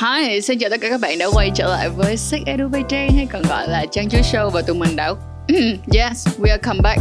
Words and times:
Hi, 0.00 0.40
xin 0.40 0.58
chào 0.58 0.70
tất 0.70 0.80
cả 0.80 0.88
các 0.90 1.00
bạn 1.00 1.18
đã 1.18 1.26
quay 1.32 1.50
trở 1.54 1.68
lại 1.68 1.88
với 1.88 2.16
Sex 2.16 2.40
Edu 2.46 2.68
với 2.68 2.82
hay 3.16 3.26
còn 3.32 3.42
gọi 3.42 3.68
là 3.68 3.86
Trang 3.92 4.08
Chuối 4.08 4.20
Show 4.22 4.50
và 4.50 4.62
tụi 4.62 4.76
mình 4.76 4.96
đã 4.96 5.12
Yes, 5.94 6.28
we 6.38 6.50
are 6.50 6.58
come 6.62 6.80
back 6.82 7.00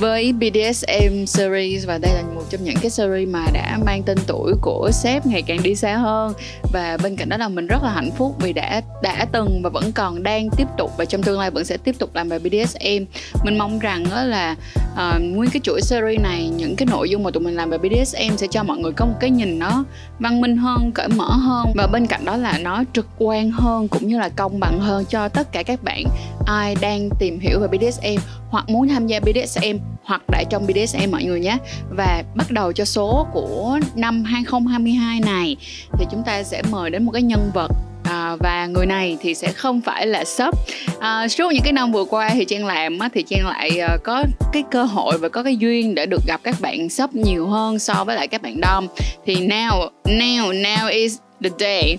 với 0.00 0.32
BDSM 0.32 1.24
series 1.26 1.86
và 1.86 1.98
đây 1.98 2.14
là 2.14 2.22
một 2.34 2.42
trong 2.50 2.64
những 2.64 2.76
cái 2.80 2.90
series 2.90 3.28
mà 3.28 3.46
đã 3.52 3.78
mang 3.86 4.02
tên 4.02 4.18
tuổi 4.26 4.52
của 4.60 4.90
sếp 4.92 5.26
ngày 5.26 5.42
càng 5.42 5.62
đi 5.62 5.74
xa 5.74 5.96
hơn. 5.96 6.32
Và 6.72 6.96
bên 7.02 7.16
cạnh 7.16 7.28
đó 7.28 7.36
là 7.36 7.48
mình 7.48 7.66
rất 7.66 7.82
là 7.82 7.90
hạnh 7.90 8.10
phúc 8.18 8.36
vì 8.38 8.52
đã 8.52 8.80
đã 9.02 9.26
từng 9.32 9.60
và 9.64 9.70
vẫn 9.70 9.92
còn 9.92 10.22
đang 10.22 10.50
tiếp 10.50 10.66
tục 10.78 10.90
và 10.98 11.04
trong 11.04 11.22
tương 11.22 11.38
lai 11.38 11.50
vẫn 11.50 11.64
sẽ 11.64 11.76
tiếp 11.76 11.94
tục 11.98 12.10
làm 12.14 12.28
về 12.28 12.38
BDSM 12.38 13.04
mình 13.44 13.58
mong 13.58 13.78
rằng 13.78 14.04
đó 14.10 14.22
là 14.24 14.56
uh, 14.92 15.22
nguyên 15.22 15.50
cái 15.50 15.60
chuỗi 15.62 15.80
series 15.80 16.20
này 16.20 16.48
những 16.48 16.76
cái 16.76 16.86
nội 16.90 17.10
dung 17.10 17.22
mà 17.22 17.30
tụi 17.30 17.42
mình 17.42 17.54
làm 17.54 17.70
về 17.70 17.78
BDSM 17.78 18.36
sẽ 18.36 18.46
cho 18.50 18.62
mọi 18.62 18.78
người 18.78 18.92
có 18.92 19.06
một 19.06 19.14
cái 19.20 19.30
nhìn 19.30 19.58
nó 19.58 19.84
văn 20.18 20.40
minh 20.40 20.56
hơn 20.56 20.92
cởi 20.92 21.08
mở 21.08 21.28
hơn. 21.28 21.72
Và 21.74 21.86
bên 21.86 22.06
cạnh 22.06 22.24
đó 22.24 22.36
là 22.36 22.58
nó 22.58 22.84
trực 22.92 23.06
quan 23.18 23.50
hơn 23.50 23.88
cũng 23.88 24.08
như 24.08 24.18
là 24.18 24.28
công 24.28 24.60
bằng 24.60 24.80
hơn 24.80 25.04
cho 25.04 25.28
tất 25.28 25.52
cả 25.52 25.62
các 25.62 25.82
bạn 25.82 26.04
ai 26.46 26.76
đang 26.80 27.08
tìm 27.18 27.40
hiểu 27.40 27.60
về 27.60 27.68
BDSM 27.68 28.22
hoặc 28.54 28.68
muốn 28.68 28.88
tham 28.88 29.06
gia 29.06 29.20
BDSM 29.20 29.76
hoặc 30.04 30.22
đã 30.28 30.42
trong 30.50 30.66
BDSM 30.66 31.10
mọi 31.10 31.24
người 31.24 31.40
nhé. 31.40 31.58
Và 31.90 32.22
bắt 32.34 32.50
đầu 32.50 32.72
cho 32.72 32.84
số 32.84 33.26
của 33.32 33.78
năm 33.94 34.24
2022 34.24 35.20
này 35.20 35.56
thì 35.98 36.06
chúng 36.10 36.22
ta 36.26 36.42
sẽ 36.42 36.62
mời 36.70 36.90
đến 36.90 37.04
một 37.04 37.12
cái 37.12 37.22
nhân 37.22 37.50
vật 37.54 37.68
À, 38.04 38.36
và 38.40 38.66
người 38.66 38.86
này 38.86 39.16
thì 39.20 39.34
sẽ 39.34 39.52
không 39.52 39.80
phải 39.80 40.06
là 40.06 40.24
shop 40.24 40.54
à, 41.00 41.28
suốt 41.28 41.52
những 41.52 41.62
cái 41.62 41.72
năm 41.72 41.92
vừa 41.92 42.04
qua 42.04 42.30
thì 42.32 42.44
trang 42.44 42.66
làm 42.66 42.98
á, 42.98 43.08
thì 43.14 43.22
trang 43.22 43.46
lại 43.46 43.80
uh, 43.94 44.02
có 44.04 44.24
cái 44.52 44.62
cơ 44.70 44.84
hội 44.84 45.18
và 45.18 45.28
có 45.28 45.42
cái 45.42 45.56
duyên 45.56 45.94
để 45.94 46.06
được 46.06 46.26
gặp 46.26 46.40
các 46.44 46.60
bạn 46.60 46.88
shop 46.88 47.14
nhiều 47.14 47.46
hơn 47.46 47.78
so 47.78 48.04
với 48.04 48.16
lại 48.16 48.28
các 48.28 48.42
bạn 48.42 48.56
dom. 48.62 48.86
Thì 49.26 49.34
now 49.34 49.88
now 50.04 50.62
now 50.62 50.90
is 50.90 51.18
the 51.42 51.50
day 51.58 51.98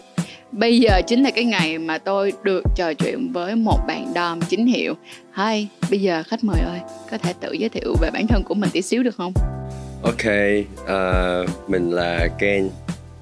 bây 0.56 0.80
giờ 0.80 1.02
chính 1.08 1.24
là 1.24 1.32
cái 1.32 1.46
ngày 1.46 1.78
mà 1.78 1.98
tôi 1.98 2.34
được 2.44 2.64
trò 2.76 2.94
chuyện 2.94 3.32
với 3.32 3.56
một 3.56 3.80
bạn 3.88 4.12
dom 4.16 4.40
chính 4.42 4.66
hiệu. 4.66 4.94
Hi, 5.38 5.68
bây 5.90 6.02
giờ 6.02 6.24
khách 6.28 6.44
mời 6.44 6.60
ơi 6.60 6.80
có 7.12 7.18
thể 7.18 7.34
tự 7.40 7.52
giới 7.52 7.70
thiệu 7.70 7.96
về 8.02 8.10
bản 8.14 8.28
thân 8.28 8.44
của 8.44 8.54
mình 8.54 8.70
tí 8.74 8.82
xíu 8.82 9.04
được 9.04 9.16
không? 9.16 9.34
Ok, 10.04 10.26
uh, 10.84 11.70
mình 11.70 11.92
là 11.92 12.28
Ken 12.40 12.70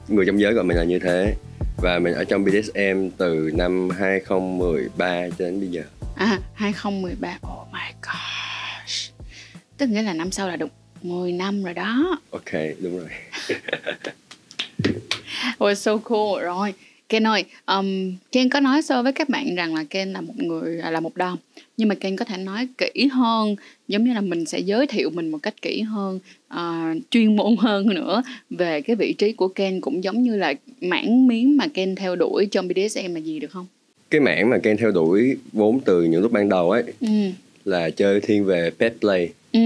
Người 0.08 0.26
trong 0.26 0.40
giới 0.40 0.54
gọi 0.54 0.64
mình 0.64 0.78
là 0.78 0.84
như 0.84 1.00
thế. 1.00 1.34
Và 1.78 2.00
mình 2.00 2.14
ở 2.14 2.24
trong 2.24 2.46
BDSM 2.46 3.10
từ 3.18 3.52
năm 3.54 3.90
2013 3.90 5.30
cho 5.30 5.46
đến 5.46 5.60
bây 5.60 5.70
giờ. 5.70 5.84
À, 6.16 6.40
2013, 6.54 7.38
oh 7.48 7.68
my 7.74 7.80
gosh. 8.02 9.14
Tức 9.78 9.90
nghĩa 9.90 10.02
là 10.02 10.14
năm 10.14 10.32
sau 10.32 10.48
là 10.48 10.56
được 10.56 10.70
10 11.02 11.32
năm 11.32 11.64
rồi 11.64 11.74
đó. 11.74 12.20
Ok, 12.32 12.52
đúng 12.80 13.00
rồi. 13.00 13.10
Oh, 15.64 15.78
so 15.78 15.98
cool, 15.98 16.44
rồi 16.44 16.74
Ken 17.10 17.28
ơi, 17.28 17.44
um, 17.66 18.14
Ken 18.32 18.50
có 18.50 18.60
nói 18.60 18.82
sơ 18.82 19.04
với 19.04 19.14
các 19.14 19.30
bạn 19.30 19.56
rằng 19.56 19.76
là 19.76 19.84
Ken 19.84 20.14
là 20.14 20.22
một 20.22 20.34
người 20.38 20.80
à, 20.80 20.92
là 20.92 21.00
một 21.00 21.12
dom 21.16 21.38
nhưng 21.78 21.90
mà 21.90 21.96
Ken 21.96 22.16
có 22.16 22.26
thể 22.26 22.38
nói 22.38 22.68
kỹ 22.78 23.08
hơn 23.12 23.56
giống 23.88 24.04
như 24.04 24.14
là 24.14 24.22
mình 24.22 24.46
sẽ 24.46 24.60
giới 24.60 24.88
thiệu 24.88 25.10
mình 25.10 25.30
một 25.30 25.38
cách 25.44 25.62
kỹ 25.62 25.82
hơn 25.82 26.20
uh, 26.54 26.98
chuyên 27.10 27.36
môn 27.36 27.56
hơn 27.60 27.90
nữa 27.90 28.24
về 28.50 28.82
cái 28.82 28.96
vị 28.96 29.14
trí 29.14 29.32
của 29.32 29.48
Ken 29.48 29.82
cũng 29.82 30.04
giống 30.04 30.24
như 30.24 30.36
là 30.36 30.54
mảng 30.82 31.28
miếng 31.28 31.58
mà 31.58 31.68
Ken 31.74 31.96
theo 31.96 32.16
đuổi 32.16 32.46
trong 32.46 32.68
BDSM 32.68 33.14
là 33.14 33.20
gì 33.20 33.40
được 33.40 33.52
không? 33.52 33.66
Cái 34.10 34.22
mảng 34.22 34.50
mà 34.50 34.58
Ken 34.58 34.78
theo 34.78 34.92
đuổi 34.92 35.38
vốn 35.54 35.80
từ 35.86 36.04
những 36.04 36.22
lúc 36.22 36.32
ban 36.32 36.50
đầu 36.50 36.72
ấy 36.72 36.84
ừ. 37.02 37.08
là 37.66 37.90
chơi 37.90 38.22
thiên 38.22 38.46
về 38.46 38.72
pet 38.80 38.94
play. 39.02 39.30
Ừ. 39.52 39.60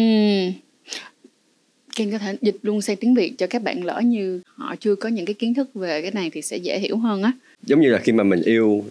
Ken 1.98 2.12
có 2.12 2.18
thể 2.18 2.38
dịch 2.42 2.56
luôn 2.62 2.82
sang 2.82 2.96
tiếng 2.96 3.16
Việt 3.16 3.34
cho 3.38 3.48
các 3.48 3.64
bạn 3.64 3.84
lỡ 3.84 4.02
như 4.06 4.42
họ 4.56 4.76
chưa 4.80 4.96
có 4.96 5.10
những 5.10 5.26
cái 5.26 5.34
kiến 5.34 5.54
thức 5.54 5.70
về 5.74 6.02
cái 6.02 6.12
này 6.12 6.30
thì 6.34 6.42
sẽ 6.42 6.58
dễ 6.58 6.80
hiểu 6.80 6.98
hơn 6.98 7.24
á. 7.24 7.32
Giống 7.64 7.82
như 7.82 7.90
là 7.90 8.00
khi 8.00 8.12
mà 8.12 8.24
mình 8.24 8.42
yêu 8.42 8.86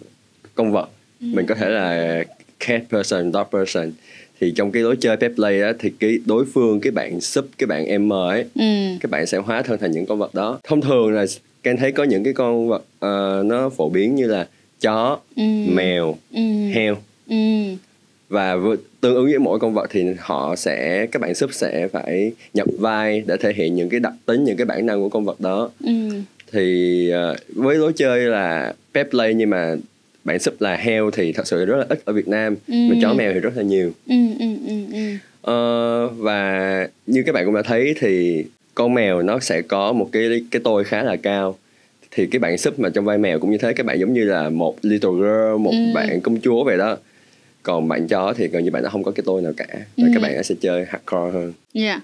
con 0.55 0.71
vật, 0.71 0.89
ừ. 1.21 1.27
mình 1.33 1.45
có 1.45 1.55
thể 1.55 1.69
là 1.69 2.23
cat 2.59 2.83
person, 2.89 3.31
dog 3.33 3.45
person 3.51 3.91
thì 4.39 4.53
trong 4.55 4.71
cái 4.71 4.83
lối 4.83 4.95
chơi 4.99 5.17
pet 5.17 5.31
play 5.35 5.61
á 5.61 5.73
thì 5.79 5.91
cái 5.99 6.19
đối 6.25 6.45
phương 6.45 6.79
cái 6.79 6.91
bạn 6.91 7.21
sub 7.21 7.45
cái 7.57 7.67
bạn 7.67 8.07
m 8.07 8.13
ấy 8.13 8.45
ừ. 8.55 8.63
các 8.99 9.11
bạn 9.11 9.27
sẽ 9.27 9.37
hóa 9.37 9.61
thân 9.61 9.79
thành 9.79 9.91
những 9.91 10.05
con 10.05 10.19
vật 10.19 10.33
đó 10.33 10.59
thông 10.63 10.81
thường 10.81 11.11
là 11.11 11.25
Ken 11.63 11.77
thấy 11.77 11.91
có 11.91 12.03
những 12.03 12.23
cái 12.23 12.33
con 12.33 12.67
vật 12.67 12.83
uh, 13.05 13.45
nó 13.45 13.69
phổ 13.69 13.89
biến 13.89 14.15
như 14.15 14.27
là 14.27 14.47
chó 14.81 15.19
ừ. 15.35 15.43
mèo 15.67 16.17
ừ. 16.33 16.41
heo 16.73 16.97
ừ. 17.29 17.35
Và 18.29 18.57
tương 19.01 19.15
ứng 19.15 19.25
với 19.25 19.39
mỗi 19.39 19.59
con 19.59 19.73
vật 19.73 19.87
thì 19.89 20.05
họ 20.19 20.55
sẽ 20.55 21.07
các 21.11 21.21
bạn 21.21 21.35
sub 21.35 21.51
sẽ 21.53 21.87
phải 21.87 22.31
nhập 22.53 22.67
vai 22.79 23.23
để 23.27 23.37
thể 23.37 23.53
hiện 23.53 23.75
những 23.75 23.89
cái 23.89 23.99
đặc 23.99 24.13
tính 24.25 24.43
những 24.43 24.57
cái 24.57 24.65
bản 24.65 24.85
năng 24.85 25.01
của 25.01 25.09
con 25.09 25.25
vật 25.25 25.41
đó 25.41 25.69
ừ. 25.83 25.91
thì 26.51 27.11
uh, 27.31 27.55
với 27.55 27.75
lối 27.75 27.93
chơi 27.93 28.19
là 28.19 28.73
pet 28.93 29.09
play 29.09 29.33
nhưng 29.33 29.49
mà 29.49 29.75
bản 30.23 30.39
sub 30.39 30.53
là 30.59 30.75
heo 30.75 31.11
thì 31.11 31.31
thật 31.33 31.47
sự 31.47 31.65
rất 31.65 31.77
là 31.77 31.85
ít 31.89 32.01
ở 32.05 32.13
Việt 32.13 32.27
Nam 32.27 32.55
ừ. 32.67 32.73
mà 32.89 32.95
chó 33.01 33.13
mèo 33.13 33.33
thì 33.33 33.39
rất 33.39 33.57
là 33.57 33.63
nhiều 33.63 33.91
ừ, 34.07 34.15
ừ, 34.39 34.45
ừ, 34.67 34.73
ừ. 34.93 34.99
Ờ, 35.41 36.07
và 36.07 36.87
như 37.07 37.23
các 37.25 37.31
bạn 37.35 37.45
cũng 37.45 37.55
đã 37.55 37.61
thấy 37.61 37.95
thì 37.99 38.45
con 38.75 38.93
mèo 38.93 39.21
nó 39.21 39.39
sẽ 39.39 39.61
có 39.61 39.93
một 39.93 40.09
cái 40.11 40.43
cái 40.51 40.61
tôi 40.63 40.83
khá 40.83 41.03
là 41.03 41.15
cao 41.15 41.57
thì 42.11 42.25
cái 42.25 42.39
bạn 42.39 42.57
sub 42.57 42.79
mà 42.79 42.89
trong 42.89 43.05
vai 43.05 43.17
mèo 43.17 43.39
cũng 43.39 43.51
như 43.51 43.57
thế 43.57 43.73
các 43.73 43.85
bạn 43.85 43.99
giống 43.99 44.13
như 44.13 44.23
là 44.23 44.49
một 44.49 44.77
little 44.81 45.11
girl 45.11 45.57
một 45.59 45.71
ừ. 45.71 45.93
bạn 45.93 46.21
công 46.21 46.41
chúa 46.41 46.63
vậy 46.63 46.77
đó 46.77 46.97
còn 47.67 47.87
bạn 47.87 48.07
chó 48.07 48.33
thì 48.33 48.47
gần 48.47 48.63
như 48.63 48.71
bạn 48.71 48.83
nó 48.83 48.89
không 48.89 49.03
có 49.03 49.11
cái 49.11 49.23
tôi 49.25 49.41
nào 49.41 49.53
cả 49.57 49.67
và 49.71 50.07
ừ. 50.07 50.11
các 50.13 50.21
bạn 50.21 50.43
sẽ 50.43 50.55
chơi 50.61 50.85
hardcore 50.85 51.31
hơn. 51.33 51.53
Yeah. 51.73 52.01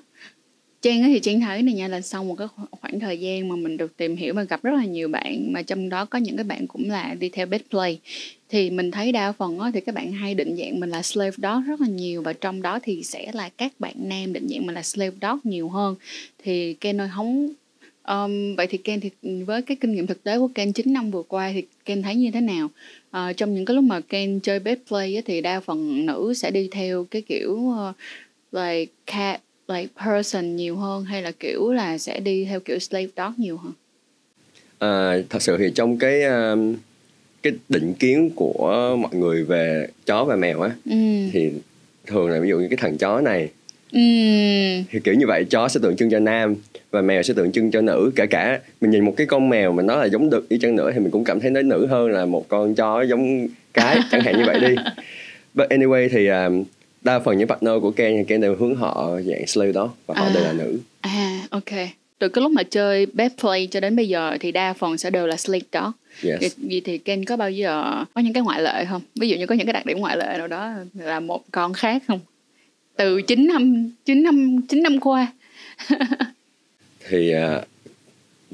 Trang 0.81 1.03
thì 1.03 1.19
Trang 1.19 1.41
thấy 1.41 1.61
này 1.61 1.73
nha 1.73 1.87
là 1.87 2.01
sau 2.01 2.23
một 2.23 2.35
cái 2.35 2.47
khoảng 2.71 2.99
thời 2.99 3.19
gian 3.19 3.49
mà 3.49 3.55
mình 3.55 3.77
được 3.77 3.97
tìm 3.97 4.15
hiểu 4.15 4.33
và 4.33 4.43
gặp 4.43 4.63
rất 4.63 4.71
là 4.71 4.85
nhiều 4.85 5.07
bạn 5.07 5.53
mà 5.53 5.61
trong 5.61 5.89
đó 5.89 6.05
có 6.05 6.19
những 6.19 6.37
cái 6.37 6.43
bạn 6.43 6.67
cũng 6.67 6.89
là 6.89 7.15
đi 7.19 7.29
theo 7.29 7.45
best 7.45 7.63
play 7.69 7.99
thì 8.49 8.69
mình 8.69 8.91
thấy 8.91 9.11
đa 9.11 9.31
phần 9.31 9.59
thì 9.73 9.81
các 9.81 9.95
bạn 9.95 10.11
hay 10.11 10.35
định 10.35 10.57
dạng 10.57 10.79
mình 10.79 10.89
là 10.89 11.01
slave 11.01 11.35
dog 11.37 11.63
rất 11.63 11.81
là 11.81 11.87
nhiều 11.87 12.21
và 12.21 12.33
trong 12.33 12.61
đó 12.61 12.79
thì 12.83 13.03
sẽ 13.03 13.31
là 13.33 13.49
các 13.49 13.71
bạn 13.79 13.93
nam 13.97 14.33
định 14.33 14.47
dạng 14.49 14.65
mình 14.65 14.75
là 14.75 14.83
slave 14.83 15.15
dog 15.21 15.39
nhiều 15.43 15.69
hơn 15.69 15.95
thì 16.43 16.73
Ken 16.73 17.01
ơi 17.01 17.09
không 17.15 17.49
um, 18.07 18.55
vậy 18.55 18.67
thì 18.67 18.77
Ken 18.77 18.99
thì 18.99 19.09
với 19.43 19.61
cái 19.61 19.77
kinh 19.81 19.95
nghiệm 19.95 20.07
thực 20.07 20.23
tế 20.23 20.39
của 20.39 20.49
Ken 20.55 20.73
9 20.73 20.93
năm 20.93 21.11
vừa 21.11 21.23
qua 21.23 21.51
thì 21.53 21.63
Ken 21.85 22.01
thấy 22.01 22.15
như 22.15 22.31
thế 22.31 22.41
nào 22.41 22.69
uh, 23.17 23.37
trong 23.37 23.55
những 23.55 23.65
cái 23.65 23.75
lúc 23.75 23.83
mà 23.83 23.99
Ken 23.99 24.39
chơi 24.39 24.59
best 24.59 24.79
play 24.87 25.15
á, 25.15 25.21
thì 25.25 25.41
đa 25.41 25.59
phần 25.59 26.05
nữ 26.05 26.33
sẽ 26.35 26.51
đi 26.51 26.67
theo 26.71 27.05
cái 27.11 27.21
kiểu 27.21 27.51
uh, 27.51 27.95
like 28.51 28.91
cat 29.05 29.41
like 29.67 29.87
person 30.05 30.55
nhiều 30.55 30.75
hơn 30.75 31.03
hay 31.03 31.21
là 31.21 31.31
kiểu 31.31 31.71
là 31.71 31.97
sẽ 31.97 32.19
đi 32.19 32.45
theo 32.45 32.59
kiểu 32.59 32.79
slave 32.79 33.07
dog 33.17 33.33
nhiều 33.37 33.57
hơn 33.57 33.73
à, 34.79 35.17
thật 35.29 35.41
sự 35.41 35.57
thì 35.57 35.71
trong 35.75 35.97
cái 35.97 36.23
um, 36.23 36.75
cái 37.43 37.53
định 37.69 37.93
kiến 37.93 38.29
của 38.35 38.95
mọi 38.99 39.15
người 39.15 39.43
về 39.43 39.87
chó 40.05 40.25
và 40.25 40.35
mèo 40.35 40.61
á 40.61 40.71
ừ. 40.85 41.29
thì 41.31 41.51
thường 42.07 42.29
là 42.29 42.39
ví 42.39 42.49
dụ 42.49 42.59
như 42.59 42.67
cái 42.69 42.77
thằng 42.77 42.97
chó 42.97 43.21
này 43.21 43.49
thì 43.93 44.99
kiểu 45.03 45.13
như 45.13 45.27
vậy 45.27 45.45
chó 45.49 45.67
sẽ 45.67 45.79
tượng 45.83 45.95
trưng 45.95 46.09
cho 46.09 46.19
nam 46.19 46.55
và 46.91 47.01
mèo 47.01 47.23
sẽ 47.23 47.33
tượng 47.33 47.51
trưng 47.51 47.71
cho 47.71 47.81
nữ. 47.81 48.11
Kể 48.15 48.25
cả 48.25 48.59
mình 48.81 48.91
nhìn 48.91 49.05
một 49.05 49.13
cái 49.17 49.27
con 49.27 49.49
mèo 49.49 49.71
mà 49.71 49.83
nó 49.83 49.95
là 49.95 50.05
giống 50.05 50.29
đực 50.29 50.49
đi 50.49 50.57
chăng 50.61 50.75
nữa 50.75 50.91
thì 50.93 50.99
mình 50.99 51.11
cũng 51.11 51.23
cảm 51.23 51.39
thấy 51.39 51.51
nó 51.51 51.61
nữ 51.61 51.85
hơn 51.85 52.11
là 52.11 52.25
một 52.25 52.47
con 52.47 52.75
chó 52.75 53.01
giống 53.01 53.47
cái 53.73 53.97
chẳng 54.11 54.21
hạn 54.21 54.37
như 54.37 54.43
vậy 54.45 54.59
đi. 54.59 54.75
But 55.53 55.69
anyway 55.69 56.09
thì 56.11 56.27
um, 56.27 56.63
đa 57.01 57.19
phần 57.19 57.37
những 57.37 57.47
partner 57.47 57.73
của 57.81 57.91
Ken 57.91 58.17
thì 58.17 58.23
Ken 58.23 58.41
đều 58.41 58.55
hướng 58.55 58.75
họ 58.75 59.19
dạng 59.25 59.47
slave 59.47 59.71
đó 59.71 59.93
và 60.07 60.15
họ 60.17 60.25
à, 60.25 60.31
đều 60.33 60.43
là 60.43 60.53
nữ. 60.53 60.79
À 61.01 61.39
ok. 61.49 61.71
Từ 62.19 62.29
cái 62.29 62.41
lúc 62.41 62.51
mà 62.51 62.63
chơi 62.63 63.05
best 63.05 63.33
play 63.41 63.67
cho 63.71 63.79
đến 63.79 63.95
bây 63.95 64.07
giờ 64.07 64.37
thì 64.39 64.51
đa 64.51 64.73
phần 64.73 64.97
sẽ 64.97 65.09
đều 65.09 65.27
là 65.27 65.37
slave 65.37 65.65
đó. 65.71 65.93
Yes. 66.23 66.39
vậy, 66.41 66.49
vậy 66.57 66.81
thì 66.85 66.97
Ken 66.97 67.25
có 67.25 67.37
bao 67.37 67.51
giờ 67.51 68.03
có 68.13 68.21
những 68.21 68.33
cái 68.33 68.43
ngoại 68.43 68.61
lệ 68.61 68.85
không? 68.89 69.01
Ví 69.15 69.29
dụ 69.29 69.37
như 69.37 69.45
có 69.45 69.55
những 69.55 69.67
cái 69.67 69.73
đặc 69.73 69.85
điểm 69.85 69.99
ngoại 69.99 70.17
lệ 70.17 70.35
nào 70.37 70.47
đó 70.47 70.73
là 70.93 71.19
một 71.19 71.43
con 71.51 71.73
khác 71.73 72.03
không 72.07 72.19
từ 72.95 73.21
9 73.21 73.47
năm 73.47 73.91
9 74.05 74.23
năm 74.23 74.61
9 74.69 74.83
năm 74.83 74.99
qua 74.99 75.33
thì 77.09 77.33
uh, 77.35 77.63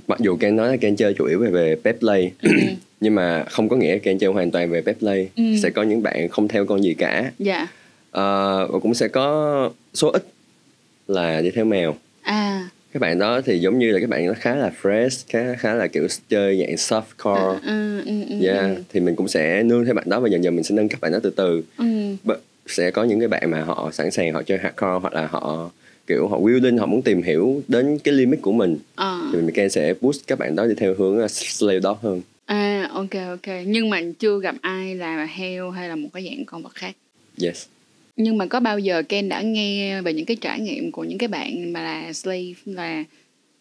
mặc 0.08 0.20
dù 0.20 0.38
Ken 0.38 0.56
nói 0.56 0.70
là 0.70 0.78
Ken 0.78 0.96
chơi 0.96 1.14
chủ 1.14 1.26
yếu 1.26 1.40
về 1.40 1.50
về 1.50 1.76
pet 1.84 2.00
play 2.00 2.32
ừ. 2.42 2.50
nhưng 3.00 3.16
mà 3.16 3.46
không 3.50 3.70
có 3.70 3.76
nghĩa 3.76 3.98
Ken 3.98 4.20
chơi 4.20 4.34
hoàn 4.34 4.52
toàn 4.52 4.70
về 4.70 4.82
pet 4.82 5.00
play 5.00 5.30
ừ. 5.36 5.44
sẽ 5.64 5.70
có 5.70 5.84
những 5.84 6.04
bạn 6.04 6.30
không 6.30 6.48
theo 6.48 6.66
con 6.66 6.84
gì 6.84 6.94
cả 6.94 7.32
dạ 7.40 7.64
uh, 8.10 8.72
và 8.72 8.80
cũng 8.82 8.94
sẽ 8.94 9.08
có 9.08 9.70
số 9.94 10.12
ít 10.12 10.24
là 11.08 11.42
đi 11.42 11.52
theo 11.52 11.66
mèo 11.66 11.96
à 12.22 12.70
các 12.94 13.00
bạn 13.00 13.20
đó 13.20 13.42
thì 13.42 13.60
giống 13.60 13.80
như 13.80 13.92
là 13.92 14.00
các 14.00 14.10
bạn 14.10 14.28
nó 14.28 14.34
khá 14.40 14.56
là 14.56 14.72
fresh 14.82 15.24
khá 15.30 15.56
khá 15.56 15.74
là 15.74 15.88
kiểu 15.88 16.08
chơi 16.30 16.58
dạng 16.58 16.76
softcore 16.76 17.52
uh, 17.52 17.58
uh, 17.58 18.08
uh, 18.08 18.38
uh, 18.38 18.44
yeah 18.44 18.72
uh. 18.72 18.78
thì 18.94 19.00
mình 19.00 19.16
cũng 19.16 19.28
sẽ 19.28 19.64
nương 19.64 19.86
theo 19.86 19.94
bạn 19.94 20.10
đó 20.10 20.20
và 20.20 20.30
dần 20.30 20.44
dần 20.44 20.56
mình 20.56 20.64
sẽ 20.64 20.76
nâng 20.76 20.90
các 20.90 21.02
bạn 21.02 21.12
đó 21.12 21.20
từ 21.24 21.30
từ 21.30 21.64
uh. 21.82 22.40
Sẽ 22.72 22.92
có 22.92 23.04
những 23.04 23.20
cái 23.20 23.28
bạn 23.28 23.52
mà 23.52 23.62
họ 23.62 23.90
sẵn 23.94 24.12
sàng 24.12 24.34
họ 24.34 24.44
chơi 24.44 24.58
hardcore 24.58 25.00
hoặc 25.02 25.14
là 25.14 25.28
họ 25.28 25.70
kiểu 26.08 26.28
họ 26.28 26.40
willing 26.40 26.80
họ 26.80 26.86
muốn 26.86 27.02
tìm 27.02 27.22
hiểu 27.22 27.64
đến 27.68 27.98
cái 28.04 28.14
limit 28.14 28.42
của 28.42 28.52
mình. 28.52 28.74
Uh. 28.74 29.34
thì 29.34 29.42
mình 29.42 29.70
sẽ 29.70 29.94
push 29.94 30.28
các 30.28 30.40
bạn 30.40 30.56
đó 30.56 30.66
đi 30.66 30.74
theo 30.78 30.96
hướng 30.98 31.30
slave 31.30 31.80
dog 31.80 31.98
hơn. 32.02 32.22
À 32.46 32.90
ok 32.94 33.12
ok. 33.28 33.56
Nhưng 33.66 33.90
mà 33.90 34.02
chưa 34.20 34.40
gặp 34.40 34.56
ai 34.62 34.96
là 34.96 35.26
heo 35.26 35.72
hay 35.72 35.90
là 35.90 35.96
một 35.96 36.10
cái 36.14 36.24
dạng 36.24 36.46
con 36.46 36.64
vật 36.64 36.76
khác? 36.76 36.96
Yes. 37.42 37.66
Nhưng 38.16 38.38
mà 38.38 38.46
có 38.46 38.60
bao 38.60 38.80
giờ 38.80 39.04
Ken 39.10 39.30
đã 39.30 39.42
nghe 39.42 40.02
về 40.02 40.14
những 40.14 40.26
cái 40.26 40.38
trải 40.42 40.60
nghiệm 40.60 40.92
của 40.92 41.04
những 41.04 41.18
cái 41.18 41.28
bạn 41.28 41.74
mà 41.74 41.82
là 41.82 42.14
slave 42.14 42.54
là 42.66 43.04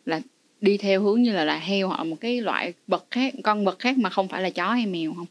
là 0.06 0.20
đi 0.60 0.76
theo 0.76 1.02
hướng 1.02 1.22
như 1.22 1.32
là 1.32 1.44
là 1.44 1.58
heo 1.58 1.88
hoặc 1.88 2.04
một 2.04 2.16
cái 2.20 2.40
loại 2.40 2.72
vật 2.86 3.04
khác 3.10 3.34
con 3.42 3.64
vật 3.64 3.78
khác 3.78 3.98
mà 3.98 4.10
không 4.10 4.28
phải 4.28 4.42
là 4.42 4.50
chó 4.50 4.72
hay 4.72 4.86
mèo 4.86 5.14
không? 5.14 5.26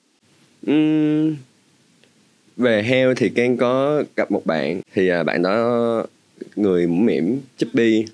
Uhm, 0.72 1.36
về 2.58 2.84
heo 2.84 3.14
thì 3.14 3.30
Ken 3.30 3.58
có 3.58 4.04
gặp 4.16 4.32
một 4.32 4.46
bạn 4.46 4.82
thì 4.94 5.12
uh, 5.22 5.26
bạn 5.26 5.42
đó 5.42 6.06
người 6.56 6.88
mũm 6.88 7.06
mỉm 7.06 7.40
chubby 7.58 8.06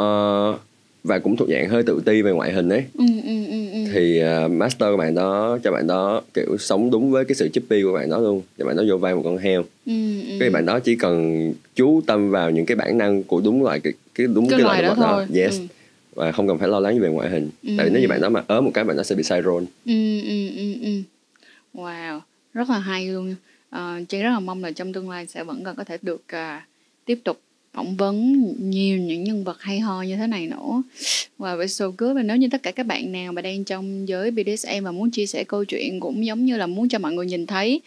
uh, 0.00 0.60
và 1.04 1.18
cũng 1.18 1.36
thuộc 1.36 1.48
dạng 1.48 1.68
hơi 1.68 1.82
tự 1.82 2.02
ti 2.04 2.22
về 2.22 2.32
ngoại 2.32 2.52
hình 2.52 2.68
ấy 2.68 2.84
ừ, 2.98 3.04
ừ, 3.24 3.46
ừ, 3.46 3.70
ừ. 3.72 3.78
thì 3.92 4.22
uh, 4.44 4.50
master 4.50 4.90
của 4.90 4.96
bạn 4.96 5.14
đó 5.14 5.58
cho 5.64 5.72
bạn 5.72 5.86
đó 5.86 6.22
kiểu 6.34 6.56
sống 6.58 6.90
đúng 6.90 7.10
với 7.10 7.24
cái 7.24 7.34
sự 7.34 7.48
chubby 7.48 7.82
của 7.82 7.92
bạn 7.92 8.10
đó 8.10 8.18
luôn 8.18 8.42
cho 8.58 8.64
bạn 8.64 8.76
đó 8.76 8.82
vô 8.88 8.96
vai 8.96 9.14
một 9.14 9.22
con 9.24 9.38
heo 9.38 9.64
ừ, 9.86 10.22
ừ. 10.28 10.36
cái 10.40 10.50
bạn 10.50 10.66
đó 10.66 10.80
chỉ 10.80 10.96
cần 10.96 11.52
chú 11.74 12.00
tâm 12.06 12.30
vào 12.30 12.50
những 12.50 12.66
cái 12.66 12.76
bản 12.76 12.98
năng 12.98 13.22
của 13.22 13.40
đúng 13.44 13.62
loại 13.62 13.80
cái, 13.80 13.92
cái 14.14 14.26
đúng 14.26 14.48
cái, 14.48 14.58
cái 14.58 14.64
loại 14.64 14.82
loại 14.82 14.96
đó 14.96 15.02
đó, 15.02 15.12
thôi 15.16 15.40
yes 15.42 15.58
ừ. 15.58 15.66
và 16.14 16.32
không 16.32 16.48
cần 16.48 16.58
phải 16.58 16.68
lo 16.68 16.80
lắng 16.80 16.98
về 17.00 17.08
ngoại 17.08 17.30
hình 17.30 17.50
Ừ. 17.62 17.70
tại 17.76 17.86
vì 17.86 17.92
nếu 17.92 18.02
như 18.02 18.08
bạn 18.08 18.20
đó 18.20 18.28
mà 18.28 18.42
ớ 18.46 18.60
một 18.60 18.70
cái 18.74 18.84
bạn 18.84 18.96
đó 18.96 19.02
sẽ 19.02 19.14
bị 19.14 19.22
sai 19.22 19.42
role 19.42 19.66
Ừ, 19.86 20.20
ừ, 20.20 20.48
ừ, 20.56 20.74
ừ. 20.82 21.02
Wow, 21.74 22.20
rất 22.54 22.70
là 22.70 22.78
hay 22.78 23.08
luôn. 23.08 23.34
Ờ, 23.76 24.00
Trang 24.08 24.22
rất 24.22 24.30
là 24.30 24.40
mong 24.40 24.64
là 24.64 24.70
trong 24.70 24.92
tương 24.92 25.10
lai 25.10 25.26
sẽ 25.26 25.44
vẫn 25.44 25.64
còn 25.64 25.76
có 25.76 25.84
thể 25.84 25.98
được 26.02 26.22
uh, 26.32 26.62
tiếp 27.04 27.20
tục 27.24 27.40
phỏng 27.72 27.96
vấn 27.96 28.42
nhiều 28.70 28.98
những 28.98 29.24
nhân 29.24 29.44
vật 29.44 29.60
hay 29.60 29.80
ho 29.80 30.02
như 30.02 30.16
thế 30.16 30.26
này 30.26 30.46
nữa. 30.46 30.82
Wow, 31.38 31.56
với 31.56 31.68
so 31.68 31.88
good. 31.98 32.16
Và 32.16 32.22
nếu 32.22 32.36
như 32.36 32.48
tất 32.52 32.62
cả 32.62 32.70
các 32.70 32.86
bạn 32.86 33.12
nào 33.12 33.32
mà 33.32 33.42
đang 33.42 33.64
trong 33.64 34.08
giới 34.08 34.30
BDSM 34.30 34.84
và 34.84 34.92
muốn 34.92 35.10
chia 35.10 35.26
sẻ 35.26 35.44
câu 35.44 35.64
chuyện 35.64 36.00
cũng 36.00 36.26
giống 36.26 36.44
như 36.44 36.56
là 36.56 36.66
muốn 36.66 36.88
cho 36.88 36.98
mọi 36.98 37.12
người 37.12 37.26
nhìn 37.26 37.46
thấy 37.46 37.80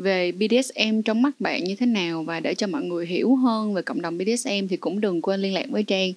về 0.00 0.32
BDSM 0.32 1.02
trong 1.04 1.22
mắt 1.22 1.30
bạn 1.40 1.64
như 1.64 1.74
thế 1.74 1.86
nào 1.86 2.22
và 2.22 2.40
để 2.40 2.54
cho 2.54 2.66
mọi 2.66 2.82
người 2.82 3.06
hiểu 3.06 3.34
hơn 3.34 3.74
về 3.74 3.82
cộng 3.82 4.02
đồng 4.02 4.18
BDSM 4.18 4.66
thì 4.70 4.76
cũng 4.76 5.00
đừng 5.00 5.22
quên 5.22 5.40
liên 5.40 5.54
lạc 5.54 5.66
với 5.68 5.82
Trang 5.82 6.12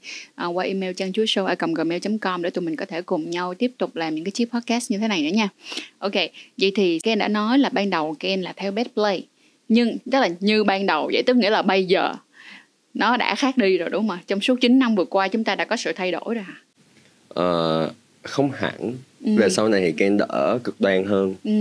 uh, 0.47 0.55
qua 0.55 0.65
email 0.65 0.93
trang 0.93 1.13
chúa 1.13 1.23
show 1.23 1.73
gmail.com 1.75 2.41
để 2.41 2.49
tụi 2.49 2.65
mình 2.65 2.75
có 2.75 2.85
thể 2.85 3.01
cùng 3.01 3.29
nhau 3.29 3.53
tiếp 3.53 3.71
tục 3.77 3.95
làm 3.95 4.15
những 4.15 4.23
cái 4.23 4.31
chiếc 4.31 4.51
podcast 4.51 4.91
như 4.91 4.97
thế 4.97 5.07
này 5.07 5.21
nữa 5.21 5.35
nha. 5.37 5.49
Ok, 5.97 6.13
vậy 6.57 6.71
thì 6.75 6.99
Ken 6.99 7.19
đã 7.19 7.27
nói 7.27 7.59
là 7.59 7.69
ban 7.69 7.89
đầu 7.89 8.15
Ken 8.19 8.41
là 8.41 8.53
theo 8.55 8.71
best 8.71 8.89
play 8.93 9.23
nhưng 9.69 9.97
tức 10.11 10.19
là 10.19 10.29
như 10.39 10.63
ban 10.63 10.85
đầu 10.85 11.09
vậy 11.13 11.23
tức 11.25 11.37
nghĩa 11.37 11.49
là 11.49 11.61
bây 11.61 11.85
giờ 11.85 12.13
nó 12.93 13.17
đã 13.17 13.35
khác 13.35 13.57
đi 13.57 13.77
rồi 13.77 13.89
đúng 13.89 14.07
không 14.07 14.17
ạ? 14.17 14.23
Trong 14.27 14.41
suốt 14.41 14.61
9 14.61 14.79
năm 14.79 14.95
vừa 14.95 15.05
qua 15.05 15.27
chúng 15.27 15.43
ta 15.43 15.55
đã 15.55 15.65
có 15.65 15.75
sự 15.75 15.91
thay 15.95 16.11
đổi 16.11 16.35
rồi 16.35 16.43
hả? 16.43 16.55
Uh, 17.39 17.91
không 18.23 18.51
hẳn 18.51 18.93
Ừ. 19.25 19.31
về 19.37 19.49
sau 19.49 19.69
này 19.69 19.81
thì 19.81 19.91
Ken 19.91 20.17
đỡ 20.17 20.59
cực 20.63 20.81
đoan 20.81 21.03
hơn 21.05 21.35
Ừ. 21.43 21.51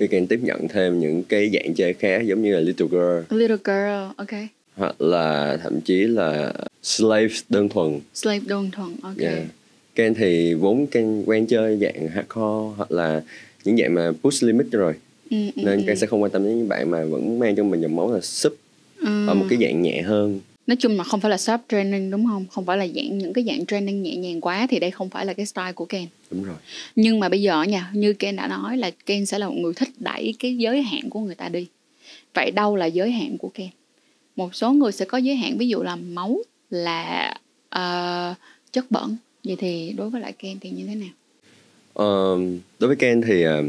khi 0.00 0.06
Ken 0.06 0.26
tiếp 0.26 0.40
nhận 0.42 0.68
thêm 0.68 1.00
những 1.00 1.22
cái 1.24 1.50
dạng 1.52 1.74
chơi 1.74 1.94
khác 1.94 2.22
giống 2.26 2.42
như 2.42 2.54
là 2.54 2.60
Little 2.60 2.86
Girl 2.90 3.34
Little 3.38 3.56
girl, 3.64 4.12
ok. 4.16 4.28
hoặc 4.76 5.00
là 5.00 5.56
thậm 5.62 5.80
chí 5.80 5.94
là 6.04 6.52
Slaves 6.82 7.40
đơn 7.48 7.68
thuần 7.68 8.00
Slave 8.14 8.40
đơn 8.46 8.70
thuần, 8.72 8.88
ok. 9.02 9.18
yeah. 9.18 9.38
Ken 9.94 10.14
thì 10.14 10.54
vốn 10.54 10.86
Ken 10.86 11.22
quen 11.26 11.46
chơi 11.46 11.76
dạng 11.76 12.08
hardcore 12.08 12.74
hoặc 12.76 12.92
là 12.92 13.22
những 13.64 13.76
dạng 13.76 13.94
mà 13.94 14.12
push 14.22 14.42
limit 14.42 14.66
rồi 14.70 14.94
Ừ, 15.30 15.36
ừ, 15.56 15.62
nên 15.64 15.78
ừ. 15.78 15.84
Ken 15.86 15.96
sẽ 15.96 16.06
không 16.06 16.22
quan 16.22 16.30
tâm 16.32 16.44
đến 16.44 16.58
những 16.58 16.68
bạn 16.68 16.90
mà 16.90 17.04
vẫn 17.04 17.38
mang 17.38 17.54
trong 17.56 17.70
mình 17.70 17.80
dòng 17.80 17.96
máu 17.96 18.12
là 18.14 18.20
sub 18.20 18.52
Ừ. 19.00 19.26
ở 19.26 19.34
một 19.34 19.46
cái 19.50 19.58
dạng 19.62 19.82
nhẹ 19.82 20.02
hơn 20.02 20.40
nói 20.68 20.76
chung 20.76 20.96
là 20.96 21.04
không 21.04 21.20
phải 21.20 21.30
là 21.30 21.38
sub 21.38 21.60
training 21.68 22.10
đúng 22.10 22.26
không? 22.26 22.46
Không 22.50 22.66
phải 22.66 22.76
là 22.76 22.86
dạng 22.86 23.18
những 23.18 23.32
cái 23.32 23.44
dạng 23.44 23.66
training 23.66 24.02
nhẹ 24.02 24.16
nhàng 24.16 24.40
quá 24.40 24.66
thì 24.70 24.78
đây 24.78 24.90
không 24.90 25.10
phải 25.10 25.26
là 25.26 25.32
cái 25.32 25.46
style 25.46 25.72
của 25.72 25.84
Ken. 25.84 26.06
Đúng 26.30 26.44
rồi. 26.44 26.56
Nhưng 26.96 27.20
mà 27.20 27.28
bây 27.28 27.42
giờ 27.42 27.62
nha 27.62 27.90
như 27.92 28.12
Ken 28.12 28.36
đã 28.36 28.48
nói 28.48 28.76
là 28.76 28.90
Ken 29.06 29.26
sẽ 29.26 29.38
là 29.38 29.48
một 29.48 29.54
người 29.58 29.72
thích 29.74 29.88
đẩy 29.98 30.34
cái 30.38 30.56
giới 30.56 30.82
hạn 30.82 31.10
của 31.10 31.20
người 31.20 31.34
ta 31.34 31.48
đi. 31.48 31.66
Vậy 32.34 32.50
đâu 32.50 32.76
là 32.76 32.86
giới 32.86 33.10
hạn 33.10 33.38
của 33.38 33.48
Ken? 33.54 33.68
Một 34.36 34.54
số 34.54 34.72
người 34.72 34.92
sẽ 34.92 35.04
có 35.04 35.18
giới 35.18 35.36
hạn 35.36 35.58
ví 35.58 35.68
dụ 35.68 35.82
là 35.82 35.96
máu 35.96 36.38
là 36.70 37.34
ờ, 37.68 38.34
chất 38.72 38.90
bẩn. 38.90 39.16
Vậy 39.44 39.56
thì 39.58 39.92
đối 39.96 40.10
với 40.10 40.20
lại 40.20 40.32
Ken 40.32 40.58
thì 40.60 40.70
như 40.70 40.86
thế 40.86 40.94
nào? 40.94 41.10
Ờ, 41.94 42.38
đối 42.78 42.88
với 42.88 42.96
Ken 42.96 43.22
thì 43.22 43.42
ờ, 43.42 43.62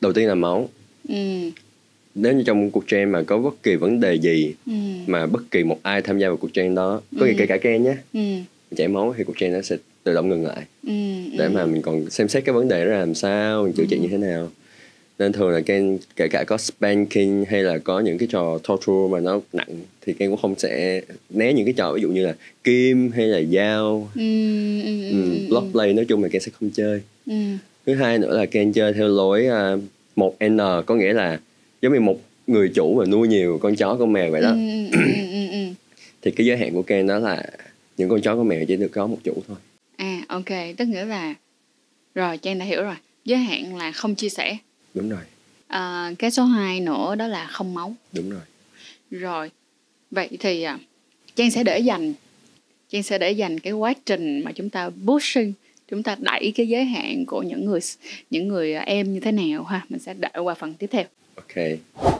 đầu 0.00 0.12
tiên 0.12 0.28
là 0.28 0.34
máu. 0.34 0.68
Ừ 1.08 1.50
nếu 2.14 2.32
như 2.32 2.42
trong 2.46 2.70
cuộc 2.70 2.84
train 2.88 3.10
mà 3.10 3.22
có 3.22 3.38
bất 3.38 3.62
kỳ 3.62 3.74
vấn 3.76 4.00
đề 4.00 4.14
gì 4.14 4.54
ừ. 4.66 4.72
mà 5.06 5.26
bất 5.26 5.42
kỳ 5.50 5.64
một 5.64 5.78
ai 5.82 6.02
tham 6.02 6.18
gia 6.18 6.28
vào 6.28 6.36
cuộc 6.36 6.50
train 6.54 6.74
đó 6.74 7.00
có 7.20 7.26
nghĩa 7.26 7.32
Ừ. 7.32 7.36
kể 7.38 7.46
cả 7.46 7.56
Ken 7.56 7.82
nhé. 7.84 7.96
Ừ. 8.12 8.20
Chảy 8.76 8.88
máu 8.88 9.14
thì 9.18 9.24
cuộc 9.24 9.38
train 9.38 9.52
nó 9.52 9.62
sẽ 9.62 9.76
tự 10.04 10.14
động 10.14 10.28
ngừng 10.28 10.46
lại. 10.46 10.62
Ừ 10.86 10.92
để 11.38 11.44
ừ. 11.44 11.50
mà 11.54 11.66
mình 11.66 11.82
còn 11.82 12.10
xem 12.10 12.28
xét 12.28 12.44
cái 12.44 12.52
vấn 12.52 12.68
đề 12.68 12.84
đó 12.84 12.90
là 12.92 12.98
làm 12.98 13.14
sao 13.14 13.62
mình 13.64 13.72
chữa 13.72 13.84
trị 13.90 13.98
như 13.98 14.08
thế 14.10 14.16
nào. 14.18 14.48
Nên 15.18 15.32
thường 15.32 15.50
là 15.50 15.60
Ken 15.60 15.98
kể 16.16 16.28
cả 16.28 16.44
có 16.46 16.58
spanking 16.58 17.44
hay 17.48 17.62
là 17.62 17.78
có 17.78 18.00
những 18.00 18.18
cái 18.18 18.28
trò 18.32 18.58
torture 18.68 19.08
mà 19.12 19.20
nó 19.20 19.40
nặng 19.52 19.68
thì 20.06 20.12
Ken 20.12 20.30
cũng 20.30 20.38
không 20.42 20.54
sẽ 20.58 21.00
né 21.30 21.52
những 21.52 21.64
cái 21.64 21.74
trò 21.76 21.92
ví 21.92 22.02
dụ 22.02 22.08
như 22.08 22.26
là 22.26 22.34
kim 22.64 23.10
hay 23.12 23.26
là 23.26 23.42
dao. 23.52 24.08
Ừ 24.14 24.20
ừ 24.82 24.82
ừ 24.82 25.08
ừ, 25.10 25.22
ừ. 25.32 25.46
block 25.50 25.66
play 25.72 25.92
nói 25.92 26.04
chung 26.04 26.22
là 26.22 26.28
Ken 26.28 26.42
sẽ 26.42 26.52
không 26.60 26.70
chơi. 26.70 27.00
Ừ. 27.26 27.34
Thứ 27.86 27.94
hai 27.94 28.18
nữa 28.18 28.36
là 28.38 28.46
Ken 28.46 28.72
chơi 28.72 28.92
theo 28.92 29.08
lối 29.08 29.46
một 30.16 30.36
n 30.48 30.58
có 30.86 30.94
nghĩa 30.94 31.12
là 31.12 31.40
giống 31.82 31.92
như 31.92 32.00
một 32.00 32.20
người 32.46 32.68
chủ 32.74 32.94
mà 32.98 33.04
nuôi 33.06 33.28
nhiều 33.28 33.58
con 33.62 33.76
chó 33.76 33.96
con 33.98 34.12
mèo 34.12 34.30
vậy 34.30 34.42
đó 34.42 34.50
ừ 34.50 34.88
ừ 34.92 34.98
ừ 35.14 35.30
ừ 35.32 35.48
ừ 35.50 35.58
thì 36.22 36.30
cái 36.30 36.46
giới 36.46 36.56
hạn 36.56 36.72
của 36.72 36.82
Ken 36.82 37.06
đó 37.06 37.18
là 37.18 37.42
những 37.96 38.08
con 38.08 38.20
chó 38.22 38.36
con 38.36 38.48
mèo 38.48 38.64
chỉ 38.68 38.76
được 38.76 38.88
có 38.92 39.06
một 39.06 39.18
chủ 39.24 39.34
thôi 39.48 39.56
À 39.96 40.22
ok, 40.28 40.76
tức 40.76 40.84
nghĩa 40.88 41.04
là 41.04 41.34
rồi 42.14 42.38
Trang 42.38 42.58
đã 42.58 42.64
hiểu 42.64 42.82
rồi. 42.82 42.94
Giới 43.24 43.38
hạn 43.38 43.76
là 43.76 43.92
không 43.92 44.14
chia 44.14 44.28
sẻ. 44.28 44.56
đúng 44.94 45.08
rồi 45.08 45.20
À, 45.68 46.12
cái 46.18 46.30
số 46.30 46.44
2 46.44 46.80
nữa 46.80 47.14
đó 47.14 47.26
là 47.26 47.46
không 47.46 47.74
máu. 47.74 47.94
đúng 48.12 48.30
rồi 48.30 48.40
Rồi. 49.10 49.50
Vậy 50.10 50.28
thì 50.40 50.62
à, 50.62 50.78
Trang 51.34 51.50
sẽ 51.50 51.62
để 51.64 51.78
dành 51.78 52.14
Trang 52.88 53.02
sẽ 53.02 53.18
để 53.18 53.30
dành 53.32 53.58
cái 53.60 53.72
quá 53.72 53.94
trình 54.06 54.40
mà 54.44 54.52
chúng 54.52 54.70
ta 54.70 54.90
pushing 55.06 55.52
chúng 55.90 56.02
ta 56.02 56.16
đẩy 56.20 56.52
cái 56.56 56.68
giới 56.68 56.84
hạn 56.84 57.24
của 57.26 57.42
những 57.42 57.64
người 57.64 57.80
những 58.30 58.48
người 58.48 58.74
à, 58.74 58.82
em 58.86 59.12
như 59.14 59.20
thế 59.20 59.32
nào 59.32 59.64
ha 59.64 59.86
mình 59.88 60.00
sẽ 60.00 60.14
đợi 60.14 60.32
qua 60.42 60.54
phần 60.54 60.74
tiếp 60.74 60.86
theo 60.90 61.04
ok 61.48 61.64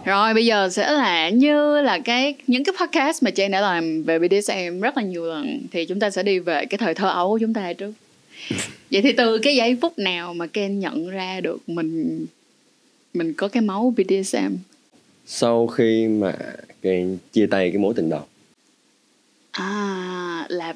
rồi 0.05 0.35
bây 0.35 0.47
giờ 0.47 0.69
sẽ 0.69 0.93
là 0.93 1.29
như 1.29 1.81
là 1.83 1.99
cái 1.99 2.35
những 2.47 2.65
cái 2.65 2.75
podcast 2.81 3.23
mà 3.23 3.31
Trang 3.31 3.51
đã 3.51 3.61
làm 3.61 4.03
về 4.03 4.19
BDSM 4.19 4.81
rất 4.81 4.97
là 4.97 5.03
nhiều 5.03 5.25
lần 5.27 5.61
thì 5.73 5.85
chúng 5.87 6.01
ta 6.01 6.11
sẽ 6.11 6.23
đi 6.23 6.39
về 6.39 6.65
cái 6.67 6.79
thời 6.79 6.95
thơ 6.95 7.09
ấu 7.11 7.29
của 7.29 7.39
chúng 7.39 7.55
ta 7.55 7.73
trước. 7.73 7.93
Vậy 8.91 9.03
thì 9.03 9.13
từ 9.13 9.39
cái 9.39 9.57
giây 9.57 9.77
phút 9.83 9.99
nào 9.99 10.35
mà 10.35 10.47
Ken 10.47 10.81
nhận 10.81 11.09
ra 11.11 11.41
được 11.41 11.59
mình 11.69 12.27
mình 13.15 13.35
có 13.35 13.49
cái 13.49 13.61
máu 13.63 13.95
BDSM? 13.97 14.55
sau 15.27 15.67
khi 15.67 16.09
mà 16.09 16.35
Ken 16.83 17.19
chia 17.33 17.47
tay 17.47 17.71
cái 17.71 17.79
mối 17.79 17.95
tình 17.97 18.11
đầu 18.11 18.23
À 19.53 20.47
là 20.49 20.75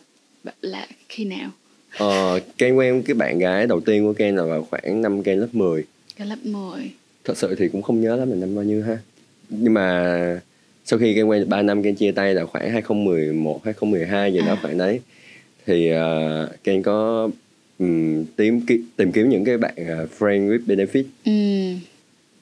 là 0.62 0.86
khi 1.08 1.24
nào? 1.24 1.50
ờ, 1.98 2.40
Ken 2.58 2.74
quen 2.74 3.02
cái 3.06 3.14
bạn 3.14 3.38
gái 3.38 3.66
đầu 3.66 3.80
tiên 3.80 4.04
của 4.06 4.12
Ken 4.12 4.36
là 4.36 4.44
vào 4.44 4.66
khoảng 4.70 5.02
năm 5.02 5.22
Ken 5.22 5.38
lớp 5.38 5.48
10 5.52 5.84
Cái 6.16 6.26
lớp 6.26 6.36
10. 6.42 6.90
Thật 7.24 7.36
sự 7.36 7.54
thì 7.54 7.68
cũng 7.68 7.82
không 7.82 8.00
nhớ 8.00 8.16
lắm 8.16 8.30
là 8.30 8.36
năm 8.36 8.54
bao 8.54 8.64
nhiêu 8.64 8.82
ha 8.82 8.98
nhưng 9.50 9.74
mà 9.74 10.40
sau 10.84 10.98
khi 10.98 11.14
Ken 11.14 11.26
quen 11.26 11.40
được 11.40 11.48
3 11.48 11.62
năm 11.62 11.82
Ken 11.82 11.94
chia 11.94 12.12
tay 12.12 12.34
là 12.34 12.44
khoảng 12.46 12.70
2011 12.70 13.60
2012 13.64 14.32
gì 14.32 14.38
đó 14.38 14.46
À. 14.52 14.58
khoảng 14.62 14.78
đấy 14.78 15.00
thì 15.66 15.90
uh, 15.92 16.64
Ken 16.64 16.82
có 16.82 17.28
um, 17.78 18.24
tìm 18.36 18.60
tìm 18.96 19.12
kiếm 19.12 19.28
những 19.28 19.44
cái 19.44 19.58
bạn 19.58 19.74
uh, 20.04 20.10
friend 20.18 20.48
with 20.50 20.58
benefit 20.66 21.04
Ừ. 21.24 21.32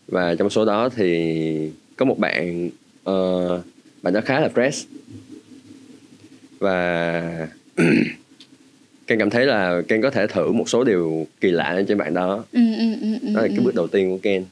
và 0.08 0.34
trong 0.34 0.50
số 0.50 0.64
đó 0.64 0.88
thì 0.88 1.70
có 1.96 2.04
một 2.04 2.18
bạn 2.18 2.70
ờ, 3.04 3.62
bạn 4.02 4.14
đó 4.14 4.20
khá 4.24 4.40
là 4.40 4.48
fresh 4.54 4.84
và 6.58 7.48
Ken 9.06 9.18
cảm 9.18 9.30
thấy 9.30 9.46
là 9.46 9.82
Ken 9.88 10.02
có 10.02 10.10
thể 10.10 10.26
thử 10.26 10.52
một 10.52 10.68
số 10.68 10.84
điều 10.84 11.26
kỳ 11.40 11.50
lạ 11.50 11.82
trên 11.88 11.98
bạn 11.98 12.14
đó 12.14 12.44
Ừ, 12.52 12.60
ừ, 12.78 12.84
ừ, 13.00 13.12
ừ, 13.22 13.34
đó 13.34 13.40
là 13.42 13.48
cái 13.48 13.56
ừ. 13.56 13.62
bước 13.64 13.74
đầu 13.74 13.86
tiên 13.88 14.10
của 14.10 14.18
Ken 14.22 14.44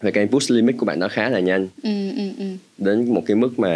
và 0.00 0.10
Ken 0.10 0.28
push 0.28 0.50
limit 0.50 0.76
của 0.78 0.86
bạn 0.86 1.00
đó 1.00 1.08
khá 1.08 1.28
là 1.28 1.40
nhanh 1.40 1.68
Ừ, 1.82 2.10
ừ, 2.16 2.30
ừ. 2.38 2.44
đến 2.78 3.14
một 3.14 3.22
cái 3.26 3.36
mức 3.36 3.58
mà 3.58 3.70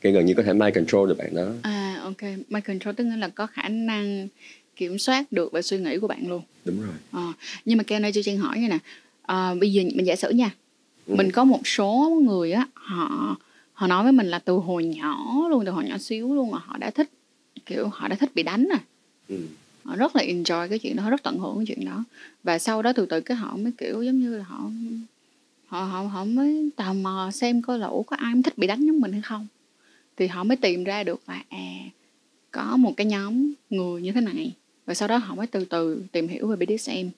Ken 0.00 0.14
gần 0.14 0.26
như 0.26 0.34
có 0.34 0.42
thể 0.42 0.52
mind 0.52 0.74
control 0.74 1.08
được 1.08 1.18
bạn 1.18 1.34
đó 1.34 1.48
À 1.62 2.00
ok, 2.02 2.22
mind 2.22 2.64
control 2.66 2.94
tức 2.94 3.04
nghĩa 3.04 3.16
là 3.16 3.28
có 3.28 3.46
khả 3.46 3.68
năng 3.68 4.28
kiểm 4.76 4.98
soát 4.98 5.32
được 5.32 5.52
về 5.52 5.62
suy 5.62 5.78
nghĩ 5.78 5.98
của 5.98 6.06
bạn 6.08 6.28
luôn. 6.28 6.42
đúng 6.64 6.80
rồi 6.80 6.94
Ờ, 7.10 7.32
nhưng 7.64 7.78
mà 7.78 7.84
Ken 7.84 8.04
ơi 8.04 8.12
cho 8.12 8.22
Trang 8.24 8.38
hỏi 8.38 8.58
như 8.58 8.68
nè 8.68 8.78
Ờ, 9.22 9.54
bây 9.60 9.72
giờ 9.72 9.82
mình 9.94 10.06
giả 10.06 10.16
sử 10.16 10.30
nha 10.30 10.50
Ừ. 11.06 11.14
mình 11.16 11.32
có 11.32 11.44
một 11.44 11.66
số 11.66 12.20
người 12.24 12.52
á 12.52 12.66
họ 12.74 13.36
họ 13.72 13.86
nói 13.86 14.02
với 14.02 14.12
mình 14.12 14.26
là 14.26 14.38
từ 14.38 14.52
hồi 14.54 14.84
nhỏ 14.84 15.24
luôn 15.50 15.64
từ 15.66 15.72
hồi 15.72 15.84
nhỏ 15.84 15.98
xíu 15.98 16.34
luôn 16.34 16.50
mà 16.50 16.58
họ 16.64 16.76
đã 16.78 16.90
thích 16.90 17.08
kiểu 17.66 17.88
họ 17.88 18.08
đã 18.08 18.16
thích 18.16 18.30
bị 18.34 18.42
đánh 18.42 18.68
à 18.72 18.78
ừ 19.28 19.36
họ 19.88 19.96
rất 19.96 20.16
là 20.16 20.22
enjoy 20.22 20.68
cái 20.68 20.78
chuyện 20.78 20.96
đó, 20.96 21.02
họ 21.02 21.10
rất 21.10 21.22
tận 21.22 21.38
hưởng 21.38 21.56
cái 21.56 21.66
chuyện 21.66 21.84
đó. 21.84 22.04
Và 22.44 22.58
sau 22.58 22.82
đó 22.82 22.92
từ 22.92 23.06
từ 23.06 23.20
cái 23.20 23.36
họ 23.36 23.56
mới 23.56 23.72
kiểu 23.78 24.02
giống 24.02 24.20
như 24.20 24.36
là 24.36 24.44
họ 24.44 24.70
họ 25.66 25.84
họ 25.84 26.02
họ 26.02 26.24
mới 26.24 26.70
tò 26.76 26.92
mò 26.92 27.30
xem 27.32 27.62
coi 27.62 27.78
là 27.78 27.86
ủa 27.86 28.02
có 28.02 28.16
ai 28.16 28.34
thích 28.44 28.58
bị 28.58 28.66
đánh 28.66 28.86
giống 28.86 29.00
mình 29.00 29.12
hay 29.12 29.22
không. 29.22 29.46
Thì 30.16 30.26
họ 30.26 30.44
mới 30.44 30.56
tìm 30.56 30.84
ra 30.84 31.04
được 31.04 31.20
là 31.28 31.42
à 31.48 31.66
có 32.50 32.76
một 32.76 32.92
cái 32.96 33.06
nhóm 33.06 33.52
người 33.70 34.02
như 34.02 34.12
thế 34.12 34.20
này. 34.20 34.52
Và 34.86 34.94
sau 34.94 35.08
đó 35.08 35.16
họ 35.16 35.34
mới 35.34 35.46
từ 35.46 35.64
từ 35.64 36.02
tìm 36.12 36.28
hiểu 36.28 36.46
về 36.46 36.56
BDSM 36.56 37.08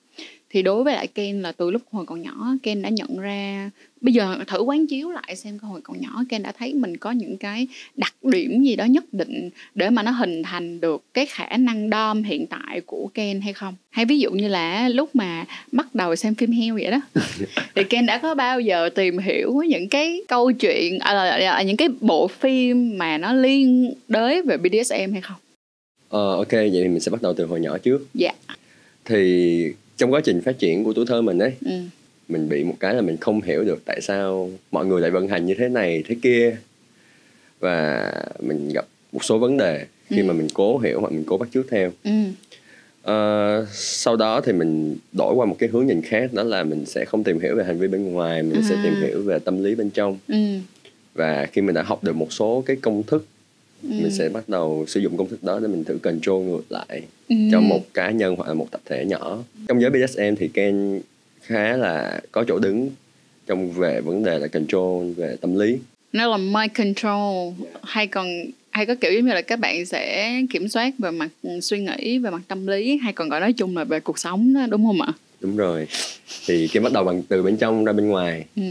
thì 0.51 0.61
đối 0.61 0.83
với 0.83 0.93
lại 0.93 1.07
Ken 1.07 1.41
là 1.41 1.51
từ 1.51 1.71
lúc 1.71 1.81
hồi 1.91 2.05
còn 2.05 2.21
nhỏ 2.21 2.55
Ken 2.63 2.81
đã 2.81 2.89
nhận 2.89 3.19
ra 3.19 3.69
bây 4.01 4.13
giờ 4.13 4.37
thử 4.47 4.61
quán 4.61 4.87
chiếu 4.87 5.09
lại 5.09 5.35
xem 5.35 5.59
cái 5.59 5.69
hồi 5.69 5.81
còn 5.83 6.01
nhỏ 6.01 6.23
Ken 6.29 6.43
đã 6.43 6.51
thấy 6.51 6.73
mình 6.73 6.97
có 6.97 7.11
những 7.11 7.37
cái 7.37 7.67
đặc 7.95 8.13
điểm 8.21 8.63
gì 8.63 8.75
đó 8.75 8.85
nhất 8.85 9.03
định 9.11 9.49
để 9.75 9.89
mà 9.89 10.03
nó 10.03 10.11
hình 10.11 10.43
thành 10.43 10.81
được 10.81 11.03
cái 11.13 11.25
khả 11.25 11.57
năng 11.57 11.89
đom 11.89 12.23
hiện 12.23 12.47
tại 12.47 12.81
của 12.85 13.09
Ken 13.13 13.41
hay 13.41 13.53
không 13.53 13.75
hay 13.89 14.05
ví 14.05 14.19
dụ 14.19 14.31
như 14.31 14.47
là 14.47 14.89
lúc 14.89 15.15
mà 15.15 15.45
bắt 15.71 15.95
đầu 15.95 16.15
xem 16.15 16.35
phim 16.35 16.51
heo 16.51 16.75
vậy 16.75 16.91
đó 16.91 17.01
thì 17.75 17.83
Ken 17.83 18.05
đã 18.05 18.17
có 18.17 18.35
bao 18.35 18.59
giờ 18.59 18.89
tìm 18.95 19.17
hiểu 19.17 19.63
những 19.67 19.89
cái 19.89 20.21
câu 20.27 20.51
chuyện 20.51 20.99
à, 20.99 21.13
là, 21.13 21.37
là, 21.37 21.61
những 21.61 21.77
cái 21.77 21.89
bộ 22.01 22.27
phim 22.27 22.97
mà 22.97 23.17
nó 23.17 23.33
liên 23.33 23.93
đới 24.07 24.41
về 24.41 24.57
BDSM 24.57 25.11
hay 25.11 25.21
không 25.21 25.37
Ờ, 26.11 26.35
ok, 26.35 26.51
vậy 26.51 26.69
thì 26.73 26.87
mình 26.87 26.99
sẽ 26.99 27.11
bắt 27.11 27.21
đầu 27.21 27.33
từ 27.33 27.45
hồi 27.45 27.59
nhỏ 27.59 27.77
trước. 27.77 28.05
Dạ. 28.13 28.31
Thì 29.05 29.73
trong 30.01 30.13
quá 30.13 30.21
trình 30.23 30.41
phát 30.41 30.59
triển 30.59 30.83
của 30.83 30.93
tuổi 30.93 31.05
thơ 31.05 31.21
mình 31.21 31.39
ấy, 31.39 31.53
ừ. 31.65 31.71
mình 32.29 32.49
bị 32.49 32.63
một 32.63 32.75
cái 32.79 32.93
là 32.93 33.01
mình 33.01 33.17
không 33.17 33.41
hiểu 33.41 33.63
được 33.63 33.81
tại 33.85 34.01
sao 34.01 34.49
mọi 34.71 34.85
người 34.85 35.01
lại 35.01 35.11
vận 35.11 35.27
hành 35.27 35.45
như 35.45 35.55
thế 35.57 35.69
này, 35.69 36.03
thế 36.07 36.15
kia. 36.21 36.55
Và 37.59 38.11
mình 38.39 38.69
gặp 38.73 38.85
một 39.11 39.23
số 39.23 39.37
vấn 39.39 39.57
đề 39.57 39.85
khi 40.07 40.17
Ừ. 40.19 40.23
mà 40.23 40.33
mình 40.33 40.47
cố 40.53 40.77
hiểu 40.79 40.99
hoặc 40.99 41.11
mình 41.11 41.23
cố 41.27 41.37
bắt 41.37 41.49
chước 41.53 41.65
theo. 41.71 41.91
Ừ. 42.03 42.11
Ờ, 43.03 43.65
sau 43.73 44.15
đó 44.15 44.41
thì 44.41 44.53
mình 44.53 44.97
đổi 45.11 45.33
qua 45.35 45.45
một 45.45 45.55
cái 45.59 45.69
hướng 45.69 45.87
nhìn 45.87 46.01
khác 46.01 46.33
đó 46.33 46.43
là 46.43 46.63
mình 46.63 46.85
sẽ 46.85 47.05
không 47.05 47.23
tìm 47.23 47.39
hiểu 47.39 47.55
về 47.55 47.63
hành 47.63 47.79
vi 47.79 47.87
bên 47.87 48.11
ngoài, 48.13 48.43
mình 48.43 48.61
sẽ 48.69 48.75
À. 48.75 48.81
tìm 48.83 48.93
hiểu 48.95 49.21
về 49.21 49.39
tâm 49.39 49.63
lý 49.63 49.75
bên 49.75 49.89
trong. 49.89 50.17
Ừ. 50.27 50.35
Và 51.13 51.45
khi 51.51 51.61
mình 51.61 51.75
đã 51.75 51.81
học 51.83 52.03
được 52.03 52.15
một 52.15 52.33
số 52.33 52.63
cái 52.65 52.75
công 52.75 53.03
thức, 53.03 53.25
Ừ. 53.83 53.89
mình 53.97 54.11
sẽ 54.11 54.29
bắt 54.29 54.49
đầu 54.49 54.85
sử 54.87 54.99
dụng 54.99 55.17
công 55.17 55.29
thức 55.29 55.43
đó 55.43 55.59
để 55.59 55.67
mình 55.67 55.83
thử 55.83 55.97
control 55.97 56.43
ngược 56.45 56.71
lại 56.71 57.01
Ừ. 57.29 57.35
cho 57.51 57.61
một 57.61 57.93
cá 57.93 58.11
nhân 58.11 58.35
hoặc 58.35 58.47
là 58.47 58.53
một 58.53 58.67
tập 58.71 58.81
thể 58.85 59.05
nhỏ 59.05 59.37
trong 59.67 59.81
giới 59.81 59.89
BDSM 59.89 60.35
thì 60.39 60.47
Ken 60.47 61.01
khá 61.41 61.77
là 61.77 62.21
có 62.31 62.43
chỗ 62.47 62.59
đứng 62.59 62.89
trong 63.47 63.71
về 63.71 64.01
vấn 64.01 64.23
đề 64.23 64.39
là 64.39 64.47
control 64.47 65.11
về 65.11 65.35
tâm 65.41 65.59
lý 65.59 65.77
nó 66.13 66.27
là 66.27 66.37
mind 66.37 66.71
control 66.77 67.53
hay 67.83 68.07
còn 68.07 68.27
hay 68.71 68.85
có 68.85 68.95
kiểu 69.01 69.11
giống 69.13 69.25
như 69.25 69.33
là 69.33 69.41
các 69.41 69.59
bạn 69.59 69.85
sẽ 69.85 70.31
kiểm 70.51 70.67
soát 70.67 70.93
về 70.97 71.11
mặt 71.11 71.29
suy 71.61 71.79
nghĩ 71.79 72.17
về 72.17 72.29
mặt 72.29 72.41
tâm 72.47 72.67
lý 72.67 72.97
hay 72.97 73.13
còn 73.13 73.29
gọi 73.29 73.39
nói 73.39 73.53
chung 73.53 73.77
là 73.77 73.83
về 73.83 73.99
cuộc 73.99 74.19
sống 74.19 74.53
đó 74.53 74.61
đúng 74.69 74.85
không 74.85 75.01
ạ 75.01 75.13
đúng 75.41 75.57
rồi 75.57 75.87
thì 76.45 76.67
Ken 76.67 76.83
bắt 76.83 76.93
đầu 76.93 77.03
bằng 77.03 77.21
từ 77.29 77.43
bên 77.43 77.57
trong 77.57 77.85
ra 77.85 77.93
bên 77.93 78.07
ngoài 78.07 78.45
ừ. 78.55 78.61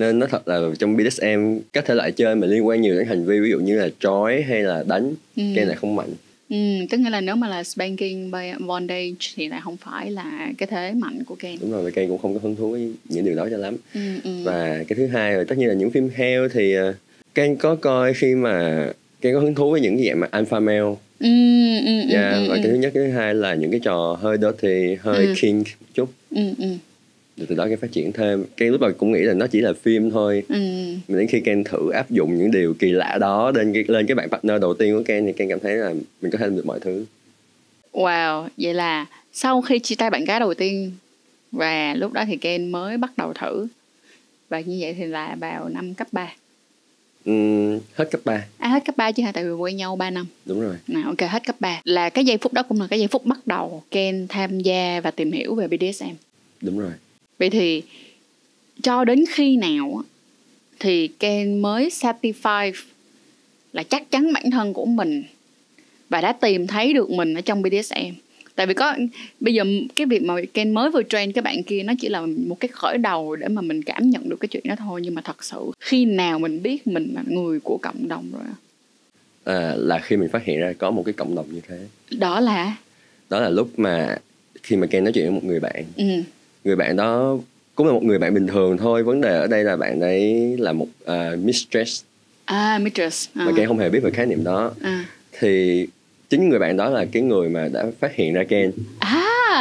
Nên 0.00 0.18
nó 0.18 0.26
thật 0.26 0.48
là 0.48 0.60
trong 0.78 0.96
BDSM 0.96 1.58
các 1.72 1.84
thể 1.86 1.94
loại 1.94 2.12
chơi 2.12 2.34
mà 2.36 2.46
liên 2.46 2.66
quan 2.66 2.80
nhiều 2.80 2.94
đến 2.96 3.06
hành 3.06 3.24
vi 3.24 3.40
ví 3.40 3.50
dụ 3.50 3.58
như 3.58 3.78
là 3.78 3.88
trói 4.00 4.42
hay 4.42 4.62
là 4.62 4.84
đánh 4.88 5.14
Ừ. 5.36 5.42
Ken 5.56 5.66
lại 5.68 5.76
không 5.76 5.96
mạnh 5.96 6.08
Ừ, 6.50 6.56
tức 6.90 6.98
nghĩa 7.00 7.10
là 7.10 7.20
nếu 7.20 7.36
mà 7.36 7.48
là 7.48 7.64
spanking 7.64 8.30
by 8.30 8.38
bondage 8.66 9.10
thì 9.34 9.48
lại 9.48 9.60
không 9.64 9.76
phải 9.76 10.10
là 10.10 10.48
cái 10.58 10.66
thế 10.70 10.92
mạnh 10.92 11.24
của 11.26 11.34
Ken. 11.38 11.56
đúng 11.60 11.72
rồi 11.72 11.82
và 11.84 11.90
Ken 11.90 12.08
cũng 12.08 12.18
không 12.18 12.34
có 12.34 12.40
hứng 12.42 12.56
thú 12.56 12.70
với 12.70 12.92
những 13.08 13.24
điều 13.24 13.34
đó 13.34 13.48
cho 13.50 13.56
lắm 13.56 13.76
Ừ, 13.94 14.00
ừ. 14.24 14.30
và 14.44 14.84
cái 14.88 14.96
thứ 14.96 15.06
hai 15.06 15.32
là 15.34 15.44
tất 15.44 15.58
nhiên 15.58 15.68
là 15.68 15.74
những 15.74 15.90
phim 15.90 16.10
heo 16.14 16.48
thì 16.48 16.78
uh, 16.78 16.94
Ken 17.34 17.56
có 17.56 17.74
coi 17.74 18.14
khi 18.14 18.34
mà 18.34 18.86
Ken 19.20 19.34
có 19.34 19.40
hứng 19.40 19.54
thú 19.54 19.70
với 19.70 19.80
những 19.80 19.96
cái 19.96 20.06
dạng 20.06 20.20
mà 20.20 20.26
alpha 20.30 20.60
male 20.60 20.78
Ừ, 21.20 21.28
ừ, 21.86 22.00
ừ, 22.00 22.06
Dạ, 22.12 22.30
ừ, 22.30 22.46
và 22.48 22.54
ừ. 22.54 22.60
cái 22.62 22.72
thứ 22.72 22.74
nhất 22.78 22.90
cái 22.94 23.04
thứ 23.06 23.10
hai 23.12 23.34
là 23.34 23.54
những 23.54 23.70
cái 23.70 23.80
trò 23.84 24.18
hơi 24.22 24.36
dirty, 24.38 24.94
hơi 25.00 25.26
Ừ. 25.26 25.32
king 25.40 25.58
một 25.58 25.86
chút. 25.94 26.08
Ừ, 26.30 26.42
ừ, 26.58 26.66
Rồi 27.40 27.46
từ 27.46 27.54
đó 27.54 27.66
cái 27.66 27.76
phát 27.76 27.92
triển 27.92 28.12
thêm. 28.12 28.44
Ken 28.56 28.68
lúc 28.72 28.80
đầu 28.80 28.90
cũng 28.98 29.12
nghĩ 29.12 29.20
là 29.20 29.34
nó 29.34 29.46
chỉ 29.46 29.60
là 29.60 29.72
phim 29.82 30.10
thôi. 30.10 30.42
ừ. 30.48 30.54
Mà 31.08 31.18
đến 31.18 31.26
khi 31.26 31.40
Ken 31.40 31.64
thử 31.64 31.90
áp 31.90 32.10
dụng 32.10 32.38
những 32.38 32.50
điều 32.50 32.74
kỳ 32.78 32.90
lạ 32.90 33.18
đó 33.20 33.50
lên 33.54 33.72
cái, 33.72 33.84
lên 33.88 34.06
cái 34.06 34.14
bạn 34.14 34.28
partner 34.30 34.60
đầu 34.60 34.74
tiên 34.74 34.96
của 34.96 35.02
Ken 35.06 35.26
thì 35.26 35.32
Ken 35.32 35.48
cảm 35.48 35.60
thấy 35.60 35.76
là 35.76 35.92
mình 36.20 36.30
có 36.32 36.38
thể 36.38 36.44
làm 36.46 36.56
được 36.56 36.66
mọi 36.66 36.80
thứ. 36.80 37.04
Wow, 37.92 38.48
vậy 38.56 38.74
là 38.74 39.06
sau 39.32 39.60
khi 39.62 39.78
chia 39.78 39.94
tay 39.94 40.10
bạn 40.10 40.24
gái 40.24 40.40
đầu 40.40 40.54
tiên 40.54 40.92
và 41.52 41.94
lúc 41.94 42.12
đó 42.12 42.24
thì 42.26 42.36
Ken 42.36 42.68
mới 42.68 42.96
bắt 42.96 43.10
đầu 43.16 43.32
thử. 43.32 43.66
Và 44.48 44.60
như 44.60 44.78
vậy 44.80 44.94
thì 44.98 45.06
là 45.06 45.36
vào 45.40 45.68
năm 45.68 45.94
cấp 45.94 46.06
3. 46.12 46.32
Uhm, 47.30 47.78
hết 47.94 48.10
cấp 48.10 48.20
3, 48.24 48.44
À 48.58 48.68
hết 48.68 48.84
cấp 48.86 48.96
3 48.96 49.12
chứ 49.12 49.22
hả? 49.22 49.32
Tại 49.32 49.44
vì 49.44 49.50
quen 49.50 49.76
nhau 49.76 49.96
3 49.96 50.10
năm. 50.10 50.26
đúng 50.44 50.60
rồi. 50.60 50.76
Nào 50.88 51.02
ok 51.06 51.30
hết 51.30 51.46
cấp 51.46 51.56
3. 51.60 51.80
Là 51.84 52.10
cái 52.10 52.24
giây 52.24 52.38
phút 52.38 52.52
đó 52.52 52.62
cũng 52.62 52.80
là 52.80 52.86
cái 52.90 52.98
giây 52.98 53.08
phút 53.08 53.26
bắt 53.26 53.46
đầu 53.46 53.82
Ken 53.90 54.26
tham 54.28 54.60
gia 54.60 55.00
và 55.00 55.10
tìm 55.10 55.32
hiểu 55.32 55.54
về 55.54 55.68
BDSM. 55.68 56.06
Đúng 56.60 56.78
rồi. 56.78 56.90
Vậy 57.40 57.50
thì 57.50 57.82
cho 58.82 59.04
đến 59.04 59.24
khi 59.28 59.56
nào 59.56 60.02
thì 60.80 61.08
Ken 61.08 61.58
mới 61.58 61.88
satisfy 61.88 62.72
là 63.72 63.82
chắc 63.82 64.10
chắn 64.10 64.32
bản 64.32 64.50
thân 64.50 64.72
của 64.72 64.84
mình 64.84 65.22
và 66.08 66.20
đã 66.20 66.32
tìm 66.32 66.66
thấy 66.66 66.92
được 66.92 67.10
mình 67.10 67.34
ở 67.34 67.40
trong 67.40 67.62
BDSM. 67.62 68.14
Tại 68.54 68.66
vì 68.66 68.74
có 68.74 68.94
bây 69.40 69.54
giờ 69.54 69.64
cái 69.96 70.06
việc 70.06 70.22
mà 70.22 70.34
Ken 70.54 70.70
mới 70.70 70.90
vừa 70.90 71.02
train 71.02 71.32
các 71.32 71.44
bạn 71.44 71.62
kia 71.62 71.82
nó 71.82 71.92
chỉ 72.00 72.08
là 72.08 72.26
một 72.26 72.60
cái 72.60 72.68
khởi 72.68 72.98
đầu 72.98 73.36
để 73.36 73.48
mà 73.48 73.62
mình 73.62 73.82
cảm 73.82 74.10
nhận 74.10 74.28
được 74.28 74.36
cái 74.40 74.48
chuyện 74.48 74.62
đó 74.68 74.74
thôi 74.78 75.00
nhưng 75.04 75.14
mà 75.14 75.22
thật 75.22 75.44
sự 75.44 75.58
khi 75.80 76.04
nào 76.04 76.38
mình 76.38 76.62
biết 76.62 76.86
mình 76.86 77.12
là 77.14 77.22
người 77.26 77.60
của 77.60 77.78
cộng 77.82 78.08
đồng 78.08 78.24
rồi? 78.32 78.42
À, 79.44 79.74
là 79.76 79.98
khi 79.98 80.16
mình 80.16 80.28
phát 80.28 80.44
hiện 80.44 80.60
ra 80.60 80.72
có 80.78 80.90
một 80.90 81.02
cái 81.06 81.12
cộng 81.12 81.34
đồng 81.34 81.46
như 81.52 81.60
thế. 81.68 81.78
đó 82.18 82.40
là 82.40 82.76
Đó 83.30 83.40
là 83.40 83.48
lúc 83.48 83.78
mà 83.78 84.18
khi 84.62 84.76
mà 84.76 84.86
Ken 84.86 85.04
nói 85.04 85.12
chuyện 85.12 85.24
với 85.24 85.34
một 85.34 85.44
người 85.44 85.60
bạn. 85.60 85.84
ừ 85.96 86.04
Người 86.64 86.76
bạn 86.76 86.96
đó 86.96 87.38
cũng 87.74 87.86
là 87.86 87.92
một 87.92 88.02
người 88.04 88.18
bạn 88.18 88.34
bình 88.34 88.46
thường 88.46 88.76
thôi. 88.78 89.02
Vấn 89.02 89.20
đề 89.20 89.34
ở 89.36 89.46
đây 89.46 89.64
là 89.64 89.76
bạn 89.76 90.00
ấy 90.00 90.54
là 90.58 90.72
một 90.72 90.86
uh, 91.04 91.38
mistress. 91.44 92.02
à 92.44 92.78
mistress 92.82 93.28
à, 93.34 93.44
Mà 93.44 93.52
Ken 93.56 93.66
không 93.66 93.78
hề 93.78 93.88
biết 93.88 94.00
về 94.02 94.10
khái 94.10 94.26
niệm 94.26 94.44
đó. 94.44 94.72
à. 94.82 95.04
thì 95.38 95.86
chính 96.30 96.48
người 96.48 96.58
bạn 96.58 96.76
đó 96.76 96.88
là 96.90 97.04
cái 97.12 97.22
người 97.22 97.48
mà 97.48 97.68
đã 97.72 97.86
phát 98.00 98.14
hiện 98.14 98.34
ra 98.34 98.44
Ken 98.44 98.72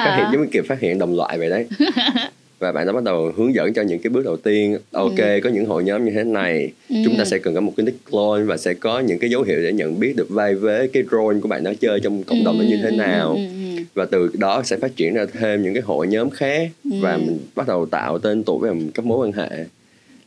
phát 0.06 0.14
hiện 0.18 0.26
à. 0.26 0.30
giống 0.34 0.42
như 0.42 0.48
kiểu 0.52 0.64
phát 0.68 0.80
hiện 0.80 1.00
đồng 1.00 1.16
loại 1.16 1.38
vậy 1.38 1.50
đấy 1.50 1.68
và 2.60 2.72
bạn 2.72 2.88
đó 2.88 2.94
bắt 2.94 3.04
đầu 3.04 3.32
hướng 3.38 3.54
dẫn 3.56 3.74
cho 3.74 3.82
những 3.82 4.00
cái 4.00 4.10
bước 4.10 4.26
đầu 4.26 4.38
tiên 4.38 4.78
ok 4.92 5.16
có 5.44 5.50
những 5.50 5.66
hội 5.66 5.84
nhóm 5.84 6.06
như 6.06 6.12
thế 6.16 6.24
này 6.24 6.72
Ừ. 6.90 6.96
chúng 7.06 7.18
ta 7.18 7.26
sẽ 7.26 7.38
cần 7.38 7.56
có 7.56 7.62
một 7.62 7.74
cái 7.78 7.86
nick 7.86 8.06
clone 8.12 8.44
và 8.44 8.58
sẽ 8.58 8.74
có 8.74 9.00
những 9.00 9.20
cái 9.20 9.30
dấu 9.30 9.42
hiệu 9.42 9.60
để 9.64 9.72
nhận 9.74 10.00
biết 10.00 10.14
được 10.16 10.28
vai 10.30 10.56
vế 10.56 10.88
cái 10.94 11.04
role 11.12 11.40
của 11.40 11.48
bạn 11.48 11.64
đó 11.64 11.72
chơi 11.80 12.00
trong 12.00 12.24
cộng 12.24 12.44
đồng 12.44 12.58
nó 12.58 12.64
như 12.64 12.78
thế 12.84 12.90
Ừ, 12.90 12.92
ừ, 12.92 12.96
nào 12.98 13.30
ừ, 13.32 13.38
ừ. 13.38 13.59
Và 13.94 14.06
từ 14.06 14.32
đó 14.38 14.64
sẽ 14.64 14.78
phát 14.78 14.96
triển 14.96 15.14
ra 15.14 15.26
thêm 15.34 15.64
những 15.64 15.74
cái 15.74 15.84
hội 15.84 16.08
nhóm 16.08 16.30
khác 16.30 16.72
và 16.84 17.14
Ừ. 17.14 17.20
mình 17.26 17.40
bắt 17.56 17.68
đầu 17.68 17.86
tạo 17.86 18.20
tên 18.20 18.44
tuổi 18.44 18.70
và 18.70 18.76
các 18.94 19.06
mối 19.06 19.28
quan 19.28 19.32
hệ 19.32 19.66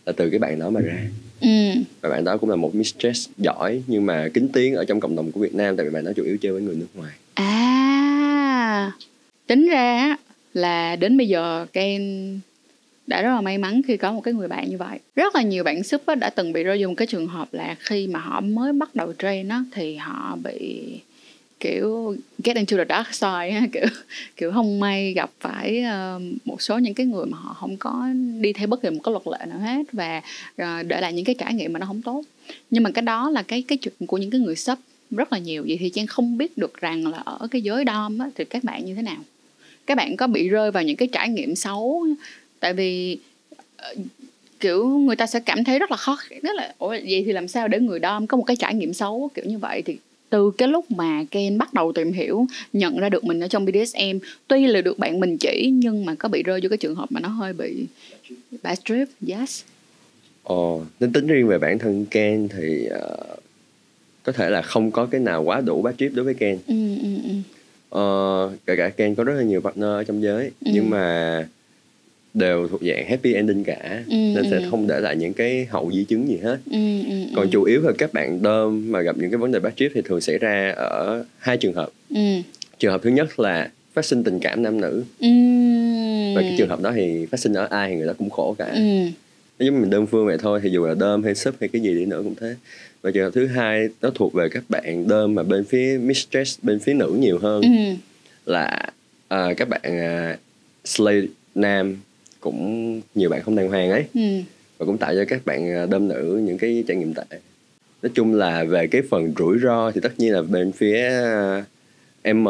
là 0.07 0.13
từ 0.17 0.31
cái 0.31 0.39
bạn 0.39 0.59
đó 0.59 0.71
mà 0.71 0.81
ra 0.81 0.99
Ừ. 1.41 1.49
và 2.01 2.09
bạn 2.09 2.25
đó 2.25 2.37
cũng 2.37 2.51
là 2.51 2.57
một 2.57 2.75
mistress 2.75 3.29
giỏi 3.39 3.83
nhưng 3.87 4.07
mà 4.07 4.29
kính 4.35 4.49
tiếng 4.53 4.75
ở 4.75 4.85
trong 4.85 5.01
cộng 5.01 5.17
đồng 5.17 5.33
của 5.33 5.41
Việt 5.41 5.55
Nam 5.55 5.77
tại 5.77 5.87
vì 5.87 5.93
bạn 5.93 6.05
đó 6.05 6.11
chủ 6.17 6.23
yếu 6.25 6.37
chơi 6.41 6.53
với 6.53 6.63
người 6.63 6.75
nước 6.77 6.87
ngoài 6.95 7.13
À, 7.35 8.93
tính 9.47 9.69
ra 9.69 9.97
á, 9.99 10.17
là 10.55 10.97
đến 10.97 11.17
bây 11.19 11.29
giờ 11.29 11.67
Ken 11.73 12.03
đã 13.07 13.23
rất 13.23 13.35
là 13.35 13.41
may 13.41 13.59
mắn 13.59 13.81
khi 13.87 13.97
có 13.97 14.13
một 14.13 14.21
cái 14.21 14.35
người 14.35 14.49
bạn 14.49 14.71
như 14.71 14.79
vậy. 14.79 14.99
Rất 15.17 15.35
là 15.35 15.43
nhiều 15.43 15.65
bạn 15.65 15.85
á, 16.07 16.15
đã 16.15 16.31
từng 16.31 16.53
bị 16.53 16.63
rơi 16.63 16.79
vào 16.81 16.89
một 16.89 16.95
cái 16.97 17.07
trường 17.07 17.27
hợp 17.27 17.49
là 17.55 17.77
khi 17.81 18.07
mà 18.07 18.21
họ 18.21 18.41
mới 18.41 18.73
bắt 18.73 18.95
đầu 18.95 19.13
train 19.19 19.49
á, 19.49 19.65
thì 19.73 19.97
họ 19.97 20.39
bị 20.45 20.83
kiểu 21.63 22.17
get 22.45 22.57
into 22.57 22.77
the 22.77 22.85
dark 22.89 23.15
side 23.15 23.69
kiểu 23.73 23.87
kiểu 24.37 24.53
không 24.53 24.81
may 24.81 25.13
gặp 25.13 25.31
phải 25.41 25.83
ờ, 25.83 26.21
một 26.45 26.63
số 26.63 26.79
những 26.79 26.95
cái 26.95 27.07
người 27.07 27.27
mà 27.27 27.39
họ 27.39 27.55
không 27.55 27.77
có 27.77 28.07
đi 28.41 28.53
theo 28.53 28.67
bất 28.67 28.83
kỳ 28.83 28.91
một 28.91 29.01
cái 29.05 29.13
luật 29.13 29.27
lệ 29.27 29.47
nào 29.47 29.59
hết 29.59 29.83
và 29.93 30.23
ờ, 30.57 30.83
để 30.83 31.01
lại 31.01 31.13
những 31.13 31.25
cái 31.25 31.35
trải 31.39 31.55
nghiệm 31.55 31.73
mà 31.73 31.79
nó 31.79 31.87
không 31.87 32.03
tốt. 32.03 32.23
Nhưng 32.71 32.83
mà 32.83 32.91
cái 32.91 33.03
đó 33.03 33.31
là 33.31 33.43
cái 33.43 33.63
cái 33.69 33.79
chuyện 33.79 33.95
của 34.07 34.19
những 34.19 34.31
cái 34.31 34.41
người 34.41 34.57
sub 34.57 34.79
rất 35.11 35.33
là 35.33 35.39
nhiều. 35.39 35.65
Vậy 35.69 35.77
thì 35.81 35.91
Trang 35.91 36.07
không 36.07 36.39
biết 36.39 36.59
được 36.59 36.81
rằng 36.81 37.07
là 37.07 37.19
ở 37.19 37.49
cái 37.51 37.63
giới 37.63 37.85
dom 37.87 38.19
á, 38.19 38.31
thì 38.35 38.45
các 38.45 38.65
bạn 38.65 38.85
như 38.85 38.95
thế 38.95 39.03
nào? 39.03 39.19
Các 39.87 39.97
bạn 39.97 40.17
có 40.17 40.27
bị 40.27 40.49
rơi 40.49 40.71
vào 40.71 40.83
những 40.83 40.97
cái 40.97 41.09
trải 41.13 41.29
nghiệm 41.29 41.57
xấu? 41.57 42.07
Tại 42.61 42.75
vì 42.75 43.19
ờ, 43.77 43.95
kiểu 44.61 44.89
người 44.89 45.17
ta 45.17 45.27
sẽ 45.27 45.41
cảm 45.41 45.65
thấy 45.65 45.79
rất 45.79 45.91
là 45.91 45.97
khó 45.97 46.19
rất 46.43 46.57
là 46.57 46.75
ủa 46.79 46.89
vậy 46.89 47.23
thì 47.27 47.33
làm 47.33 47.49
sao 47.49 47.69
để 47.69 47.81
người 47.81 48.01
dom 48.03 48.27
có 48.27 48.37
một 48.37 48.45
cái 48.45 48.57
trải 48.57 48.75
nghiệm 48.75 48.93
xấu? 48.93 49.31
Kiểu 49.35 49.45
như 49.45 49.59
vậy 49.59 49.83
thì 49.83 49.97
từ 50.33 50.51
cái 50.59 50.69
lúc 50.69 50.91
mà 50.91 51.25
Ken 51.31 51.59
bắt 51.59 51.75
đầu 51.75 51.93
tìm 51.93 52.13
hiểu 52.13 52.47
nhận 52.73 52.99
ra 52.99 53.09
được 53.09 53.25
mình 53.25 53.41
ở 53.41 53.49
trong 53.49 53.65
BDSM 53.65 54.19
tuy 54.49 54.67
là 54.67 54.81
được 54.81 54.99
bạn 54.99 55.21
mình 55.21 55.39
chỉ 55.39 55.71
nhưng 55.75 56.05
mà 56.05 56.15
có 56.15 56.29
bị 56.29 56.43
rơi 56.43 56.61
vô 56.63 56.69
cái 56.69 56.79
trường 56.79 56.95
hợp 56.95 57.13
mà 57.13 57.21
nó 57.21 57.29
hơi 57.29 57.53
bị 57.53 57.87
bad 58.63 58.79
trip 58.85 59.09
yes 59.29 59.63
Ồ, 60.43 60.85
nên 61.01 61.13
tính 61.13 61.27
riêng 61.27 61.47
về 61.49 61.59
bản 61.59 61.79
thân 61.79 62.07
Ken 62.11 62.49
thì 62.49 62.87
ờ, 62.87 63.17
có 64.23 64.33
thể 64.33 64.51
là 64.51 64.63
không 64.63 64.91
có 64.91 65.07
cái 65.07 65.21
nào 65.21 65.43
quá 65.43 65.61
đủ 65.61 65.83
bad 65.83 65.95
trip 65.99 66.13
đối 66.15 66.25
với 66.25 66.35
Ken. 66.35 66.59
ừ, 66.67 66.75
ừ, 67.03 67.09
ừ. 67.25 67.31
Ờ, 67.91 68.51
kể 68.67 68.77
cả 68.77 68.89
Ken 68.89 69.15
có 69.15 69.25
rất 69.25 69.35
là 69.35 69.43
nhiều 69.43 69.61
partner 69.61 69.85
ở 69.89 70.05
trong 70.05 70.23
giới 70.23 70.45
Ừ. 70.45 70.71
nhưng 70.75 70.91
mà 70.91 71.49
đều 72.35 72.69
thuộc 72.69 72.81
dạng 72.83 73.07
happy 73.09 73.35
ending 73.35 73.65
cả 73.65 74.03
Ừ, 74.09 74.15
nên 74.17 74.45
sẽ 74.51 74.57
ừ. 74.57 74.63
không 74.71 74.87
để 74.87 75.01
lại 75.01 75.17
những 75.17 75.33
cái 75.33 75.65
hậu 75.71 75.91
di 75.93 76.05
chứng 76.05 76.29
gì 76.29 76.37
hết. 76.43 76.59
Ừ, 76.71 77.03
ừ, 77.09 77.15
Còn 77.37 77.45
ừ. 77.47 77.51
chủ 77.53 77.65
yếu 77.65 77.81
là 77.83 77.93
các 77.99 78.13
bạn 78.13 78.43
đơm 78.43 78.93
mà 78.93 79.01
gặp 79.01 79.17
những 79.19 79.31
cái 79.31 79.39
vấn 79.39 79.53
đề 79.53 79.59
bad 79.61 79.73
trip 79.77 79.91
thì 79.95 80.01
thường 80.05 80.21
xảy 80.21 80.39
ra 80.39 80.73
ở 80.77 81.25
hai 81.39 81.57
trường 81.57 81.73
hợp. 81.73 81.89
ừ. 82.11 82.21
Trường 82.79 82.93
hợp 82.93 83.01
thứ 83.05 83.11
nhất 83.11 83.41
là 83.41 83.71
phát 83.95 84.05
sinh 84.05 84.25
tình 84.25 84.39
cảm 84.41 84.63
nam 84.63 84.81
nữ 84.81 85.05
Ừ. 85.21 85.29
và 86.35 86.43
cái 86.43 86.55
trường 86.59 86.69
hợp 86.69 86.81
đó 86.83 86.93
thì 86.95 87.27
phát 87.27 87.41
sinh 87.41 87.53
ở 87.55 87.67
ai 87.71 87.91
thì 87.91 87.97
người 87.97 88.07
ta 88.07 88.13
cũng 88.13 88.31
khổ 88.31 88.55
cả. 88.59 88.67
ừ. 88.75 88.81
Như 89.59 89.73
mình 89.73 89.91
đơn 89.91 90.07
phương 90.07 90.27
vậy 90.27 90.37
thôi 90.41 90.61
thì 90.63 90.71
dù 90.71 90.87
là 90.87 90.95
đơm 90.95 91.23
hay 91.25 91.35
sub 91.35 91.55
hay 91.61 91.69
cái 91.69 91.83
gì 91.83 91.95
đi 91.95 92.05
nữa 92.07 92.21
cũng 92.25 92.35
thế 92.41 92.55
và 93.03 93.11
trường 93.11 93.25
hợp 93.25 93.31
thứ 93.35 93.47
hai 93.47 93.89
nó 94.03 94.11
thuộc 94.15 94.33
về 94.35 94.49
các 94.49 94.65
bạn 94.69 95.09
đơm 95.09 95.35
mà 95.35 95.43
bên 95.43 95.65
phía 95.65 95.99
mistress 96.03 96.59
bên 96.63 96.79
phía 96.79 96.95
nữ 96.95 97.17
nhiều 97.21 97.39
hơn 97.39 97.63
Ừ. 97.63 97.95
là 98.47 98.87
à, 99.29 99.55
các 99.57 99.69
bạn 99.69 99.81
à, 99.85 100.37
slay 100.85 101.23
nam 101.55 101.97
cũng 102.43 103.01
nhiều 103.15 103.31
bạn 103.31 103.43
không 103.43 103.57
đàng 103.57 103.69
hoàng 103.69 103.91
ấy 103.91 104.05
ừ. 104.15 104.21
và 104.79 104.87
cũng 104.87 104.99
tạo 104.99 105.15
cho 105.15 105.25
các 105.29 105.47
bạn 105.47 105.75
à, 105.75 105.87
đâm 105.87 106.09
nữ 106.09 106.43
những 106.45 106.59
cái 106.59 106.85
trải 106.89 106.97
nghiệm 106.97 107.15
tệ 107.15 107.39
nói 108.03 108.11
chung 108.15 108.35
là 108.35 108.65
về 108.65 108.87
cái 108.87 109.03
phần 109.11 109.33
rủi 109.39 109.59
ro 109.59 109.91
thì 109.91 110.01
tất 110.01 110.13
nhiên 110.19 110.33
là 110.33 110.43
bên 110.43 110.73
phía 110.73 110.99
à, 111.05 111.65
M 112.33 112.49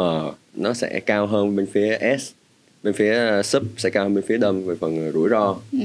nó 0.55 0.73
sẽ 0.73 0.99
cao 0.99 1.27
hơn 1.27 1.55
bên 1.55 1.65
phía 1.65 1.97
S 2.19 2.31
bên 2.83 2.93
phía 2.93 3.13
à, 3.13 3.43
sub 3.43 3.63
sẽ 3.77 3.89
cao 3.89 4.03
hơn 4.03 4.13
bên 4.13 4.23
phía 4.27 4.37
đâm 4.37 4.65
về 4.65 4.75
phần 4.79 5.11
rủi 5.13 5.29
ro 5.29 5.55
ừ. 5.71 5.79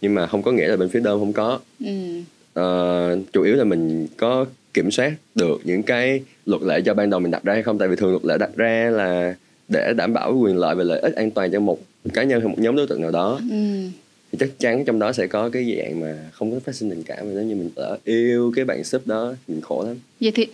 nhưng 0.00 0.14
mà 0.14 0.26
không 0.26 0.42
có 0.42 0.52
nghĩa 0.52 0.68
là 0.68 0.76
bên 0.76 0.88
phía 0.88 1.00
đâm 1.00 1.18
không 1.18 1.32
có 1.32 1.60
ừ. 1.80 2.20
uh, 2.60 3.32
chủ 3.32 3.42
yếu 3.42 3.54
là 3.54 3.64
mình 3.64 4.06
có 4.16 4.46
kiểm 4.74 4.90
soát 4.90 5.12
được 5.34 5.60
những 5.64 5.82
cái 5.82 6.22
luật 6.46 6.62
lệ 6.62 6.80
cho 6.80 6.94
ban 6.94 7.10
đầu 7.10 7.20
mình 7.20 7.30
đặt 7.30 7.44
ra 7.44 7.52
hay 7.52 7.62
không 7.62 7.78
tại 7.78 7.88
vì 7.88 7.96
thường 7.96 8.10
luật 8.10 8.24
lệ 8.24 8.38
đặt 8.38 8.50
ra 8.56 8.90
là 8.92 9.34
để 9.68 9.92
đảm 9.96 10.12
bảo 10.12 10.36
quyền 10.36 10.56
lợi 10.56 10.74
và 10.74 10.84
lợi 10.84 11.00
ích 11.00 11.14
an 11.14 11.30
toàn 11.30 11.50
cho 11.50 11.60
một 11.60 11.78
cá 12.14 12.22
nhân 12.22 12.40
hay 12.40 12.48
một 12.48 12.58
nhóm 12.58 12.76
đối 12.76 12.86
tượng 12.86 13.02
nào 13.02 13.10
đó 13.10 13.40
ừ. 13.50 13.88
thì 14.32 14.38
chắc 14.40 14.58
chắn 14.58 14.84
trong 14.84 14.98
đó 14.98 15.12
sẽ 15.12 15.26
có 15.26 15.50
cái 15.50 15.76
dạng 15.76 16.00
mà 16.00 16.16
không 16.32 16.52
có 16.52 16.60
phát 16.60 16.74
sinh 16.74 16.90
tình 16.90 17.02
cảm. 17.02 17.34
Nếu 17.34 17.44
như 17.44 17.54
mình 17.54 17.70
đã 17.76 17.96
yêu 18.04 18.52
cái 18.56 18.64
bạn 18.64 18.84
sub 18.84 19.06
đó 19.06 19.34
mình 19.48 19.60
khổ 19.60 19.84
lắm. 19.86 19.96
Vậy 20.20 20.30
thì 20.30 20.46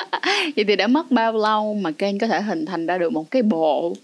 vậy 0.56 0.64
thì 0.68 0.76
đã 0.76 0.86
mất 0.86 1.10
bao 1.10 1.32
lâu 1.32 1.74
mà 1.74 1.90
kênh 1.90 2.18
có 2.18 2.26
thể 2.26 2.40
hình 2.40 2.66
thành 2.66 2.86
ra 2.86 2.98
được 2.98 3.12
một 3.12 3.30
cái 3.30 3.42
bộ 3.42 3.96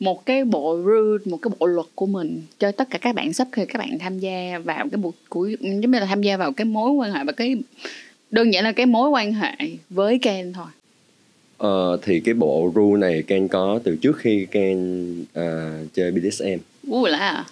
một 0.00 0.26
cái 0.26 0.44
bộ 0.44 0.78
rule 0.84 1.24
một 1.24 1.38
cái 1.42 1.50
bộ 1.58 1.66
luật 1.66 1.86
của 1.94 2.06
mình 2.06 2.42
cho 2.58 2.72
tất 2.72 2.90
cả 2.90 2.98
các 2.98 3.14
bạn 3.14 3.32
sắp 3.32 3.48
khi 3.52 3.66
các 3.66 3.78
bạn 3.78 3.98
tham 3.98 4.18
gia 4.18 4.58
vào 4.64 4.88
cái 4.90 4.98
buổi 4.98 5.12
cuối 5.28 5.56
giống 5.60 5.90
như 5.90 5.98
là 5.98 6.06
tham 6.06 6.22
gia 6.22 6.36
vào 6.36 6.52
cái 6.52 6.64
mối 6.64 6.90
quan 6.90 7.12
hệ 7.12 7.24
và 7.24 7.32
cái 7.32 7.56
đơn 8.30 8.52
giản 8.52 8.64
là 8.64 8.72
cái 8.72 8.86
mối 8.86 9.10
quan 9.10 9.32
hệ 9.32 9.52
với 9.90 10.18
Ken 10.18 10.52
thôi 10.52 10.66
Ờ, 11.62 11.98
thì 12.02 12.20
cái 12.20 12.34
bộ 12.34 12.72
rule 12.74 13.00
này 13.00 13.22
Ken 13.22 13.48
có 13.48 13.80
từ 13.84 13.96
trước 13.96 14.16
khi 14.18 14.46
Ken 14.50 14.76
uh, 15.22 15.92
chơi 15.94 16.12
BDSM. 16.12 16.58
Ủa 16.88 17.08
là 17.08 17.18
à? 17.18 17.44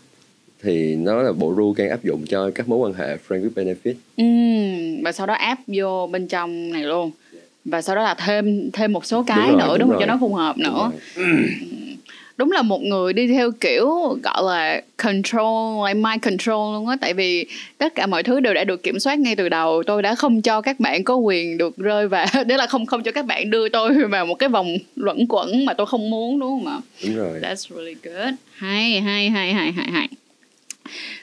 Thì 0.63 0.97
nó 0.97 1.23
là 1.23 1.33
bộ 1.33 1.55
rule 1.57 1.73
Ken 1.77 1.91
áp 1.91 2.05
dụng 2.05 2.27
cho 2.27 2.51
các 2.55 2.69
mối 2.69 2.79
quan 2.79 2.93
hệ 2.93 3.17
friend 3.29 3.49
with 3.49 3.51
benefit. 3.55 3.95
Ừ, 4.17 4.25
và 5.05 5.13
sau 5.13 5.27
đó 5.27 5.35
áp 5.35 5.59
vô 5.67 6.07
bên 6.13 6.29
trong 6.29 6.73
này 6.73 6.83
luôn. 6.83 7.11
Và 7.65 7.83
sau 7.83 7.97
đó 7.97 8.03
là 8.03 8.15
thêm 8.15 8.71
thêm 8.73 8.93
một 8.93 9.05
số 9.05 9.25
cái 9.27 9.49
đúng 9.49 9.59
rồi, 9.59 9.69
nữa 9.69 9.79
đúng, 9.79 9.79
đúng 9.79 9.89
không 9.89 10.01
cho 10.01 10.07
nó 10.07 10.19
phù 10.21 10.35
hợp 10.35 10.59
nữa. 10.59 10.91
Đúng 12.41 12.53
là 12.53 12.63
một 12.63 12.83
người 12.83 13.13
đi 13.13 13.27
theo 13.27 13.51
kiểu 13.51 13.89
gọi 14.23 14.43
là 14.43 14.83
control 14.97 15.87
like 15.87 15.95
mind 15.95 16.23
control 16.23 16.75
luôn 16.75 16.89
á. 16.89 16.97
Tại 17.01 17.15
vì 17.15 17.47
tất 17.79 17.95
cả 17.95 18.07
mọi 18.07 18.23
thứ 18.23 18.41
đều 18.41 18.55
đã 18.55 18.65
được 18.65 18.83
kiểm 18.83 18.99
soát 18.99 19.19
ngay 19.19 19.37
từ 19.37 19.49
đầu. 19.49 19.83
Tôi 19.83 20.03
đã 20.03 20.15
không 20.15 20.43
cho 20.43 20.61
các 20.61 20.81
bạn 20.81 21.05
có 21.05 21.15
quyền 21.15 21.59
được 21.59 21.77
rơi 21.77 22.09
vào 22.09 22.27
đấy 22.47 22.59
là 22.59 22.67
không 22.67 22.87
không 22.87 23.03
cho 23.03 23.13
các 23.13 23.27
bạn 23.27 23.51
đưa 23.51 23.69
tôi 23.69 23.95
vào 24.11 24.27
một 24.27 24.35
cái 24.35 24.49
vòng 24.49 24.77
luẩn 24.97 25.27
quẩn 25.29 25.65
mà 25.65 25.75
tôi 25.75 25.87
không 25.87 26.11
muốn 26.11 26.41
đúng 26.41 26.51
không 26.51 26.67
ạ? 26.67 26.81
Đúng 27.05 27.17
rồi. 27.17 27.41
That's 27.41 27.77
really 27.77 27.95
good. 28.03 28.35
Hay 28.53 29.01
hay 29.01 29.31
hay 29.31 29.53
hay 29.53 29.73
hay 29.73 29.91
hay. 29.93 30.09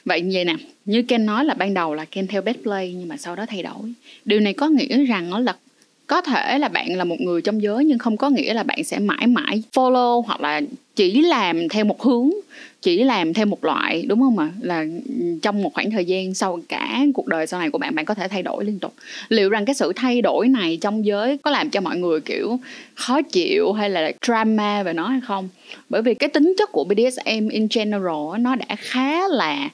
Vậy 0.04 0.20
như 0.20 0.30
vậy 0.34 0.44
nè 0.44 0.54
như 0.84 1.02
Ken 1.02 1.26
nói 1.26 1.44
là 1.44 1.54
ban 1.54 1.74
đầu 1.74 1.94
là 1.94 2.04
Ken 2.04 2.26
theo 2.26 2.42
best 2.42 2.58
play 2.62 2.94
nhưng 2.98 3.08
mà 3.08 3.16
sau 3.16 3.36
đó 3.36 3.46
thay 3.48 3.62
đổi. 3.62 3.92
Điều 4.24 4.40
này 4.40 4.52
có 4.52 4.68
nghĩa 4.68 5.04
rằng 5.04 5.30
nó 5.30 5.38
là 5.38 5.54
có 6.08 6.20
thể 6.20 6.58
là 6.58 6.68
bạn 6.68 6.96
là 6.96 7.04
một 7.04 7.20
người 7.20 7.42
trong 7.42 7.62
giới 7.62 7.84
nhưng 7.84 7.98
không 7.98 8.16
có 8.16 8.30
nghĩa 8.30 8.54
là 8.54 8.62
bạn 8.62 8.84
sẽ 8.84 8.98
mãi 8.98 9.26
mãi 9.26 9.62
follow 9.72 10.22
hoặc 10.22 10.40
là 10.40 10.60
chỉ 10.98 11.22
làm 11.22 11.68
theo 11.68 11.84
một 11.84 12.02
hướng, 12.02 12.30
chỉ 12.82 13.04
làm 13.04 13.34
theo 13.34 13.46
một 13.46 13.64
loại, 13.64 14.04
đúng 14.08 14.20
không 14.20 14.38
ạ? 14.38 14.50
Là 14.60 14.84
trong 15.42 15.62
một 15.62 15.74
khoảng 15.74 15.90
thời 15.90 16.04
gian 16.04 16.34
sau 16.34 16.60
cả 16.68 17.00
cuộc 17.14 17.26
đời 17.26 17.46
sau 17.46 17.60
này 17.60 17.70
của 17.70 17.78
bạn 17.78 17.94
bạn 17.94 18.04
có 18.04 18.14
thể 18.14 18.28
thay 18.28 18.42
đổi 18.42 18.64
liên 18.64 18.78
tục. 18.78 18.94
Liệu 19.28 19.50
rằng 19.50 19.64
cái 19.64 19.74
sự 19.74 19.92
thay 19.96 20.22
đổi 20.22 20.48
này 20.48 20.78
trong 20.80 21.04
giới 21.04 21.38
có 21.38 21.50
làm 21.50 21.70
cho 21.70 21.80
mọi 21.80 21.96
người, 21.96 22.20
kiểu, 22.20 22.58
khó 22.94 23.22
chịu 23.22 23.72
hay 23.72 23.90
là 23.90 24.12
drama 24.26 24.82
về 24.82 24.92
nó 24.92 25.08
hay 25.08 25.20
không? 25.26 25.48
Bởi 25.88 26.02
vì 26.02 26.14
cái 26.14 26.28
tính 26.28 26.54
chất 26.58 26.72
của 26.72 26.84
BDSM 26.84 27.48
in 27.48 27.66
general 27.74 28.40
nó 28.40 28.56
đã 28.56 28.76
khá 28.78 29.28
là, 29.28 29.70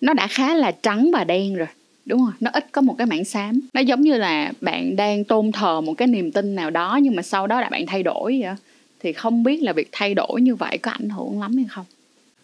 nó 0.00 0.12
đã 0.12 0.26
khá 0.26 0.54
là 0.54 0.70
trắng 0.70 1.10
và 1.12 1.24
đen 1.24 1.54
rồi, 1.54 1.68
đúng 2.06 2.20
rồi 2.24 2.32
nó 2.40 2.50
ít 2.54 2.66
có 2.72 2.80
một 2.80 2.94
cái 2.98 3.06
mảng 3.06 3.24
xám. 3.24 3.60
Nó 3.74 3.80
giống 3.80 4.00
như 4.00 4.16
là 4.16 4.52
bạn 4.60 4.96
đang 4.96 5.24
tôn 5.24 5.52
thờ 5.52 5.80
một 5.80 5.94
cái 5.94 6.08
niềm 6.08 6.32
tin 6.32 6.54
nào 6.54 6.70
đó, 6.70 6.98
nhưng 7.02 7.16
mà 7.16 7.22
sau 7.22 7.46
đó 7.46 7.60
là 7.60 7.68
bạn 7.68 7.86
thay 7.86 8.02
đổi 8.02 8.40
vậy 8.42 8.54
thì 9.04 9.12
không 9.12 9.42
biết 9.42 9.62
là 9.62 9.72
việc 9.72 9.88
thay 9.92 10.14
đổi 10.14 10.40
như 10.40 10.54
vậy 10.54 10.78
có 10.78 10.90
ảnh 10.90 11.08
hưởng 11.08 11.40
lắm 11.40 11.56
hay 11.56 11.66
không 11.70 11.86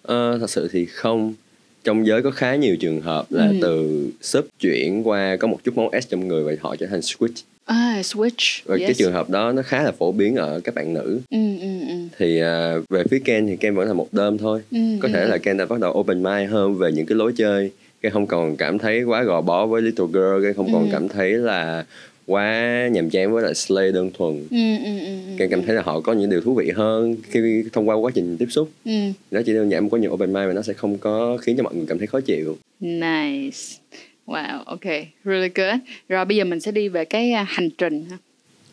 ờ, 0.02 0.38
thật 0.38 0.50
sự 0.50 0.68
thì 0.72 0.86
không 0.86 1.34
trong 1.84 2.06
giới 2.06 2.22
có 2.22 2.30
khá 2.30 2.54
nhiều 2.54 2.76
trường 2.76 3.00
hợp 3.00 3.26
là 3.30 3.46
ừ. 3.46 3.58
từ 3.62 4.06
sub 4.20 4.44
chuyển 4.60 5.08
qua 5.08 5.36
có 5.36 5.48
một 5.48 5.60
chút 5.64 5.76
máu 5.76 5.90
S 6.02 6.08
trong 6.08 6.28
người 6.28 6.44
và 6.44 6.52
họ 6.60 6.76
trở 6.76 6.86
thành 6.86 7.00
switch 7.00 7.42
À, 7.64 8.00
switch. 8.02 8.62
Và 8.64 8.76
yes. 8.76 8.86
cái 8.86 8.94
trường 8.94 9.12
hợp 9.12 9.30
đó 9.30 9.52
nó 9.52 9.62
khá 9.62 9.82
là 9.82 9.92
phổ 9.92 10.12
biến 10.12 10.36
ở 10.36 10.60
các 10.64 10.74
bạn 10.74 10.94
nữ. 10.94 11.20
Ừ, 11.30 11.58
ừ, 11.60 11.68
ừ. 11.88 11.94
Thì 12.18 12.42
uh, 12.42 12.88
về 12.88 13.04
phía 13.10 13.18
Ken 13.24 13.46
thì 13.46 13.56
Ken 13.56 13.74
vẫn 13.74 13.88
là 13.88 13.94
một 13.94 14.08
đơm 14.12 14.38
thôi. 14.38 14.62
Ừ, 14.70 14.78
có 15.00 15.08
ừ. 15.08 15.12
thể 15.12 15.24
là 15.24 15.38
Ken 15.38 15.56
đã 15.56 15.66
bắt 15.66 15.80
đầu 15.80 15.92
open 15.92 16.22
mind 16.22 16.50
hơn 16.50 16.74
về 16.74 16.92
những 16.92 17.06
cái 17.06 17.16
lối 17.16 17.32
chơi 17.36 17.70
cái 18.02 18.10
không 18.10 18.26
còn 18.26 18.56
cảm 18.56 18.78
thấy 18.78 19.02
quá 19.02 19.22
gò 19.22 19.40
bó 19.40 19.66
với 19.66 19.82
little 19.82 20.06
girl 20.12 20.42
cái 20.42 20.52
không 20.52 20.66
ừ. 20.66 20.72
còn 20.72 20.88
cảm 20.92 21.08
thấy 21.08 21.32
là 21.32 21.84
quá 22.30 22.88
nhàm 22.92 23.10
chán 23.10 23.32
với 23.32 23.42
lại 23.42 23.54
slay 23.54 23.92
đơn 23.92 24.10
thuần. 24.18 24.46
Ừ, 24.50 24.84
ừ, 24.84 24.98
ừ, 24.98 25.36
ừ, 25.38 25.46
cảm 25.50 25.60
ừ. 25.60 25.64
thấy 25.66 25.76
là 25.76 25.82
họ 25.82 26.00
có 26.00 26.12
những 26.12 26.30
điều 26.30 26.40
thú 26.40 26.54
vị 26.54 26.70
hơn 26.76 27.16
khi 27.22 27.64
thông 27.72 27.88
qua 27.88 27.94
quá 27.94 28.10
trình 28.14 28.36
tiếp 28.38 28.46
xúc. 28.50 28.70
Ừ. 28.84 28.92
nó 29.30 29.40
chỉ 29.46 29.52
đơn 29.52 29.70
giản 29.70 29.90
có 29.90 29.98
nhiều 29.98 30.12
open 30.12 30.32
mind 30.32 30.46
và 30.46 30.52
nó 30.52 30.62
sẽ 30.62 30.72
không 30.72 30.98
có 30.98 31.36
khiến 31.36 31.56
cho 31.56 31.62
mọi 31.62 31.74
người 31.74 31.86
cảm 31.88 31.98
thấy 31.98 32.06
khó 32.06 32.20
chịu. 32.20 32.58
Nice. 32.80 33.58
Wow 34.26 34.62
ok. 34.64 34.84
Really 35.24 35.48
good. 35.54 35.80
Rồi 36.08 36.24
bây 36.24 36.36
giờ 36.36 36.44
mình 36.44 36.60
sẽ 36.60 36.72
đi 36.72 36.88
về 36.88 37.04
cái 37.04 37.32
à, 37.32 37.46
hành 37.48 37.70
trình 37.70 38.04
ha. 38.10 38.18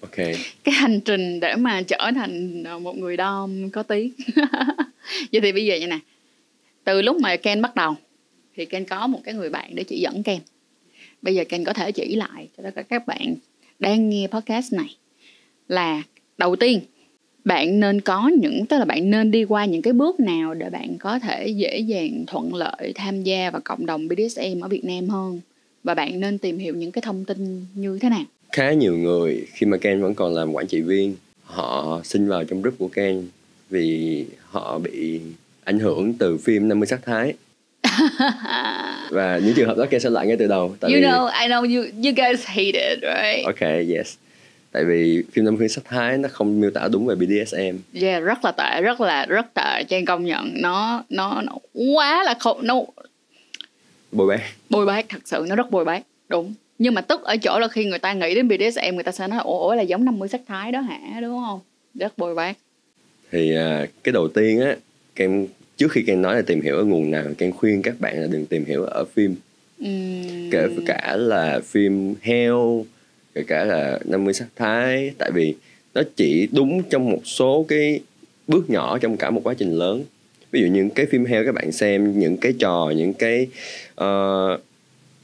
Ok. 0.02 0.16
Cái 0.64 0.76
hành 0.76 1.00
trình 1.00 1.40
để 1.40 1.56
mà 1.56 1.82
trở 1.82 2.12
thành 2.16 2.64
à, 2.64 2.78
một 2.78 2.98
người 2.98 3.16
dom 3.18 3.70
có 3.70 3.84
tí. 3.84 4.12
Vậy 5.32 5.42
thì 5.42 5.52
bây 5.52 5.66
giờ 5.66 5.76
như 5.76 5.88
nè. 5.88 6.00
Từ 6.84 7.02
lúc 7.02 7.18
mà 7.20 7.36
Ken 7.36 7.62
bắt 7.62 7.76
đầu 7.76 7.96
thì 8.56 8.66
Ken 8.66 8.86
có 8.86 9.08
một 9.08 9.20
cái 9.24 9.34
người 9.34 9.50
bạn 9.50 9.76
để 9.76 9.84
chỉ 9.84 10.00
dẫn 10.00 10.24
Ken. 10.24 10.40
Bây 11.22 11.36
giờ 11.36 11.44
Ken 11.50 11.64
có 11.64 11.74
thể 11.74 11.92
chỉ 11.92 12.16
lại 12.16 12.48
cho 12.58 12.64
tất 12.64 12.72
cả 12.76 12.82
các 12.82 13.08
bạn 13.08 13.36
đang 13.80 14.10
nghe 14.10 14.28
podcast 14.28 14.74
này 14.74 14.96
là, 15.68 16.04
đầu 16.38 16.56
tiên, 16.56 16.82
bạn 17.46 17.80
nên 17.80 18.02
có 18.02 18.28
những, 18.28 18.66
tức 18.66 18.78
là 18.78 18.86
bạn 18.86 19.10
nên 19.10 19.32
đi 19.32 19.44
qua 19.44 19.66
những 19.66 19.82
cái 19.82 19.94
bước 19.94 20.20
nào 20.20 20.54
để 20.54 20.70
bạn 20.70 20.98
có 21.00 21.20
thể 21.20 21.48
dễ 21.48 21.80
dàng 21.80 22.24
thuận 22.28 22.56
lợi 22.56 22.92
tham 22.96 23.24
gia 23.24 23.52
vào 23.52 23.62
cộng 23.66 23.86
đồng 23.86 24.08
BDSM 24.08 24.62
ở 24.62 24.68
Việt 24.68 24.86
Nam 24.86 25.10
hơn? 25.10 25.40
Và 25.84 25.94
bạn 25.94 26.20
nên 26.20 26.38
tìm 26.38 26.58
hiểu 26.58 26.76
những 26.76 26.92
cái 26.92 27.02
thông 27.02 27.26
tin 27.26 27.66
như 27.76 28.00
thế 28.02 28.10
nào? 28.10 28.24
Khá 28.52 28.74
nhiều 28.74 28.98
người 28.98 29.46
khi 29.54 29.66
mà 29.66 29.78
Ken 29.78 30.02
vẫn 30.02 30.16
còn 30.16 30.34
làm 30.34 30.54
quản 30.54 30.68
trị 30.68 30.82
viên, 30.82 31.16
họ 31.44 32.02
xin 32.04 32.28
vào 32.28 32.44
trong 32.44 32.62
group 32.62 32.78
của 32.78 32.88
Ken 32.88 33.28
vì 33.70 34.26
họ 34.50 34.80
bị 34.80 35.20
ảnh 35.64 35.80
hưởng 35.80 36.14
từ 36.14 36.38
phim 36.38 36.68
50 36.68 36.88
sắc 36.88 37.00
thái. 37.06 37.34
và 39.10 39.40
những 39.44 39.54
trường 39.56 39.68
hợp 39.68 39.78
đó 39.78 39.86
sẽ 40.02 40.10
lại 40.10 40.28
ngay 40.28 40.38
từ 40.40 40.48
đầu 40.48 40.76
tại 40.80 40.92
you 40.92 41.00
vì... 41.00 41.08
know 41.08 41.30
I 41.42 41.48
know 41.48 41.76
you 41.76 41.84
you 42.04 42.14
guys 42.16 42.46
hate 42.46 42.90
it 42.90 43.00
right? 43.02 43.46
Okay 43.46 43.96
yes. 43.96 44.16
Tại 44.72 44.86
vì 44.86 45.24
phim 45.32 45.46
năm 45.46 45.58
phim 45.58 45.70
sắc 45.70 45.86
thái 45.86 46.18
nó 46.18 46.30
không 46.32 46.62
miêu 46.62 46.72
tả 46.72 46.88
đúng 46.92 47.06
về 47.06 47.16
BDSM 47.16 47.78
yeah 48.02 48.24
rất 48.24 48.46
là 48.46 48.52
tệ 48.52 48.82
rất 48.82 49.02
là 49.02 49.26
rất 49.26 49.54
tệ. 49.54 49.84
Trang 49.84 50.06
công 50.06 50.26
nhận 50.26 50.54
nó 50.62 51.04
nó 51.10 51.42
nó 51.42 51.54
quá 51.74 52.24
là 52.24 52.34
không 52.40 52.68
nó 52.68 52.82
bồi 54.12 54.28
bác. 54.28 54.44
Bồi 54.70 54.86
bác 54.86 55.10
thật 55.10 55.22
sự 55.26 55.46
nó 55.50 55.56
rất 55.56 55.72
bồi 55.72 55.86
bác 55.86 56.04
đúng. 56.30 56.54
Nhưng 56.80 56.94
mà 56.94 57.02
tức 57.02 57.24
ở 57.24 57.38
chỗ 57.38 57.60
là 57.60 57.68
khi 57.68 57.86
người 57.86 58.00
ta 58.00 58.14
nghĩ 58.14 58.36
đến 58.36 58.48
BDSM 58.48 58.96
người 58.96 59.04
ta 59.04 59.12
sẽ 59.12 59.28
nói 59.28 59.40
ủa 59.44 59.76
là 59.76 59.82
giống 59.82 60.06
50 60.06 60.28
sắc 60.28 60.42
thái 60.48 60.72
đó 60.72 60.80
hả? 60.80 61.00
Đúng 61.22 61.40
không? 61.48 61.60
Rất 61.94 62.18
bồi 62.18 62.36
bác. 62.36 62.54
Thì 63.32 63.58
uh, 63.58 63.90
cái 64.04 64.12
đầu 64.12 64.28
tiên 64.28 64.62
á 64.62 64.76
kem 65.16 65.48
trước 65.78 65.92
khi 65.92 66.04
Ken 66.08 66.22
nói 66.22 66.36
là 66.36 66.42
tìm 66.42 66.62
hiểu 66.62 66.78
ở 66.78 66.84
nguồn 66.84 67.12
nào 67.12 67.24
Ken 67.38 67.52
khuyên 67.52 67.82
các 67.82 68.00
bạn 68.00 68.22
là 68.22 68.28
đừng 68.28 68.46
tìm 68.46 68.66
hiểu 68.66 68.84
ở 68.84 69.06
phim. 69.14 69.36
Uhm. 69.84 70.50
kể 70.52 70.68
cả 70.86 71.16
là 71.20 71.60
phim 71.66 72.16
heo 72.22 72.86
kể 73.36 73.44
cả 73.48 73.64
là 73.64 74.00
50 74.06 74.34
sắc 74.34 74.48
thái 74.56 75.12
tại 75.18 75.32
vì 75.34 75.56
nó 75.94 76.02
chỉ 76.16 76.48
đúng 76.52 76.84
trong 76.84 77.10
một 77.10 77.22
số 77.26 77.66
cái 77.68 78.00
bước 78.48 78.70
nhỏ 78.70 78.98
trong 78.98 79.18
cả 79.18 79.30
một 79.30 79.42
quá 79.44 79.54
trình 79.54 79.72
lớn. 79.72 80.04
Ví 80.52 80.62
dụ 80.62 80.68
những 80.68 80.90
cái 80.90 81.06
phim 81.06 81.26
heo 81.26 81.46
các 81.46 81.52
bạn 81.56 81.72
xem 81.72 82.20
những 82.20 82.38
cái 82.38 82.54
trò 82.60 82.94
những 82.96 83.14
cái 83.14 83.48
uh, 84.02 84.62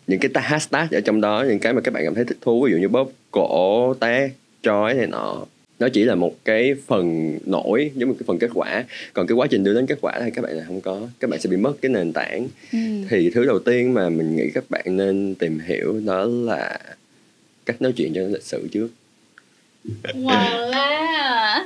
những 0.08 0.20
cái 0.20 0.44
hashtag 0.44 0.88
ở 0.92 1.02
trong 1.02 1.22
đó 1.22 1.46
những 1.48 1.60
cái 1.60 1.74
mà 1.74 1.82
các 1.82 1.94
bạn 1.94 2.04
cảm 2.06 2.16
thấy 2.16 2.26
thích 2.26 2.38
thú 2.42 2.64
ví 2.64 2.72
dụ 2.72 2.78
như 2.78 2.88
bóp 2.88 3.12
cổ 3.32 3.94
té 3.94 4.30
trói 4.62 4.94
này 4.94 5.08
nọ 5.08 5.46
nó 5.84 5.90
chỉ 5.90 6.04
là 6.04 6.16
một 6.16 6.46
cái 6.46 6.76
phần 6.88 7.38
nổi 7.46 7.92
giống 7.96 8.10
một 8.10 8.16
cái 8.20 8.24
phần 8.28 8.40
kết 8.40 8.50
quả. 8.54 8.84
Còn 9.14 9.28
cái 9.28 9.36
quá 9.36 9.48
trình 9.48 9.64
đưa 9.64 9.74
đến 9.74 9.86
kết 9.86 9.98
quả 10.02 10.22
thì 10.26 10.32
các 10.32 10.42
bạn 10.42 10.58
là 10.58 10.64
không 10.68 10.82
có 10.82 11.02
các 11.20 11.30
bạn 11.30 11.40
sẽ 11.40 11.50
bị 11.50 11.58
mất 11.58 11.74
cái 11.82 11.92
nền 11.92 12.14
tảng. 12.14 12.48
Ừ. 12.72 12.80
thì 13.10 13.30
thứ 13.30 13.46
đầu 13.46 13.60
tiên 13.60 13.94
mà 13.94 14.10
mình 14.10 14.36
nghĩ 14.36 14.44
các 14.54 14.64
bạn 14.70 14.98
nên 14.98 15.36
tìm 15.36 15.60
hiểu 15.60 16.02
đó 16.06 16.26
là 16.26 16.80
cách 17.66 17.82
nói 17.82 17.94
chuyện 17.96 18.14
cho 18.14 18.22
lịch 18.22 18.44
sự 18.44 18.68
trước. 18.72 18.88
Wow. 20.04 21.66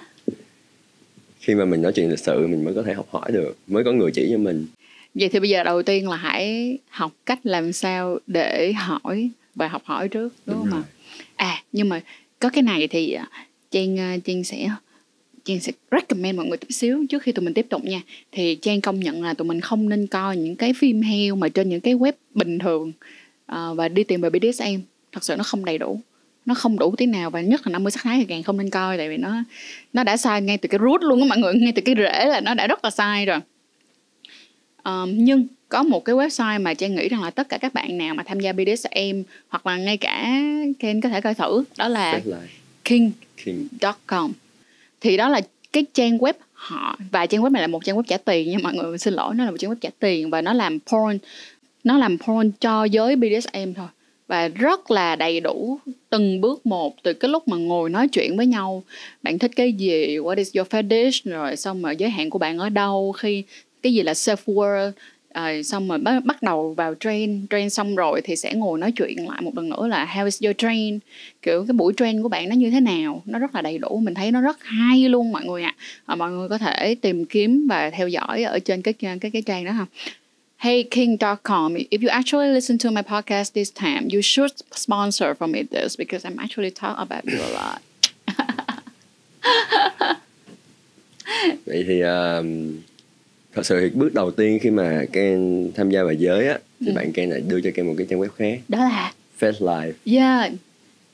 khi 1.39 1.55
mà 1.55 1.65
mình 1.65 1.81
nói 1.81 1.93
chuyện 1.93 2.09
lịch 2.09 2.19
sự 2.19 2.47
mình 2.47 2.65
mới 2.65 2.73
có 2.73 2.83
thể 2.83 2.93
học 2.93 3.07
hỏi 3.09 3.31
được 3.31 3.57
mới 3.67 3.83
có 3.83 3.91
người 3.91 4.11
chỉ 4.11 4.27
cho 4.31 4.37
mình. 4.37 4.67
Vậy 5.13 5.29
thì 5.29 5.39
bây 5.39 5.49
giờ 5.49 5.63
đầu 5.63 5.83
tiên 5.83 6.09
là 6.09 6.15
hãy 6.15 6.77
học 6.89 7.11
cách 7.25 7.39
làm 7.43 7.73
sao 7.73 8.19
để 8.27 8.73
hỏi 8.73 9.29
và 9.55 9.67
học 9.67 9.81
hỏi 9.85 10.07
trước 10.07 10.33
đúng, 10.45 10.55
đúng 10.55 10.71
không 10.71 10.83
ạ? 10.83 10.89
à 11.35 11.63
nhưng 11.71 11.89
mà 11.89 12.01
có 12.39 12.49
cái 12.49 12.63
này 12.63 12.87
thì 12.87 13.17
Trang 13.77 14.21
Trang 14.21 14.43
sẽ 14.43 14.69
Trang 15.45 15.59
sẽ 15.59 15.71
recommend 15.91 16.37
mọi 16.37 16.45
người 16.45 16.57
chút 16.57 16.71
xíu 16.71 17.05
trước 17.09 17.23
khi 17.23 17.31
tụi 17.31 17.45
mình 17.45 17.53
tiếp 17.53 17.65
tục 17.69 17.83
nha. 17.83 18.01
Thì 18.31 18.55
Trang 18.55 18.81
công 18.81 18.99
nhận 18.99 19.23
là 19.23 19.33
tụi 19.33 19.47
mình 19.47 19.61
không 19.61 19.89
nên 19.89 20.07
coi 20.07 20.37
những 20.37 20.55
cái 20.55 20.73
phim 20.73 21.01
heo 21.01 21.35
mà 21.35 21.49
trên 21.49 21.69
những 21.69 21.81
cái 21.81 21.95
web 21.95 22.11
bình 22.33 22.59
thường 22.59 22.91
uh, 23.51 23.77
và 23.77 23.89
đi 23.89 24.03
tìm 24.03 24.21
về 24.21 24.29
BDSM 24.29 24.79
thật 25.11 25.23
sự 25.23 25.35
nó 25.35 25.43
không 25.43 25.65
đầy 25.65 25.77
đủ. 25.77 25.99
Nó 26.45 26.53
không 26.53 26.79
đủ 26.79 26.95
tí 26.97 27.05
nào 27.05 27.29
và 27.29 27.41
nhất 27.41 27.67
là 27.67 27.71
50 27.71 27.91
sắc 27.91 28.03
thái 28.03 28.19
thì 28.19 28.25
càng 28.25 28.43
không 28.43 28.57
nên 28.57 28.69
coi 28.69 28.97
tại 28.97 29.09
vì 29.09 29.17
nó 29.17 29.43
nó 29.93 30.03
đã 30.03 30.17
sai 30.17 30.41
ngay 30.41 30.57
từ 30.57 30.67
cái 30.67 30.79
root 30.79 31.03
luôn 31.03 31.21
á 31.21 31.27
mọi 31.27 31.37
người. 31.37 31.53
Ngay 31.53 31.71
từ 31.71 31.81
cái 31.81 31.95
rễ 31.97 32.25
là 32.25 32.41
nó 32.41 32.53
đã 32.53 32.67
rất 32.67 32.83
là 32.83 32.89
sai 32.89 33.25
rồi. 33.25 33.39
Um, 34.83 35.09
nhưng 35.13 35.47
có 35.69 35.83
một 35.83 36.05
cái 36.05 36.15
website 36.15 36.61
mà 36.61 36.73
trang 36.73 36.95
nghĩ 36.95 37.09
rằng 37.09 37.21
là 37.21 37.29
tất 37.29 37.49
cả 37.49 37.57
các 37.57 37.73
bạn 37.73 37.97
nào 37.97 38.15
mà 38.15 38.23
tham 38.23 38.39
gia 38.39 38.53
BDSM 38.53 39.21
hoặc 39.49 39.65
là 39.65 39.77
ngay 39.77 39.97
cả 39.97 40.41
Ken 40.79 41.01
có 41.01 41.09
thể 41.09 41.21
coi 41.21 41.33
thử 41.33 41.63
đó 41.77 41.87
là 41.87 42.19
kim.com 43.37 44.33
thì 45.01 45.17
đó 45.17 45.29
là 45.29 45.41
cái 45.73 45.85
trang 45.93 46.17
web 46.17 46.33
họ, 46.53 46.97
và 47.11 47.25
trang 47.25 47.41
web 47.41 47.51
này 47.51 47.61
là 47.61 47.67
một 47.67 47.85
trang 47.85 47.97
web 47.97 48.03
trả 48.03 48.17
tiền 48.17 48.51
nha 48.51 48.57
mọi 48.63 48.73
người, 48.73 48.97
xin 48.97 49.13
lỗi, 49.13 49.35
nó 49.35 49.45
là 49.45 49.51
một 49.51 49.57
trang 49.59 49.71
web 49.71 49.75
trả 49.81 49.89
tiền 49.99 50.29
và 50.29 50.41
nó 50.41 50.53
làm 50.53 50.79
porn, 50.79 51.17
nó 51.83 51.97
làm 51.97 52.17
porn 52.17 52.51
cho 52.59 52.83
giới 52.83 53.15
BDSM 53.15 53.73
thôi. 53.75 53.87
Và 54.27 54.47
rất 54.47 54.91
là 54.91 55.15
đầy 55.15 55.39
đủ 55.39 55.79
từng 56.09 56.41
bước 56.41 56.65
một 56.65 56.95
từ 57.03 57.13
cái 57.13 57.31
lúc 57.31 57.47
mà 57.47 57.57
ngồi 57.57 57.89
nói 57.89 58.07
chuyện 58.07 58.37
với 58.37 58.45
nhau. 58.45 58.83
Bạn 59.23 59.39
thích 59.39 59.51
cái 59.55 59.73
gì? 59.73 60.17
What 60.17 60.37
is 60.37 60.55
your 60.55 60.67
fetish? 60.67 61.31
Rồi 61.31 61.55
xong 61.55 61.81
mà 61.81 61.91
giới 61.91 62.09
hạn 62.09 62.29
của 62.29 62.39
bạn 62.39 62.57
ở 62.57 62.69
đâu? 62.69 63.11
Khi 63.11 63.43
cái 63.81 63.93
gì 63.93 64.03
là 64.03 64.13
self 64.13 64.37
worth 64.45 64.91
à, 65.37 65.63
xong 65.63 65.87
rồi 65.87 65.97
bắt, 65.97 66.25
bắt 66.25 66.43
đầu 66.43 66.73
vào 66.73 66.95
train 66.99 67.47
train 67.49 67.69
xong 67.69 67.95
rồi 67.95 68.21
thì 68.23 68.35
sẽ 68.35 68.53
ngồi 68.53 68.79
nói 68.79 68.91
chuyện 68.91 69.27
lại 69.29 69.41
một 69.41 69.51
lần 69.55 69.69
nữa 69.69 69.87
là 69.87 70.13
how 70.15 70.25
is 70.25 70.43
your 70.43 70.55
train 70.57 70.99
kiểu 71.41 71.65
cái 71.67 71.73
buổi 71.73 71.93
train 71.97 72.23
của 72.23 72.29
bạn 72.29 72.49
nó 72.49 72.55
như 72.55 72.69
thế 72.71 72.79
nào 72.79 73.23
nó 73.25 73.39
rất 73.39 73.55
là 73.55 73.61
đầy 73.61 73.77
đủ 73.77 73.99
mình 73.99 74.13
thấy 74.13 74.31
nó 74.31 74.41
rất 74.41 74.57
hay 74.63 75.09
luôn 75.09 75.31
mọi 75.31 75.45
người 75.45 75.63
ạ 75.63 75.75
à. 76.05 76.15
mọi 76.15 76.31
người 76.31 76.49
có 76.49 76.57
thể 76.57 76.95
tìm 76.95 77.25
kiếm 77.25 77.67
và 77.69 77.89
theo 77.89 78.07
dõi 78.07 78.43
ở 78.43 78.59
trên 78.59 78.81
cái 78.81 78.93
cái 78.93 79.17
cái 79.33 79.41
trang 79.41 79.65
đó 79.65 79.71
ha 79.71 79.85
heyking.com. 80.57 81.75
If 81.91 82.01
you 82.01 82.09
actually 82.09 82.47
listen 82.53 82.77
to 82.79 82.91
my 82.91 83.03
podcast 83.03 83.53
this 83.53 83.69
time, 83.69 84.09
you 84.13 84.21
should 84.21 84.51
sponsor 84.71 85.35
for 85.35 85.47
me 85.47 85.63
this 85.71 85.95
because 85.97 86.25
I'm 86.25 86.39
actually 86.39 86.71
talk 86.71 86.97
about 86.97 87.25
you 87.25 87.39
a 87.41 87.49
lot. 87.53 87.81
Vậy 91.65 91.83
thì 91.87 92.01
um, 92.01 92.81
thật 93.57 93.65
sự 93.65 93.79
thì 93.81 93.89
bước 93.89 94.13
đầu 94.13 94.31
tiên 94.31 94.59
khi 94.61 94.71
mà 94.71 95.03
Ken 95.11 95.69
tham 95.75 95.89
gia 95.89 96.03
vào 96.03 96.13
giới 96.13 96.47
á 96.47 96.59
thì 96.79 96.87
ừ. 96.87 96.93
bạn 96.95 97.11
Ken 97.11 97.29
lại 97.29 97.41
đưa 97.47 97.61
cho 97.61 97.69
Ken 97.73 97.87
một 97.87 97.93
cái 97.97 98.07
trang 98.09 98.19
web 98.19 98.29
khác. 98.37 98.59
Đó 98.67 98.79
là 98.79 99.13
Fast 99.39 99.59
Life. 99.59 99.91
Yeah. 100.05 100.51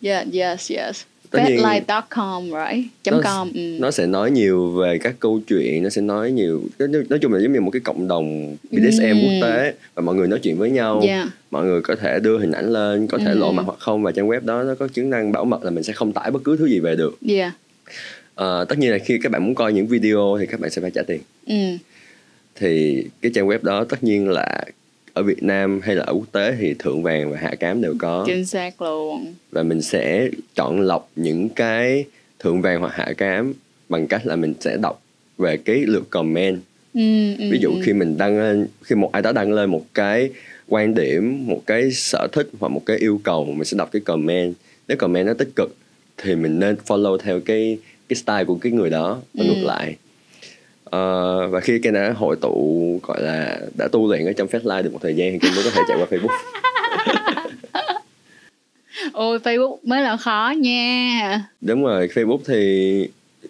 Yeah, 0.01 0.27
yes, 0.33 0.71
yes 0.71 1.03
fatlife.com 1.33 2.43
right 2.43 2.87
nó, 3.11 3.21
com 3.23 3.51
ừ. 3.53 3.77
nó 3.79 3.91
sẽ 3.91 4.07
nói 4.07 4.31
nhiều 4.31 4.71
về 4.71 4.97
các 4.97 5.15
câu 5.19 5.41
chuyện 5.47 5.83
nó 5.83 5.89
sẽ 5.89 6.01
nói 6.01 6.31
nhiều 6.31 6.63
nói 6.79 7.19
chung 7.21 7.33
là 7.33 7.39
giống 7.39 7.53
như 7.53 7.61
một 7.61 7.71
cái 7.71 7.79
cộng 7.79 8.07
đồng 8.07 8.55
BDSM 8.71 9.03
ừ. 9.03 9.17
quốc 9.21 9.33
tế 9.41 9.73
và 9.95 10.01
mọi 10.01 10.15
người 10.15 10.27
nói 10.27 10.39
chuyện 10.39 10.57
với 10.57 10.69
nhau 10.69 11.01
yeah. 11.07 11.27
mọi 11.51 11.65
người 11.65 11.81
có 11.81 11.95
thể 11.95 12.19
đưa 12.19 12.39
hình 12.39 12.51
ảnh 12.51 12.69
lên 12.73 13.07
có 13.07 13.17
thể 13.17 13.31
ừ. 13.31 13.37
lộ 13.37 13.51
mặt 13.51 13.63
hoặc 13.65 13.79
không 13.79 14.03
và 14.03 14.11
trang 14.11 14.27
web 14.27 14.45
đó 14.45 14.63
nó 14.63 14.75
có 14.75 14.87
chức 14.87 15.05
năng 15.05 15.31
bảo 15.31 15.45
mật 15.45 15.63
là 15.63 15.71
mình 15.71 15.83
sẽ 15.83 15.93
không 15.93 16.13
tải 16.13 16.31
bất 16.31 16.43
cứ 16.43 16.57
thứ 16.57 16.65
gì 16.65 16.79
về 16.79 16.95
được 16.95 17.17
yeah. 17.27 17.53
à, 18.35 18.47
tất 18.69 18.77
nhiên 18.77 18.91
là 18.91 18.97
khi 18.97 19.19
các 19.23 19.31
bạn 19.31 19.45
muốn 19.45 19.55
coi 19.55 19.73
những 19.73 19.87
video 19.87 20.37
thì 20.39 20.45
các 20.45 20.59
bạn 20.59 20.71
sẽ 20.71 20.81
phải 20.81 20.91
trả 20.91 21.01
tiền 21.03 21.21
ừ. 21.47 21.77
Thì 22.55 23.03
cái 23.21 23.31
trang 23.35 23.47
web 23.47 23.59
đó 23.61 23.83
tất 23.83 24.03
nhiên 24.03 24.29
là 24.29 24.65
ở 25.13 25.23
Việt 25.23 25.43
Nam 25.43 25.79
hay 25.83 25.95
là 25.95 26.03
ở 26.03 26.13
quốc 26.13 26.31
tế 26.31 26.55
thì 26.59 26.73
thượng 26.79 27.03
vàng 27.03 27.31
và 27.31 27.37
hạ 27.37 27.55
cám 27.59 27.81
đều 27.81 27.95
có. 27.99 28.23
Chính 28.27 28.45
xác 28.45 28.81
luôn. 28.81 29.33
Và 29.51 29.63
mình 29.63 29.81
sẽ 29.81 30.29
chọn 30.55 30.81
lọc 30.81 31.09
những 31.15 31.49
cái 31.49 32.05
thượng 32.39 32.61
vàng 32.61 32.79
hoặc 32.79 32.93
hạ 32.93 33.13
cám 33.17 33.53
bằng 33.89 34.07
cách 34.07 34.25
là 34.25 34.35
mình 34.35 34.53
sẽ 34.59 34.77
đọc 34.77 35.01
về 35.37 35.57
cái 35.57 35.83
lượt 35.87 36.09
comment. 36.09 36.59
Ừ, 36.93 37.35
ừ, 37.39 37.45
ví 37.51 37.59
dụ 37.61 37.69
ừ. 37.69 37.81
khi 37.83 37.93
mình 37.93 38.17
đăng 38.17 38.39
lên 38.39 38.67
khi 38.81 38.95
một 38.95 39.11
ai 39.11 39.21
đó 39.21 39.31
đăng 39.31 39.53
lên 39.53 39.69
một 39.69 39.85
cái 39.93 40.29
quan 40.67 40.93
điểm 40.95 41.47
một 41.47 41.61
cái 41.65 41.91
sở 41.91 42.27
thích 42.31 42.49
hoặc 42.59 42.69
một 42.69 42.85
cái 42.85 42.97
yêu 42.97 43.21
cầu 43.23 43.45
mình 43.45 43.65
sẽ 43.65 43.77
đọc 43.77 43.89
cái 43.91 43.99
comment. 43.99 44.53
Nếu 44.87 44.97
comment 44.97 45.27
nó 45.27 45.33
tích 45.33 45.49
cực 45.55 45.75
thì 46.17 46.35
mình 46.35 46.59
nên 46.59 46.75
follow 46.87 47.17
theo 47.17 47.39
cái 47.39 47.77
cái 48.09 48.15
style 48.15 48.43
của 48.43 48.55
cái 48.55 48.71
người 48.71 48.89
đó 48.89 49.21
và 49.33 49.43
ừ. 49.43 49.47
ngược 49.47 49.63
lại 49.63 49.95
uh, 50.93 51.51
và 51.51 51.59
khi 51.59 51.79
cái 51.79 51.91
đã 51.91 52.13
hội 52.17 52.35
tụ 52.41 52.99
gọi 53.03 53.21
là 53.21 53.59
đã 53.77 53.87
tu 53.87 54.07
luyện 54.07 54.25
ở 54.25 54.33
trong 54.33 54.47
Fastlife 54.47 54.83
được 54.83 54.93
một 54.93 54.99
thời 55.01 55.15
gian 55.15 55.31
thì 55.31 55.39
Ken 55.39 55.55
mới 55.55 55.63
có 55.63 55.69
thể 55.69 55.81
chạy 55.87 55.97
qua 55.97 56.07
Facebook. 56.09 56.37
Ôi 59.13 59.39
Facebook 59.43 59.77
mới 59.83 60.01
là 60.01 60.17
khó 60.17 60.53
nha. 60.57 61.43
Đúng 61.61 61.83
rồi 61.83 62.07
Facebook 62.13 62.39
thì 62.47 63.07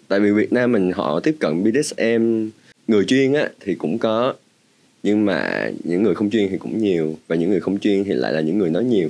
tại 0.08 0.20
vì 0.20 0.30
Việt 0.30 0.52
Nam 0.52 0.72
mình 0.72 0.92
họ 0.92 1.20
tiếp 1.20 1.36
cận 1.40 1.64
BDSM 1.64 2.48
người 2.86 3.04
chuyên 3.04 3.32
á 3.32 3.48
thì 3.60 3.74
cũng 3.74 3.98
có 3.98 4.34
nhưng 5.02 5.24
mà 5.24 5.70
những 5.84 6.02
người 6.02 6.14
không 6.14 6.30
chuyên 6.30 6.48
thì 6.50 6.58
cũng 6.58 6.78
nhiều 6.78 7.18
và 7.28 7.36
những 7.36 7.50
người 7.50 7.60
không 7.60 7.78
chuyên 7.78 8.04
thì 8.04 8.12
lại 8.12 8.32
là 8.32 8.40
những 8.40 8.58
người 8.58 8.70
nói 8.70 8.84
nhiều. 8.84 9.08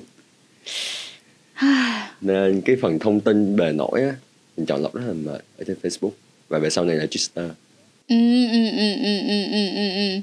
Nên 2.21 2.61
cái 2.61 2.77
phần 2.83 2.99
thông 2.99 3.21
tin 3.21 3.57
bề 3.57 3.73
nổi 3.73 4.01
á 4.01 4.15
mình 4.57 4.67
chọn 4.67 4.83
lọc 4.83 4.95
rất 4.95 5.03
là 5.07 5.13
mệt 5.13 5.45
ở 5.59 5.65
trên 5.67 5.77
Facebook 5.83 6.11
và 6.49 6.59
về 6.59 6.71
sau 6.71 6.85
này 6.85 6.97
là 6.97 7.05
Twitter 7.05 7.49
Ừ, 8.09 8.17
ừ, 8.53 8.71
ừ, 8.71 8.93
ừ, 9.03 9.19
ừ, 9.29 9.45
ừ, 9.53 9.69
ừ, 9.75 9.89
ừ. 9.95 10.21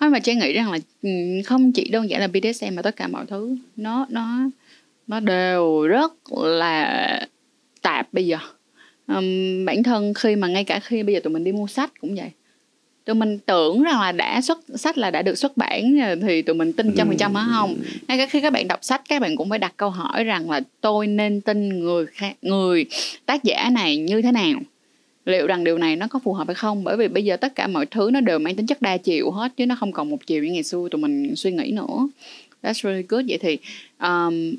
Thôi 0.00 0.10
mà 0.10 0.18
Trang 0.18 0.38
nghĩ 0.38 0.52
rằng 0.52 0.72
là 0.72 0.78
không 1.46 1.72
chỉ 1.72 1.88
đơn 1.88 2.10
giản 2.10 2.20
là 2.20 2.26
BDSM 2.26 2.74
mà 2.74 2.82
tất 2.82 2.96
cả 2.96 3.08
mọi 3.08 3.26
thứ 3.26 3.56
nó 3.76 4.06
nó 4.10 4.50
nó 5.06 5.20
đều 5.20 5.86
rất 5.86 6.12
là 6.42 7.26
tạp 7.82 8.12
bây 8.12 8.26
giờ. 8.26 8.38
Ừm, 9.06 9.64
bản 9.64 9.82
thân 9.82 10.14
khi 10.14 10.36
mà 10.36 10.48
ngay 10.48 10.64
cả 10.64 10.80
khi 10.80 11.02
bây 11.02 11.14
giờ 11.14 11.20
tụi 11.24 11.32
mình 11.32 11.44
đi 11.44 11.52
mua 11.52 11.66
sách 11.66 11.92
cũng 12.00 12.14
vậy. 12.14 12.30
Tụi 13.04 13.14
mình 13.14 13.38
tưởng 13.38 13.82
rằng 13.82 14.00
là 14.00 14.12
đã 14.12 14.40
xuất 14.40 14.58
sách 14.74 14.98
là 14.98 15.10
đã 15.10 15.22
được 15.22 15.38
xuất 15.38 15.56
bản 15.56 15.96
thì 16.22 16.42
tụi 16.42 16.54
mình 16.56 16.72
tin 16.72 16.94
trăm 16.94 17.08
phần 17.08 17.16
trăm 17.16 17.34
hả 17.34 17.46
không? 17.58 17.76
Ngay 18.08 18.18
cả 18.18 18.26
khi 18.26 18.40
các 18.40 18.52
bạn 18.52 18.68
đọc 18.68 18.78
sách 18.82 19.02
các 19.08 19.22
bạn 19.22 19.36
cũng 19.36 19.50
phải 19.50 19.58
đặt 19.58 19.72
câu 19.76 19.90
hỏi 19.90 20.24
rằng 20.24 20.50
là 20.50 20.60
tôi 20.80 21.06
nên 21.06 21.40
tin 21.40 21.68
người 21.68 22.06
khác, 22.06 22.36
người 22.42 22.86
tác 23.26 23.44
giả 23.44 23.70
này 23.72 23.96
như 23.96 24.22
thế 24.22 24.32
nào? 24.32 24.60
Liệu 25.30 25.46
rằng 25.46 25.64
điều 25.64 25.78
này 25.78 25.96
nó 25.96 26.06
có 26.10 26.18
phù 26.18 26.32
hợp 26.32 26.46
hay 26.46 26.54
không? 26.54 26.84
Bởi 26.84 26.96
vì 26.96 27.08
bây 27.08 27.24
giờ 27.24 27.36
tất 27.36 27.54
cả 27.54 27.66
mọi 27.66 27.86
thứ 27.86 28.10
nó 28.12 28.20
đều 28.20 28.38
mang 28.38 28.56
tính 28.56 28.66
chất 28.66 28.82
đa 28.82 28.96
chiều 28.96 29.30
hết 29.30 29.52
chứ 29.56 29.66
nó 29.66 29.74
không 29.74 29.92
còn 29.92 30.10
một 30.10 30.26
chiều 30.26 30.44
như 30.44 30.52
ngày 30.52 30.62
xưa 30.62 30.88
tụi 30.90 31.00
mình 31.00 31.36
suy 31.36 31.52
nghĩ 31.52 31.72
nữa. 31.72 32.08
That's 32.62 32.82
really 32.82 33.02
good. 33.08 33.24
Vậy 33.28 33.38
thì 33.38 33.58
um, 34.00 34.54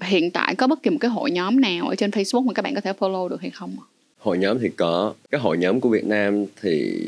hiện 0.00 0.30
tại 0.30 0.54
có 0.54 0.66
bất 0.66 0.82
kỳ 0.82 0.90
một 0.90 0.98
cái 1.00 1.10
hội 1.10 1.30
nhóm 1.30 1.60
nào 1.60 1.88
ở 1.88 1.94
trên 1.94 2.10
Facebook 2.10 2.44
mà 2.44 2.52
các 2.52 2.62
bạn 2.62 2.74
có 2.74 2.80
thể 2.80 2.92
follow 2.98 3.28
được 3.28 3.40
hay 3.40 3.50
không 3.50 3.76
hội 4.20 4.38
nhóm 4.38 4.58
thì 4.58 4.68
có. 4.76 5.14
Các 5.30 5.40
hội 5.40 5.58
nhóm 5.58 5.80
của 5.80 5.88
Việt 5.88 6.04
Nam 6.04 6.44
thì 6.62 7.02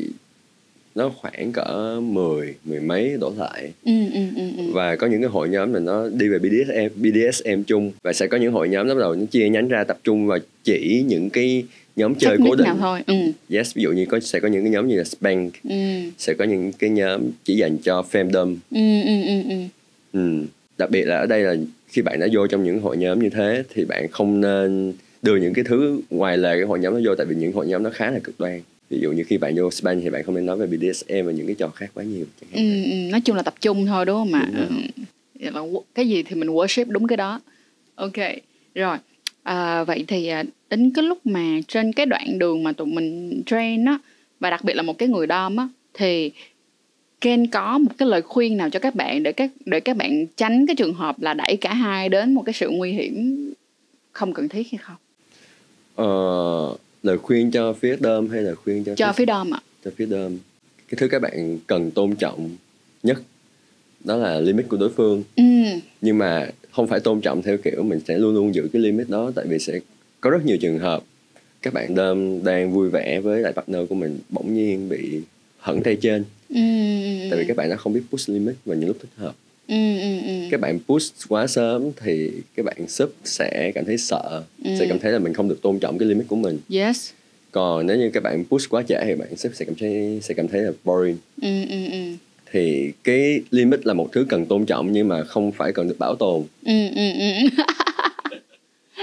nó 0.95 1.09
khoảng 1.09 1.51
cỡ 1.51 1.99
10, 2.01 2.55
mười 2.63 2.79
mấy 2.79 3.17
đổ 3.19 3.33
lại 3.37 3.71
ừ, 3.85 3.91
ừ, 4.13 4.19
ừ, 4.35 4.43
ừ. 4.57 4.63
và 4.73 4.95
có 4.95 5.07
những 5.07 5.21
cái 5.21 5.29
hội 5.29 5.49
nhóm 5.49 5.71
mà 5.71 5.79
nó 5.79 6.07
đi 6.09 6.27
về 6.27 6.39
BDSM 6.39 7.01
BDSM 7.01 7.63
chung 7.67 7.91
và 8.03 8.13
sẽ 8.13 8.27
có 8.27 8.37
những 8.37 8.51
hội 8.51 8.69
nhóm 8.69 8.87
bắt 8.87 8.97
đầu 8.99 9.15
nó 9.15 9.25
chia 9.31 9.49
nhánh 9.49 9.67
ra 9.67 9.83
tập 9.83 9.97
trung 10.03 10.27
vào 10.27 10.39
chỉ 10.63 11.03
những 11.07 11.29
cái 11.29 11.63
nhóm 11.95 12.15
chơi 12.15 12.37
cố 12.43 12.55
định 12.55 12.65
nào 12.65 12.77
thôi 12.79 12.99
ừ. 13.07 13.15
yes 13.49 13.75
ví 13.75 13.83
dụ 13.83 13.91
như 13.91 14.05
có 14.05 14.19
sẽ 14.19 14.39
có 14.39 14.47
những 14.47 14.63
cái 14.63 14.71
nhóm 14.71 14.87
như 14.87 14.97
là 14.97 15.03
spank 15.03 15.53
ừ. 15.63 15.75
sẽ 16.17 16.33
có 16.33 16.45
những 16.45 16.71
cái 16.71 16.89
nhóm 16.89 17.21
chỉ 17.43 17.55
dành 17.55 17.77
cho 17.77 18.03
femdom 18.11 18.55
ừ, 18.71 19.01
ừ, 19.05 19.21
ừ, 19.25 19.49
ừ. 19.49 19.55
Ừ. 20.13 20.45
đặc 20.77 20.89
biệt 20.89 21.05
là 21.05 21.17
ở 21.17 21.25
đây 21.25 21.41
là 21.41 21.55
khi 21.87 22.01
bạn 22.01 22.19
đã 22.19 22.27
vô 22.33 22.47
trong 22.47 22.63
những 22.63 22.79
hội 22.79 22.97
nhóm 22.97 23.19
như 23.19 23.29
thế 23.29 23.63
thì 23.73 23.85
bạn 23.85 24.07
không 24.11 24.41
nên 24.41 24.93
đưa 25.21 25.35
những 25.35 25.53
cái 25.53 25.65
thứ 25.67 26.01
ngoài 26.09 26.37
lề 26.37 26.55
cái 26.55 26.65
hội 26.65 26.79
nhóm 26.79 26.93
nó 26.93 26.99
vô 27.05 27.15
tại 27.15 27.25
vì 27.25 27.35
những 27.35 27.53
hội 27.53 27.67
nhóm 27.67 27.83
nó 27.83 27.89
khá 27.89 28.11
là 28.11 28.19
cực 28.19 28.39
đoan 28.39 28.61
ví 28.93 28.99
dụ 29.01 29.11
như 29.11 29.23
khi 29.23 29.37
bạn 29.37 29.55
vô 29.55 29.71
spank 29.71 30.03
thì 30.03 30.09
bạn 30.09 30.23
không 30.23 30.35
nên 30.35 30.45
nói 30.45 30.57
về 30.57 30.67
BDSM 30.67 31.25
và 31.25 31.31
những 31.31 31.47
cái 31.47 31.55
trò 31.55 31.67
khác 31.67 31.91
quá 31.93 32.03
nhiều 32.03 32.25
ừ, 32.53 32.83
ừ. 32.83 32.95
nói 33.11 33.21
chung 33.21 33.35
là 33.35 33.41
tập 33.43 33.53
trung 33.61 33.85
thôi 33.85 34.05
đúng 34.05 34.15
không 34.15 34.31
mà 34.31 34.49
đúng 35.53 35.73
ừ. 35.73 35.79
cái 35.95 36.09
gì 36.09 36.23
thì 36.23 36.35
mình 36.35 36.49
worship 36.49 36.85
đúng 36.87 37.07
cái 37.07 37.17
đó 37.17 37.41
ok 37.95 38.17
rồi 38.75 38.97
à, 39.43 39.83
vậy 39.83 40.05
thì 40.07 40.27
à, 40.27 40.43
đến 40.69 40.91
cái 40.95 41.03
lúc 41.03 41.25
mà 41.25 41.59
trên 41.67 41.93
cái 41.93 42.05
đoạn 42.05 42.39
đường 42.39 42.63
mà 42.63 42.71
tụi 42.71 42.87
mình 42.87 43.41
train 43.45 43.85
á 43.85 43.97
và 44.39 44.49
đặc 44.49 44.63
biệt 44.63 44.73
là 44.73 44.83
một 44.83 44.97
cái 44.97 45.09
người 45.09 45.27
đom 45.27 45.57
á 45.57 45.67
thì 45.93 46.31
Ken 47.21 47.47
có 47.47 47.77
một 47.77 47.91
cái 47.97 48.07
lời 48.07 48.21
khuyên 48.21 48.57
nào 48.57 48.69
cho 48.69 48.79
các 48.79 48.95
bạn 48.95 49.23
để 49.23 49.31
các 49.31 49.51
để 49.65 49.79
các 49.79 49.97
bạn 49.97 50.25
tránh 50.35 50.65
cái 50.67 50.75
trường 50.75 50.93
hợp 50.93 51.21
là 51.21 51.33
đẩy 51.33 51.57
cả 51.61 51.73
hai 51.73 52.09
đến 52.09 52.33
một 52.33 52.43
cái 52.45 52.53
sự 52.53 52.69
nguy 52.69 52.91
hiểm 52.91 53.53
không 54.11 54.33
cần 54.33 54.49
thiết 54.49 54.67
hay 54.71 54.79
không? 54.81 54.95
Ờ, 55.95 56.75
lời 57.03 57.17
khuyên 57.17 57.51
cho 57.51 57.73
phía 57.73 57.95
đơm 57.99 58.29
hay 58.29 58.41
là 58.41 58.55
khuyên 58.55 58.83
cho 58.83 58.95
cho 58.95 59.11
phía, 59.11 59.17
phía 59.17 59.25
đơm 59.25 59.53
ạ? 59.53 59.59
À? 59.63 59.65
Cho 59.85 59.91
phía 59.95 60.05
đơm. 60.05 60.37
Cái 60.89 60.97
thứ 60.97 61.07
các 61.07 61.21
bạn 61.21 61.59
cần 61.67 61.91
tôn 61.91 62.15
trọng 62.15 62.49
nhất 63.03 63.21
đó 64.03 64.15
là 64.15 64.39
limit 64.39 64.69
của 64.69 64.77
đối 64.77 64.89
phương. 64.89 65.23
Ừ. 65.35 65.43
Nhưng 66.01 66.17
mà 66.17 66.49
không 66.71 66.87
phải 66.87 66.99
tôn 66.99 67.21
trọng 67.21 67.41
theo 67.41 67.57
kiểu 67.57 67.83
mình 67.83 67.99
sẽ 68.07 68.17
luôn 68.17 68.33
luôn 68.33 68.55
giữ 68.55 68.69
cái 68.73 68.81
limit 68.81 69.09
đó 69.09 69.31
tại 69.35 69.45
vì 69.47 69.59
sẽ 69.59 69.79
có 70.21 70.29
rất 70.29 70.45
nhiều 70.45 70.57
trường 70.57 70.79
hợp 70.79 71.03
các 71.61 71.73
bạn 71.73 71.95
đơm 71.95 72.43
đang 72.43 72.71
vui 72.71 72.89
vẻ 72.89 73.19
với 73.19 73.41
lại 73.41 73.53
partner 73.53 73.81
của 73.89 73.95
mình 73.95 74.19
bỗng 74.29 74.53
nhiên 74.53 74.89
bị 74.89 75.21
hẳn 75.59 75.83
tay 75.83 75.97
trên 76.01 76.23
ừ, 76.49 76.61
tại 77.29 77.39
vì 77.39 77.45
các 77.47 77.57
bạn 77.57 77.69
nó 77.69 77.75
không 77.75 77.93
biết 77.93 78.01
push 78.11 78.29
limit 78.29 78.55
vào 78.65 78.77
những 78.77 78.87
lúc 78.87 78.97
thích 79.01 79.09
hợp 79.17 79.35
ừ, 79.67 79.99
ừ, 79.99 80.21
ừ. 80.25 80.47
các 80.51 80.59
bạn 80.59 80.79
push 80.87 81.13
quá 81.29 81.47
sớm 81.47 81.91
thì 82.03 82.31
các 82.55 82.65
bạn 82.65 82.87
sub 82.87 83.09
sẽ 83.23 83.71
cảm 83.75 83.85
thấy 83.85 83.97
sợ 83.97 84.43
ừ. 84.63 84.71
sẽ 84.79 84.85
cảm 84.89 84.99
thấy 84.99 85.11
là 85.11 85.19
mình 85.19 85.33
không 85.33 85.49
được 85.49 85.61
tôn 85.61 85.79
trọng 85.79 85.97
cái 85.97 86.07
limit 86.07 86.27
của 86.27 86.35
mình 86.35 86.59
yes 86.69 87.09
còn 87.53 87.85
nếu 87.85 87.97
như 87.97 88.09
các 88.13 88.23
bạn 88.23 88.43
push 88.49 88.69
quá 88.69 88.83
trễ 88.87 88.95
thì 89.05 89.15
bạn 89.15 89.35
sếp 89.35 89.51
sẽ 89.55 89.65
cảm 89.65 89.75
thấy 89.75 90.19
sẽ 90.21 90.33
cảm 90.33 90.47
thấy 90.47 90.61
là 90.61 90.71
boring 90.83 91.17
ừ, 91.41 91.65
ừ, 91.69 91.91
ừ. 91.91 91.99
thì 92.51 92.91
cái 93.03 93.41
limit 93.51 93.85
là 93.85 93.93
một 93.93 94.09
thứ 94.11 94.25
cần 94.29 94.45
tôn 94.45 94.65
trọng 94.65 94.91
nhưng 94.91 95.07
mà 95.07 95.23
không 95.23 95.51
phải 95.51 95.71
cần 95.71 95.87
được 95.87 95.99
bảo 95.99 96.15
tồn 96.15 96.43
ừ, 96.65 96.89
ừ, 96.95 97.11
ừ. 97.19 97.63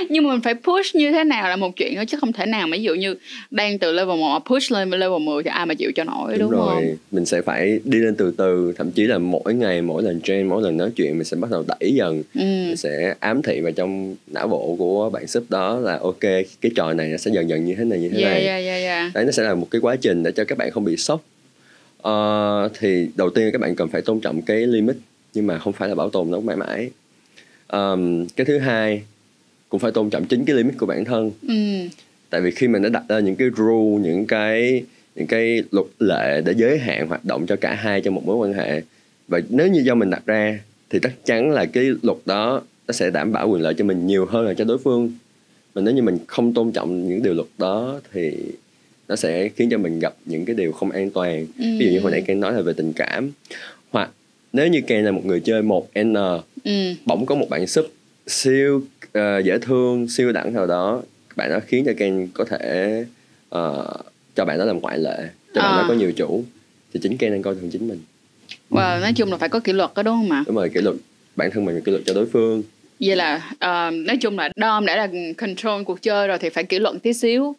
nhưng 0.09 0.25
mà 0.25 0.33
mình 0.33 0.41
phải 0.41 0.55
push 0.55 0.95
như 0.95 1.13
thế 1.13 1.25
nào 1.25 1.49
là 1.49 1.57
một 1.57 1.77
chuyện 1.77 1.95
đó 1.95 2.05
chứ 2.09 2.19
không 2.21 2.33
thể 2.33 2.47
nào 2.47 2.67
mà 2.67 2.77
ví 2.77 2.83
dụ 2.83 2.95
như 2.95 3.17
đang 3.51 3.79
từ 3.79 3.93
level 3.93 4.19
1 4.19 4.39
push 4.39 4.73
lên 4.73 4.91
level 4.91 5.23
10 5.23 5.43
thì 5.43 5.51
ai 5.51 5.67
mà 5.67 5.75
chịu 5.75 5.93
cho 5.95 6.05
nổi 6.05 6.39
đúng, 6.39 6.51
đúng 6.51 6.61
rồi. 6.61 6.75
không? 6.75 6.97
Mình 7.11 7.27
sẽ 7.27 7.43
phải 7.43 7.81
đi 7.85 7.99
lên 7.99 8.15
từ 8.15 8.35
từ, 8.37 8.73
thậm 8.77 8.91
chí 8.91 9.05
là 9.05 9.19
mỗi 9.19 9.55
ngày, 9.55 9.83
mỗi 9.83 10.03
lần 10.03 10.21
train, 10.21 10.49
mỗi 10.49 10.63
lần 10.63 10.77
nói 10.77 10.91
chuyện 10.97 11.13
mình 11.19 11.25
sẽ 11.25 11.37
bắt 11.37 11.51
đầu 11.51 11.65
đẩy 11.69 11.95
dần. 11.95 12.23
Ừ. 12.35 12.41
Mình 12.41 12.77
sẽ 12.77 13.15
ám 13.21 13.43
thị 13.43 13.61
vào 13.61 13.73
trong 13.73 14.17
não 14.27 14.49
bộ 14.49 14.77
của 14.79 15.11
bạn 15.11 15.27
sub 15.27 15.45
đó 15.49 15.79
là 15.79 15.99
ok, 16.03 16.21
cái 16.61 16.71
trò 16.77 16.93
này 16.93 17.09
nó 17.09 17.17
sẽ 17.17 17.31
dần 17.35 17.49
dần 17.49 17.65
như 17.65 17.75
thế 17.75 17.85
này 17.85 17.99
như 17.99 18.09
thế 18.09 18.23
yeah, 18.23 18.33
này. 18.33 18.45
Yeah, 18.45 18.65
yeah, 18.65 18.83
yeah. 18.83 19.15
Đấy 19.15 19.25
nó 19.25 19.33
sẽ 19.33 19.43
là 19.43 19.55
một 19.55 19.67
cái 19.71 19.81
quá 19.81 19.97
trình 19.97 20.23
để 20.23 20.33
cho 20.33 20.45
các 20.45 20.59
bạn 20.59 20.71
không 20.71 20.85
bị 20.85 20.97
sốc. 20.97 21.25
Uh, 22.09 22.73
thì 22.79 23.09
đầu 23.17 23.31
tiên 23.31 23.49
các 23.53 23.61
bạn 23.61 23.77
cần 23.77 23.89
phải 23.89 24.03
tôn 24.03 24.21
trọng 24.21 24.43
cái 24.43 24.67
limit 24.67 24.97
nhưng 25.35 25.47
mà 25.47 25.59
không 25.59 25.73
phải 25.73 25.89
là 25.89 25.95
bảo 25.95 26.11
tồn 26.11 26.31
nó 26.31 26.41
mãi 26.41 26.57
mãi. 26.57 26.91
Um, 27.73 28.27
cái 28.27 28.45
thứ 28.45 28.59
hai 28.59 29.03
cũng 29.71 29.81
phải 29.81 29.93
tôn 29.93 30.11
trọng 30.11 30.25
chính 30.25 30.45
cái 30.45 30.57
limit 30.57 30.75
của 30.79 30.87
bản 30.87 31.05
thân 31.05 31.31
ừ. 31.49 31.55
tại 32.31 32.41
vì 32.41 32.51
khi 32.51 32.69
mình 32.69 32.83
đã 32.83 32.89
đặt 32.89 33.03
ra 33.09 33.19
những 33.19 33.37
cái 33.37 33.49
rule 33.57 34.09
những 34.09 34.27
cái 34.27 34.85
những 35.17 35.27
cái 35.27 35.63
luật 35.71 35.87
lệ 35.99 36.43
để 36.45 36.55
giới 36.57 36.79
hạn 36.79 37.09
hoạt 37.09 37.25
động 37.25 37.47
cho 37.47 37.57
cả 37.57 37.75
hai 37.75 38.01
trong 38.01 38.15
một 38.15 38.23
mối 38.27 38.37
quan 38.37 38.53
hệ 38.53 38.83
và 39.29 39.41
nếu 39.49 39.69
như 39.69 39.81
do 39.81 39.95
mình 39.95 40.11
đặt 40.11 40.23
ra 40.27 40.59
thì 40.91 40.99
chắc 41.03 41.13
chắn 41.25 41.51
là 41.51 41.67
cái 41.67 41.85
luật 42.03 42.19
đó 42.27 42.63
nó 42.89 42.93
sẽ 42.93 43.11
đảm 43.11 43.33
bảo 43.33 43.49
quyền 43.49 43.63
lợi 43.63 43.75
cho 43.75 43.85
mình 43.85 44.07
nhiều 44.07 44.27
hơn 44.27 44.47
là 44.47 44.55
cho 44.55 44.65
đối 44.65 44.79
phương 44.79 45.13
mà 45.75 45.83
nếu 45.83 45.95
như 45.95 46.03
mình 46.03 46.19
không 46.27 46.55
tôn 46.55 46.73
trọng 46.73 47.09
những 47.09 47.23
điều 47.23 47.35
luật 47.35 47.49
đó 47.59 48.01
thì 48.13 48.37
nó 49.09 49.17
sẽ 49.17 49.49
khiến 49.49 49.71
cho 49.71 49.79
mình 49.79 49.99
gặp 49.99 50.15
những 50.25 50.45
cái 50.45 50.57
điều 50.57 50.73
không 50.73 50.91
an 50.91 51.11
toàn 51.11 51.47
ừ. 51.59 51.65
ví 51.79 51.87
dụ 51.87 51.93
như 51.93 52.01
hồi 52.01 52.13
nãy 52.13 52.23
Ken 52.27 52.41
nói 52.41 52.53
là 52.53 52.63
về 52.63 52.73
tình 52.73 52.93
cảm 52.93 53.31
hoặc 53.91 54.11
nếu 54.53 54.69
như 54.69 54.81
Ken 54.81 55.05
là 55.05 55.11
một 55.11 55.27
người 55.27 55.41
chơi 55.41 55.63
một 55.63 55.89
n 56.03 56.15
ừ. 56.65 56.95
bỗng 57.07 57.27
có 57.27 57.35
một 57.35 57.47
bạn 57.51 57.67
sub 57.67 57.85
siêu 58.27 58.83
uh, 59.19 59.45
dễ 59.45 59.59
thương 59.59 60.09
siêu 60.09 60.33
đẳng 60.33 60.55
nào 60.55 60.67
đó 60.67 61.03
bạn 61.37 61.51
đó 61.51 61.59
khiến 61.67 61.85
cho 61.87 61.93
Ken 61.97 62.29
có 62.35 62.45
thể 62.45 63.05
uh, 63.55 63.85
cho 64.35 64.45
bạn 64.45 64.59
đó 64.59 64.65
làm 64.65 64.81
ngoại 64.81 64.99
lệ 64.99 65.29
cho 65.55 65.61
à. 65.61 65.69
bạn 65.69 65.77
đó 65.77 65.85
có 65.89 65.95
nhiều 65.95 66.13
chủ 66.13 66.45
thì 66.95 67.01
chính 67.03 67.17
Ken 67.17 67.33
đang 67.33 67.43
coi 67.43 67.55
thường 67.55 67.71
chính 67.71 67.89
mình 67.89 68.01
Wow, 68.71 69.01
nói 69.01 69.13
chung 69.13 69.31
là 69.31 69.37
phải 69.37 69.49
có 69.49 69.61
kỷ 69.61 69.73
luật 69.73 69.91
đó 69.95 70.03
đúng 70.03 70.15
không 70.15 70.31
ạ? 70.31 70.45
Đúng 70.47 70.57
rồi, 70.57 70.71
kỷ 70.75 70.81
luật 70.81 70.97
bản 71.37 71.51
thân 71.51 71.65
mình 71.65 71.81
kỷ 71.81 71.93
luật 71.93 72.03
cho 72.07 72.15
đối 72.15 72.27
phương. 72.27 72.63
Vậy 73.01 73.17
là 73.17 73.37
uh, 73.55 73.95
nói 73.95 74.17
chung 74.21 74.39
là 74.39 74.51
Dom 74.57 74.87
đã 74.87 74.97
là 74.97 75.09
control 75.39 75.83
cuộc 75.83 76.03
chơi 76.03 76.29
rồi 76.29 76.39
thì 76.39 76.49
phải 76.49 76.65
kỷ 76.65 76.79
luật 76.79 76.97
tí 77.03 77.13
xíu 77.13 77.57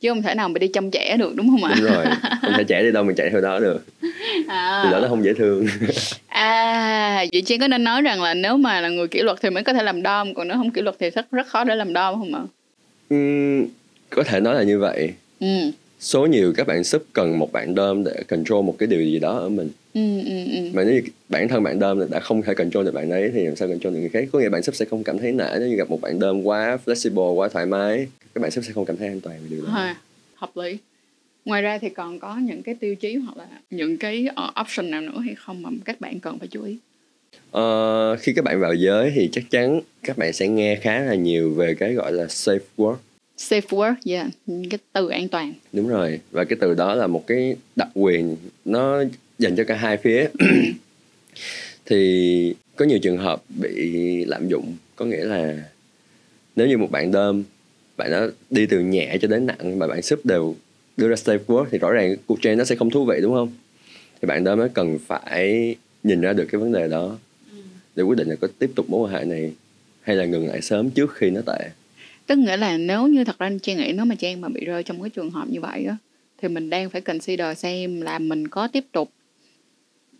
chứ 0.00 0.08
không 0.08 0.22
thể 0.22 0.34
nào 0.34 0.48
mà 0.48 0.58
đi 0.58 0.68
chăm 0.68 0.90
trẻ 0.90 1.16
được 1.16 1.36
đúng 1.36 1.50
không 1.50 1.64
ạ? 1.64 1.74
Đúng 1.78 1.92
rồi, 1.92 2.04
không 2.42 2.52
thể 2.56 2.64
trẻ 2.64 2.82
đi 2.82 2.92
đâu 2.92 3.04
mình 3.04 3.16
chạy 3.16 3.30
theo 3.30 3.40
đó 3.40 3.58
được. 3.58 3.84
À. 4.48 4.82
Thì 4.84 4.90
đó 4.90 5.00
nó 5.00 5.08
không 5.08 5.24
dễ 5.24 5.34
thương. 5.34 5.66
à, 6.26 7.24
vậy 7.32 7.42
chị 7.42 7.58
có 7.58 7.68
nên 7.68 7.84
nói 7.84 8.02
rằng 8.02 8.22
là 8.22 8.34
nếu 8.34 8.56
mà 8.56 8.80
là 8.80 8.88
người 8.88 9.08
kỷ 9.08 9.22
luật 9.22 9.38
thì 9.42 9.50
mới 9.50 9.62
có 9.62 9.72
thể 9.72 9.82
làm 9.82 10.02
Dom 10.02 10.34
còn 10.34 10.48
nếu 10.48 10.56
không 10.56 10.70
kỷ 10.70 10.82
luật 10.82 10.96
thì 10.98 11.10
rất 11.10 11.30
rất 11.30 11.46
khó 11.46 11.64
để 11.64 11.74
làm 11.74 11.94
Dom 11.94 12.14
không 12.14 12.34
ạ? 12.34 12.42
Uhm, 13.14 13.66
có 14.10 14.22
thể 14.22 14.40
nói 14.40 14.54
là 14.54 14.62
như 14.62 14.78
vậy. 14.78 15.12
Ừ 15.40 15.70
số 16.00 16.26
nhiều 16.26 16.52
các 16.56 16.66
bạn 16.66 16.84
sub 16.84 17.02
cần 17.12 17.38
một 17.38 17.52
bạn 17.52 17.74
đơm 17.74 18.04
để 18.04 18.22
control 18.28 18.64
một 18.64 18.76
cái 18.78 18.86
điều 18.86 19.00
gì 19.00 19.18
đó 19.18 19.38
ở 19.38 19.48
mình. 19.48 19.70
Ừ, 19.94 20.20
ừ, 20.24 20.44
ừ. 20.52 20.70
mà 20.72 20.84
nếu 20.84 21.02
bản 21.28 21.48
thân 21.48 21.62
bạn 21.62 21.78
đơm 21.78 22.10
đã 22.10 22.20
không 22.20 22.42
thể 22.42 22.54
control 22.54 22.84
được 22.84 22.94
bạn 22.94 23.10
ấy 23.10 23.30
thì 23.34 23.46
làm 23.46 23.56
sao 23.56 23.68
control 23.68 23.94
được 23.94 24.00
người 24.00 24.08
khác? 24.08 24.28
Có 24.32 24.38
nghĩa 24.38 24.48
bạn 24.48 24.62
sub 24.62 24.74
sẽ 24.74 24.84
không 24.84 25.04
cảm 25.04 25.18
thấy 25.18 25.32
nể 25.32 25.58
nếu 25.58 25.68
như 25.68 25.76
gặp 25.76 25.90
một 25.90 26.00
bạn 26.00 26.18
đơm 26.18 26.42
quá 26.42 26.78
flexible 26.84 27.34
quá 27.34 27.48
thoải 27.48 27.66
mái. 27.66 28.06
Các 28.34 28.40
bạn 28.40 28.50
sub 28.50 28.64
sẽ 28.64 28.72
không 28.72 28.84
cảm 28.84 28.96
thấy 28.96 29.08
an 29.08 29.20
toàn 29.20 29.36
về 29.42 29.46
điều 29.50 29.66
đó. 29.66 29.72
À, 29.74 29.96
hợp 30.34 30.56
lý. 30.56 30.78
Ngoài 31.44 31.62
ra 31.62 31.78
thì 31.78 31.88
còn 31.88 32.18
có 32.18 32.36
những 32.36 32.62
cái 32.62 32.74
tiêu 32.74 32.94
chí 32.94 33.14
hoặc 33.14 33.36
là 33.36 33.46
những 33.70 33.96
cái 33.96 34.26
uh, 34.30 34.60
option 34.60 34.90
nào 34.90 35.00
nữa 35.00 35.18
hay 35.24 35.34
không 35.34 35.62
mà 35.62 35.70
các 35.84 36.00
bạn 36.00 36.20
cần 36.20 36.38
phải 36.38 36.48
chú 36.48 36.62
ý? 36.62 36.78
Uh, 37.56 38.20
khi 38.20 38.32
các 38.32 38.44
bạn 38.44 38.60
vào 38.60 38.74
giới 38.74 39.12
thì 39.14 39.28
chắc 39.32 39.44
chắn 39.50 39.80
các 40.02 40.18
bạn 40.18 40.32
sẽ 40.32 40.48
nghe 40.48 40.76
khá 40.76 41.00
là 41.00 41.14
nhiều 41.14 41.50
về 41.50 41.74
cái 41.74 41.92
gọi 41.92 42.12
là 42.12 42.24
safe 42.24 42.58
work 42.76 42.96
safe 43.38 43.60
work 43.60 43.94
yeah. 44.04 44.26
Cái 44.46 44.78
từ 44.92 45.08
an 45.08 45.28
toàn. 45.28 45.54
Đúng 45.72 45.88
rồi. 45.88 46.20
Và 46.30 46.44
cái 46.44 46.58
từ 46.60 46.74
đó 46.74 46.94
là 46.94 47.06
một 47.06 47.26
cái 47.26 47.56
đặc 47.76 47.88
quyền. 47.94 48.36
Nó 48.64 49.04
dành 49.38 49.56
cho 49.56 49.64
cả 49.64 49.74
hai 49.74 49.96
phía. 49.96 50.28
Thì 51.86 52.54
có 52.76 52.84
nhiều 52.84 52.98
trường 52.98 53.18
hợp 53.18 53.42
bị 53.48 54.24
lạm 54.24 54.48
dụng. 54.48 54.76
Có 54.96 55.04
nghĩa 55.04 55.24
là 55.24 55.64
nếu 56.56 56.66
như 56.66 56.78
một 56.78 56.90
bạn 56.90 57.12
đơm 57.12 57.44
bạn 57.96 58.10
đó 58.10 58.26
đi 58.50 58.66
từ 58.66 58.80
nhẹ 58.80 59.16
cho 59.20 59.28
đến 59.28 59.46
nặng 59.46 59.78
mà 59.78 59.86
bạn 59.86 60.02
sub 60.02 60.20
đều 60.24 60.54
đưa 60.96 61.08
ra 61.08 61.14
safe 61.14 61.38
work 61.46 61.66
thì 61.70 61.78
rõ 61.78 61.92
ràng 61.92 62.16
cuộc 62.26 62.38
chơi 62.42 62.56
nó 62.56 62.64
sẽ 62.64 62.76
không 62.76 62.90
thú 62.90 63.04
vị 63.04 63.18
đúng 63.22 63.34
không? 63.34 63.52
Thì 64.22 64.26
bạn 64.26 64.44
đó 64.44 64.56
mới 64.56 64.68
cần 64.68 64.98
phải 65.06 65.76
nhìn 66.02 66.20
ra 66.20 66.32
được 66.32 66.44
cái 66.52 66.60
vấn 66.60 66.72
đề 66.72 66.88
đó 66.88 67.18
để 67.96 68.02
quyết 68.02 68.18
định 68.18 68.28
là 68.28 68.36
có 68.36 68.48
tiếp 68.58 68.70
tục 68.74 68.90
mối 68.90 69.00
quan 69.00 69.12
hệ 69.12 69.24
này 69.24 69.52
hay 70.02 70.16
là 70.16 70.24
ngừng 70.24 70.46
lại 70.46 70.62
sớm 70.62 70.90
trước 70.90 71.14
khi 71.14 71.30
nó 71.30 71.40
tệ 71.46 71.70
tức 72.26 72.38
nghĩa 72.38 72.56
là 72.56 72.76
nếu 72.76 73.06
như 73.06 73.24
thật 73.24 73.38
ra 73.38 73.50
trang 73.62 73.76
nghĩ 73.76 73.92
nếu 73.92 74.04
mà 74.04 74.14
trang 74.14 74.40
mà 74.40 74.48
bị 74.48 74.64
rơi 74.64 74.82
trong 74.82 75.02
cái 75.02 75.10
trường 75.10 75.30
hợp 75.30 75.48
như 75.48 75.60
vậy 75.60 75.84
á 75.84 75.96
thì 76.38 76.48
mình 76.48 76.70
đang 76.70 76.90
phải 76.90 77.00
consider 77.00 77.58
xem 77.58 78.00
là 78.00 78.18
mình 78.18 78.48
có 78.48 78.68
tiếp 78.68 78.84
tục 78.92 79.10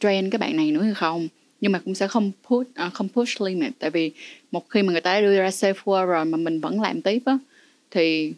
train 0.00 0.30
cái 0.30 0.38
bạn 0.38 0.56
này 0.56 0.70
nữa 0.70 0.82
hay 0.82 0.94
không. 0.94 1.28
Nhưng 1.60 1.72
mà 1.72 1.78
cũng 1.78 1.94
sẽ 1.94 2.08
không 2.08 2.32
push 2.46 2.70
uh, 2.86 2.92
không 2.92 3.08
push 3.08 3.40
limit. 3.40 3.72
Tại 3.78 3.90
vì 3.90 4.12
một 4.50 4.70
khi 4.70 4.82
mà 4.82 4.92
người 4.92 5.00
ta 5.00 5.14
đã 5.14 5.20
đưa 5.20 5.38
ra 5.38 5.48
safe 5.48 5.74
word 5.84 6.06
rồi 6.06 6.24
mà 6.24 6.38
mình 6.38 6.60
vẫn 6.60 6.80
làm 6.80 7.02
tiếp 7.02 7.22
á 7.24 7.38
thì 7.90 8.32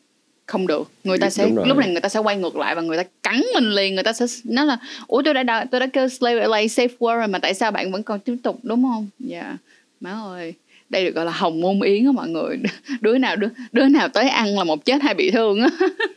không 0.47 0.67
được. 0.67 0.91
Người 1.05 1.19
ta 1.19 1.31
sẽ 1.31 1.49
lúc 1.65 1.77
này 1.77 1.91
người 1.91 2.01
ta 2.01 2.09
sẽ 2.09 2.21
quay 2.21 2.37
ngược 2.37 2.57
lại 2.57 2.75
và 2.75 2.83
người 2.83 2.97
ta 2.97 3.05
cắn 3.23 3.43
mình 3.55 3.71
liền. 3.71 3.95
Người 3.95 4.05
ta 4.05 4.13
sẽ 4.13 4.27
nói 4.45 4.67
là 4.67 4.79
ủa 5.07 5.23
tôi 5.23 5.35
đã 5.35 5.65
tôi 5.71 5.81
đã 5.81 5.87
kêu 5.87 6.09
slave 6.09 6.47
like 6.47 6.67
safe 6.67 6.97
word 6.99 7.19
rồi 7.19 7.29
mà 7.29 7.39
tại 7.39 7.55
sao 7.55 7.71
bạn 7.71 7.93
vẫn 7.93 8.03
còn 8.03 8.21
tiếp 8.21 8.37
tục? 8.43 8.59
Đúng 8.63 8.83
không? 8.83 9.09
Dạ. 9.19 9.43
Yeah. 9.43 9.57
má 10.01 10.11
ơi 10.11 10.55
đây 10.91 11.05
được 11.05 11.15
gọi 11.15 11.25
là 11.25 11.33
hồng 11.33 11.61
môn 11.61 11.81
yến 11.81 12.05
á 12.05 12.13
mọi 12.13 12.29
người 12.29 12.57
đứa 13.01 13.19
nào 13.19 13.37
đứa 13.37 13.49
đứa 13.73 13.89
nào 13.89 14.09
tới 14.09 14.29
ăn 14.29 14.59
là 14.59 14.65
một 14.65 14.85
chết 14.85 15.03
hay 15.03 15.15
bị 15.15 15.31
thương 15.31 15.61
á 15.61 15.69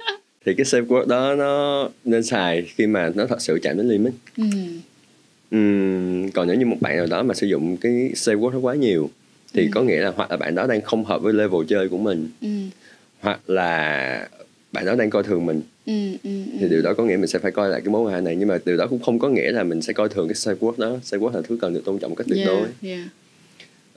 thì 0.46 0.54
cái 0.54 0.66
safe 0.66 0.88
word 0.88 1.08
đó 1.08 1.36
nó 1.36 1.90
nên 2.06 2.24
xài 2.24 2.62
khi 2.62 2.88
mà 2.88 3.12
nó 3.16 3.26
thật 3.26 3.42
sự 3.42 3.60
chạm 3.64 3.78
đến 3.78 3.90
limit 3.90 4.14
ừ. 4.38 4.44
uhm, 5.56 6.30
còn 6.30 6.48
nếu 6.48 6.56
như 6.56 6.66
một 6.66 6.78
bạn 6.82 6.98
nào 6.98 7.08
đó 7.08 7.24
mà 7.24 7.34
sử 7.34 7.48
dụng 7.48 7.78
cái 7.78 7.92
safe 7.94 8.40
word 8.40 8.52
nó 8.52 8.60
quá 8.60 8.76
nhiều 8.76 9.10
thì 9.54 9.64
ừ. 9.64 9.70
có 9.74 9.82
nghĩa 9.82 10.02
là 10.02 10.12
hoặc 10.16 10.32
là 10.32 10.38
bạn 10.38 10.56
đó 10.56 10.68
đang 10.68 10.82
không 10.82 11.06
hợp 11.06 11.22
với 11.22 11.34
level 11.34 11.62
chơi 11.68 11.90
của 11.90 11.98
mình 11.98 12.30
ừ. 12.42 12.48
hoặc 13.20 13.40
là 13.48 14.28
bạn 14.72 14.86
đó 14.86 14.96
đang 14.96 15.10
coi 15.10 15.24
thường 15.24 15.46
mình 15.46 15.62
ừ, 15.86 15.94
ừ, 16.24 16.30
ừ. 16.52 16.58
thì 16.60 16.68
điều 16.70 16.82
đó 16.82 16.94
có 16.94 17.04
nghĩa 17.04 17.18
mình 17.18 17.28
sẽ 17.28 17.40
phải 17.40 17.52
coi 17.52 17.70
lại 17.70 17.82
cái 17.82 17.90
mối 17.90 18.02
quan 18.02 18.16
hệ 18.16 18.22
này 18.22 18.36
nhưng 18.36 18.48
mà 18.48 18.58
điều 18.66 18.78
đó 18.78 18.88
cũng 18.88 19.00
không 19.00 19.20
có 19.20 19.30
nghĩa 19.30 19.52
là 19.52 19.64
mình 19.64 19.82
sẽ 19.82 19.94
coi 19.94 20.10
thường 20.10 20.28
cái 20.28 20.36
safe 20.36 20.58
word 20.58 20.74
đó 20.78 20.98
safe 21.04 21.20
word 21.20 21.36
là 21.36 21.42
thứ 21.42 21.58
cần 21.62 21.74
được 21.74 21.86
tôn 21.86 22.00
trọng 22.00 22.16
cách 22.16 22.28
tuyệt 22.30 22.46
yeah, 22.46 22.48
đối 22.48 22.90
yeah 22.92 23.08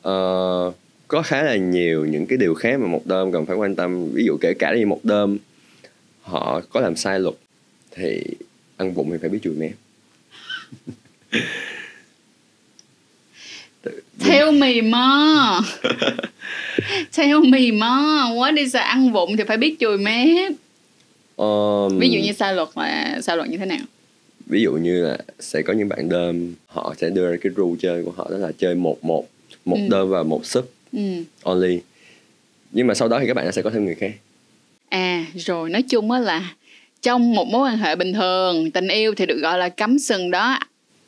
uh, 0.08 0.74
có 1.08 1.22
khá 1.22 1.42
là 1.42 1.56
nhiều 1.56 2.04
những 2.04 2.26
cái 2.26 2.38
điều 2.38 2.54
khác 2.54 2.80
mà 2.80 2.86
một 2.86 3.06
đơm 3.06 3.32
cần 3.32 3.46
phải 3.46 3.56
quan 3.56 3.74
tâm. 3.74 4.08
Ví 4.12 4.24
dụ 4.24 4.36
kể 4.40 4.54
cả 4.58 4.74
như 4.78 4.86
một 4.86 5.00
đơm 5.02 5.38
họ 6.22 6.60
có 6.70 6.80
làm 6.80 6.96
sai 6.96 7.20
luật 7.20 7.34
thì 7.90 8.22
ăn 8.76 8.94
vụng 8.94 9.10
thì 9.10 9.18
phải 9.20 9.30
biết 9.30 9.38
chùi 9.42 9.54
mép 9.54 9.72
theo 14.20 14.52
mì 14.52 14.80
mò. 14.82 15.60
Theo 17.12 17.40
mì 17.40 17.72
mò 17.72 18.30
quá 18.36 18.50
đi 18.50 18.68
sao 18.68 18.82
ăn 18.82 19.12
vụng 19.12 19.36
thì 19.36 19.44
phải 19.44 19.56
biết 19.56 19.76
chùi 19.80 19.98
mép 19.98 20.52
um, 21.36 21.98
ví 21.98 22.08
dụ 22.08 22.20
như 22.20 22.32
sai 22.32 22.54
luật 22.54 22.68
là 22.74 23.20
sai 23.22 23.36
luật 23.36 23.48
như 23.48 23.56
thế 23.56 23.66
nào? 23.66 23.84
Ví 24.46 24.62
dụ 24.62 24.72
như 24.72 25.04
là 25.04 25.18
sẽ 25.40 25.62
có 25.62 25.72
những 25.72 25.88
bạn 25.88 26.08
đơm 26.08 26.54
họ 26.66 26.94
sẽ 26.98 27.10
đưa 27.10 27.30
ra 27.30 27.36
cái 27.40 27.52
rule 27.56 27.76
chơi 27.80 28.04
của 28.04 28.10
họ 28.16 28.28
đó 28.30 28.36
là 28.36 28.52
chơi 28.58 28.74
một 28.74 29.04
một 29.04 29.26
một 29.64 29.77
ừ. 29.77 29.88
đơn 29.90 30.09
và 30.11 30.22
một 30.22 30.46
sub 30.46 30.64
ừ. 30.92 31.24
only. 31.42 31.81
Nhưng 32.70 32.87
mà 32.87 32.94
sau 32.94 33.09
đó 33.09 33.20
thì 33.20 33.27
các 33.27 33.35
bạn 33.35 33.53
sẽ 33.53 33.62
có 33.62 33.70
thêm 33.70 33.85
người 33.85 33.94
khác. 33.94 34.12
À 34.88 35.24
rồi 35.35 35.70
nói 35.70 35.83
chung 35.83 36.11
á 36.11 36.18
là 36.18 36.55
trong 37.03 37.35
một 37.35 37.48
mối 37.48 37.68
quan 37.68 37.79
hệ 37.79 37.96
bình 37.96 38.12
thường 38.12 38.70
tình 38.70 38.88
yêu 38.88 39.14
thì 39.14 39.27
được 39.27 39.38
gọi 39.38 39.59
là 39.59 39.68
cắm 39.68 39.98
sừng 39.98 40.31
đó. 40.31 40.59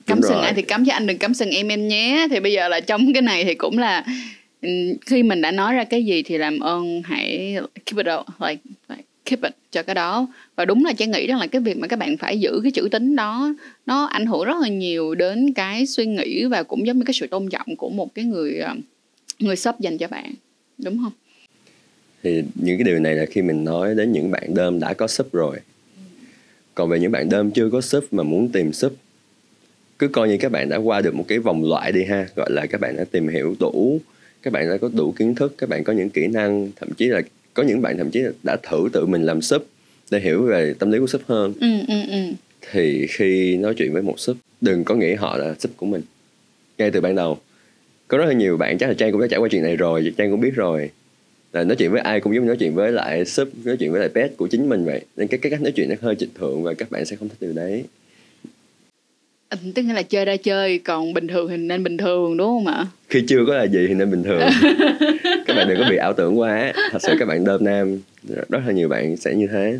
Cắm 0.06 0.20
sừng 0.22 0.40
ai 0.40 0.52
thì 0.54 0.62
cắm 0.62 0.84
chứ 0.84 0.90
anh 0.90 1.06
đừng 1.06 1.18
cắm 1.18 1.34
sừng 1.34 1.50
em 1.50 1.68
em 1.68 1.88
nhé. 1.88 2.26
Thì 2.30 2.40
bây 2.40 2.52
giờ 2.52 2.68
là 2.68 2.80
trong 2.80 3.12
cái 3.12 3.22
này 3.22 3.44
thì 3.44 3.54
cũng 3.54 3.78
là 3.78 4.04
ừ, 4.62 4.68
khi 5.06 5.22
mình 5.22 5.40
đã 5.40 5.50
nói 5.50 5.74
ra 5.74 5.84
cái 5.84 6.04
gì 6.04 6.22
thì 6.22 6.38
làm 6.38 6.60
ơn 6.60 7.02
hãy 7.04 7.56
keep 7.86 7.96
it 7.96 8.14
out 8.16 8.26
like, 8.40 8.62
like 8.88 9.02
keep 9.24 9.42
it 9.42 9.52
cho 9.76 9.82
cái 9.82 9.94
đó. 9.94 10.28
Và 10.56 10.64
đúng 10.64 10.84
là 10.84 10.92
trang 10.92 11.10
nghĩ 11.10 11.26
rằng 11.26 11.38
là 11.38 11.46
cái 11.46 11.60
việc 11.60 11.78
mà 11.78 11.88
các 11.88 11.98
bạn 11.98 12.16
phải 12.16 12.40
giữ 12.40 12.60
cái 12.62 12.72
chữ 12.72 12.88
tính 12.92 13.16
đó, 13.16 13.54
nó 13.86 14.04
ảnh 14.04 14.26
hưởng 14.26 14.44
rất 14.44 14.56
là 14.62 14.68
nhiều 14.68 15.14
đến 15.14 15.52
cái 15.52 15.86
suy 15.86 16.06
nghĩ 16.06 16.44
và 16.44 16.62
cũng 16.62 16.86
giống 16.86 16.98
như 16.98 17.04
cái 17.04 17.14
sự 17.14 17.26
tôn 17.26 17.48
trọng 17.48 17.76
của 17.76 17.90
một 17.90 18.14
cái 18.14 18.24
người 18.24 18.58
ờ, 18.58 18.74
người 19.38 19.56
shop 19.56 19.80
dành 19.80 19.98
cho 19.98 20.08
bạn. 20.08 20.34
Đúng 20.78 20.98
không? 21.02 21.12
Thì 22.22 22.42
những 22.54 22.78
cái 22.78 22.84
điều 22.84 22.98
này 22.98 23.14
là 23.14 23.26
khi 23.26 23.42
mình 23.42 23.64
nói 23.64 23.94
đến 23.94 24.12
những 24.12 24.30
bạn 24.30 24.54
đơm 24.54 24.80
đã 24.80 24.94
có 24.94 25.06
sub 25.06 25.32
rồi. 25.32 25.56
Còn 26.74 26.88
về 26.88 26.98
những 26.98 27.12
bạn 27.12 27.28
đơm 27.28 27.50
chưa 27.50 27.70
có 27.70 27.80
sub 27.80 28.04
mà 28.10 28.22
muốn 28.22 28.48
tìm 28.48 28.72
sub, 28.72 28.92
cứ 29.98 30.08
coi 30.08 30.28
như 30.28 30.36
các 30.40 30.52
bạn 30.52 30.68
đã 30.68 30.76
qua 30.76 31.00
được 31.00 31.14
một 31.14 31.24
cái 31.28 31.38
vòng 31.38 31.64
loại 31.64 31.92
đi 31.92 32.04
ha. 32.04 32.26
Gọi 32.36 32.50
là 32.50 32.66
các 32.66 32.80
bạn 32.80 32.96
đã 32.96 33.04
tìm 33.04 33.28
hiểu 33.28 33.56
đủ, 33.60 34.00
các 34.42 34.52
bạn 34.52 34.68
đã 34.68 34.76
có 34.76 34.90
đủ 34.92 35.12
kiến 35.12 35.34
thức, 35.34 35.54
các 35.58 35.68
bạn 35.68 35.84
có 35.84 35.92
những 35.92 36.10
kỹ 36.10 36.26
năng, 36.26 36.70
thậm 36.76 36.88
chí 36.96 37.06
là 37.06 37.22
có 37.56 37.62
những 37.62 37.82
bạn 37.82 37.98
thậm 37.98 38.10
chí 38.10 38.20
là 38.20 38.30
đã 38.42 38.56
thử 38.62 38.88
tự 38.92 39.06
mình 39.06 39.22
làm 39.22 39.42
sub 39.42 39.62
để 40.10 40.20
hiểu 40.20 40.42
về 40.42 40.74
tâm 40.78 40.90
lý 40.90 40.98
của 40.98 41.06
súp 41.06 41.22
hơn. 41.26 41.54
Ừ, 41.60 41.66
ừ, 41.88 41.94
ừ. 42.10 42.18
thì 42.72 43.06
khi 43.10 43.56
nói 43.56 43.74
chuyện 43.76 43.92
với 43.92 44.02
một 44.02 44.20
súp 44.20 44.36
đừng 44.60 44.84
có 44.84 44.94
nghĩ 44.94 45.14
họ 45.14 45.36
là 45.36 45.54
súp 45.58 45.76
của 45.76 45.86
mình. 45.86 46.02
Ngay 46.78 46.90
từ 46.90 47.00
ban 47.00 47.14
đầu 47.14 47.38
có 48.08 48.18
rất 48.18 48.24
là 48.26 48.32
nhiều 48.32 48.56
bạn 48.56 48.78
chắc 48.78 48.86
là 48.88 48.94
trang 48.94 49.12
cũng 49.12 49.20
đã 49.20 49.26
trải 49.30 49.40
qua 49.40 49.48
chuyện 49.50 49.62
này 49.62 49.76
rồi 49.76 50.12
trang 50.16 50.30
cũng 50.30 50.40
biết 50.40 50.54
rồi. 50.54 50.90
Là 51.52 51.64
nói 51.64 51.76
chuyện 51.76 51.90
với 51.90 52.00
ai 52.00 52.20
cũng 52.20 52.34
giống 52.34 52.46
nói 52.46 52.56
chuyện 52.56 52.74
với 52.74 52.92
lại 52.92 53.24
sub 53.24 53.48
nói 53.64 53.76
chuyện 53.76 53.92
với 53.92 54.00
lại 54.00 54.08
pet 54.08 54.36
của 54.36 54.46
chính 54.46 54.68
mình 54.68 54.84
vậy. 54.84 55.00
Nên 55.16 55.28
cái, 55.28 55.38
cái 55.38 55.50
cách 55.50 55.62
nói 55.62 55.72
chuyện 55.72 55.88
nó 55.88 55.94
hơi 56.00 56.14
trịch 56.14 56.34
thượng 56.34 56.62
và 56.62 56.74
các 56.74 56.90
bạn 56.90 57.04
sẽ 57.04 57.16
không 57.16 57.28
thích 57.28 57.38
điều 57.40 57.52
đấy 57.52 57.84
tức 59.74 59.82
là 59.94 60.02
chơi 60.02 60.24
ra 60.24 60.36
chơi 60.36 60.78
còn 60.78 61.14
bình 61.14 61.28
thường 61.28 61.48
thì 61.48 61.56
nên 61.56 61.84
bình 61.84 61.96
thường 61.96 62.36
đúng 62.36 62.46
không 62.46 62.66
ạ? 62.66 62.86
Khi 63.08 63.24
chưa 63.28 63.44
có 63.46 63.54
là 63.54 63.64
gì 63.64 63.86
thì 63.88 63.94
nên 63.94 64.10
bình 64.10 64.22
thường. 64.22 64.40
Các 65.46 65.54
bạn 65.56 65.68
đừng 65.68 65.78
có 65.78 65.86
bị 65.90 65.96
ảo 65.96 66.12
tưởng 66.12 66.38
quá. 66.38 66.72
Thật 66.92 66.98
sự 67.02 67.16
các 67.18 67.28
bạn 67.28 67.44
đơm 67.44 67.64
nam 67.64 67.98
rất 68.48 68.60
là 68.66 68.72
nhiều 68.72 68.88
bạn 68.88 69.16
sẽ 69.16 69.34
như 69.34 69.46
thế. 69.46 69.78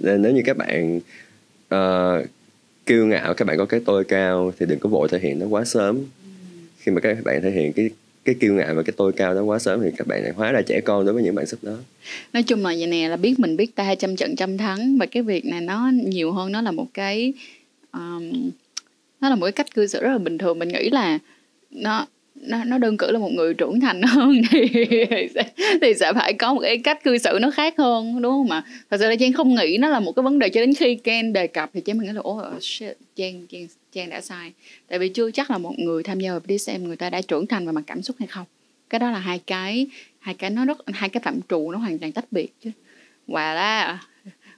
Nên 0.00 0.22
nếu 0.22 0.32
như 0.32 0.42
các 0.44 0.56
bạn 0.56 1.00
uh, 1.74 2.26
kiêu 2.86 3.06
ngạo 3.06 3.34
các 3.34 3.44
bạn 3.44 3.58
có 3.58 3.64
cái 3.64 3.80
tôi 3.84 4.04
cao 4.04 4.52
thì 4.58 4.66
đừng 4.66 4.78
có 4.78 4.88
vội 4.88 5.08
thể 5.08 5.18
hiện 5.18 5.38
nó 5.38 5.46
quá 5.46 5.64
sớm. 5.64 5.98
Khi 6.78 6.92
mà 6.92 7.00
các 7.00 7.16
bạn 7.24 7.42
thể 7.42 7.50
hiện 7.50 7.72
cái 7.72 7.90
cái 8.24 8.34
kiêu 8.40 8.54
ngạo 8.54 8.74
và 8.74 8.82
cái 8.82 8.92
tôi 8.96 9.12
cao 9.12 9.34
đó 9.34 9.42
quá 9.42 9.58
sớm 9.58 9.80
thì 9.82 9.90
các 9.96 10.06
bạn 10.06 10.22
lại 10.22 10.32
hóa 10.36 10.52
ra 10.52 10.62
trẻ 10.62 10.80
con 10.84 11.04
đối 11.04 11.14
với 11.14 11.22
những 11.22 11.34
bạn 11.34 11.46
sắp 11.46 11.56
đó. 11.62 11.76
Nói 12.32 12.42
chung 12.42 12.62
là 12.62 12.74
vậy 12.78 12.86
nè 12.86 13.08
là 13.08 13.16
biết 13.16 13.38
mình 13.38 13.56
biết 13.56 13.74
ta 13.74 13.94
trăm 13.94 14.16
trận 14.16 14.36
trăm 14.36 14.58
thắng 14.58 14.98
và 14.98 15.06
cái 15.06 15.22
việc 15.22 15.44
này 15.44 15.60
nó 15.60 15.90
nhiều 16.04 16.32
hơn 16.32 16.52
nó 16.52 16.62
là 16.62 16.70
một 16.70 16.86
cái 16.94 17.32
um, 17.92 18.50
nó 19.20 19.28
là 19.28 19.34
một 19.34 19.46
cái 19.46 19.52
cách 19.52 19.74
cư 19.74 19.86
xử 19.86 20.00
rất 20.00 20.12
là 20.12 20.18
bình 20.18 20.38
thường. 20.38 20.58
Mình 20.58 20.68
nghĩ 20.68 20.90
là 20.90 21.18
nó 21.70 22.06
nó 22.34 22.64
nó 22.64 22.78
đơn 22.78 22.96
cử 22.96 23.10
là 23.10 23.18
một 23.18 23.32
người 23.32 23.54
trưởng 23.54 23.80
thành 23.80 24.02
hơn 24.02 24.42
thì 24.50 24.68
sẽ, 25.34 25.42
thì 25.80 25.94
sẽ 25.94 26.12
phải 26.12 26.32
có 26.32 26.54
một 26.54 26.60
cái 26.60 26.78
cách 26.78 27.04
cư 27.04 27.18
xử 27.18 27.38
nó 27.40 27.50
khác 27.50 27.74
hơn 27.78 28.22
đúng 28.22 28.32
không 28.32 28.50
ạ? 28.50 28.62
Thật 28.90 28.96
sự 29.00 29.08
là 29.08 29.16
Trang 29.16 29.32
không 29.32 29.54
nghĩ 29.54 29.76
nó 29.78 29.88
là 29.88 30.00
một 30.00 30.12
cái 30.12 30.22
vấn 30.22 30.38
đề 30.38 30.48
cho 30.48 30.60
đến 30.60 30.74
khi 30.74 30.94
Ken 30.94 31.32
đề 31.32 31.46
cập 31.46 31.70
thì 31.74 31.80
Trang 31.80 31.98
mình 31.98 32.06
nghĩ 32.06 32.12
là 32.12 32.20
oh 32.20 32.62
shit 32.62 32.96
Trang 33.16 33.46
Trang 33.46 33.66
Trang 33.92 34.10
đã 34.10 34.20
sai. 34.20 34.52
Tại 34.88 34.98
vì 34.98 35.08
chưa 35.08 35.30
chắc 35.30 35.50
là 35.50 35.58
một 35.58 35.78
người 35.78 36.02
tham 36.02 36.20
gia 36.20 36.30
vào 36.30 36.58
xem 36.58 36.84
người 36.84 36.96
ta 36.96 37.10
đã 37.10 37.20
trưởng 37.22 37.46
thành 37.46 37.66
về 37.66 37.72
mặt 37.72 37.82
cảm 37.86 38.02
xúc 38.02 38.16
hay 38.18 38.26
không. 38.26 38.46
Cái 38.90 38.98
đó 38.98 39.10
là 39.10 39.18
hai 39.18 39.40
cái 39.46 39.86
hai 40.18 40.34
cái 40.34 40.50
nó 40.50 40.64
rất 40.64 40.78
hai 40.86 41.08
cái 41.08 41.20
phạm 41.20 41.40
trù 41.48 41.70
nó 41.70 41.78
hoàn 41.78 41.98
toàn 41.98 42.12
tách 42.12 42.24
biệt 42.30 42.52
chứ. 42.64 42.70
Và 43.26 43.54
là 43.54 43.98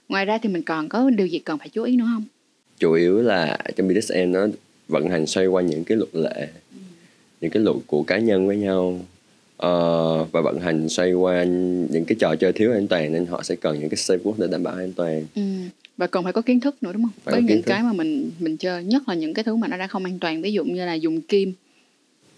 ngoài 0.09 0.25
ra 0.25 0.37
thì 0.37 0.49
mình 0.49 0.63
còn 0.63 0.89
có 0.89 1.09
điều 1.09 1.27
gì 1.27 1.39
cần 1.39 1.57
phải 1.57 1.69
chú 1.69 1.83
ý 1.83 1.95
nữa 1.95 2.05
không? 2.13 2.25
Chủ 2.79 2.93
yếu 2.93 3.21
là 3.21 3.57
trong 3.75 3.87
BDSM 3.87 4.31
nó 4.31 4.47
vận 4.87 5.09
hành 5.09 5.27
xoay 5.27 5.47
quanh 5.47 5.67
những 5.67 5.83
cái 5.83 5.97
luật 5.97 6.15
lệ 6.15 6.47
những 7.41 7.51
cái 7.51 7.63
luật 7.63 7.77
của 7.87 8.03
cá 8.03 8.17
nhân 8.17 8.47
với 8.47 8.57
nhau. 8.57 8.99
Uh, 9.65 10.31
và 10.31 10.41
vận 10.41 10.59
hành 10.59 10.89
xoay 10.89 11.13
quanh 11.13 11.85
những 11.85 12.05
cái 12.05 12.15
trò 12.19 12.35
chơi 12.35 12.53
thiếu 12.53 12.71
an 12.71 12.87
toàn 12.87 13.13
nên 13.13 13.25
họ 13.25 13.43
sẽ 13.43 13.55
cần 13.55 13.79
những 13.79 13.89
cái 13.89 13.97
safe 13.97 14.19
word 14.23 14.33
để 14.37 14.47
đảm 14.51 14.63
bảo 14.63 14.75
an 14.75 14.93
toàn. 14.93 15.25
Ừ. 15.35 15.41
và 15.97 16.07
còn 16.07 16.23
phải 16.23 16.33
có 16.33 16.41
kiến 16.41 16.59
thức 16.59 16.83
nữa 16.83 16.93
đúng 16.93 17.03
không? 17.03 17.11
Phải 17.23 17.33
với 17.33 17.41
những 17.41 17.61
thức. 17.61 17.71
cái 17.71 17.83
mà 17.83 17.93
mình 17.93 18.31
mình 18.39 18.57
chơi 18.57 18.83
nhất 18.83 19.09
là 19.09 19.15
những 19.15 19.33
cái 19.33 19.43
thứ 19.43 19.55
mà 19.55 19.67
nó 19.67 19.77
đã 19.77 19.87
không 19.87 20.05
an 20.05 20.19
toàn 20.19 20.41
ví 20.41 20.53
dụ 20.53 20.63
như 20.63 20.85
là 20.85 20.93
dùng 20.93 21.21
kim. 21.21 21.53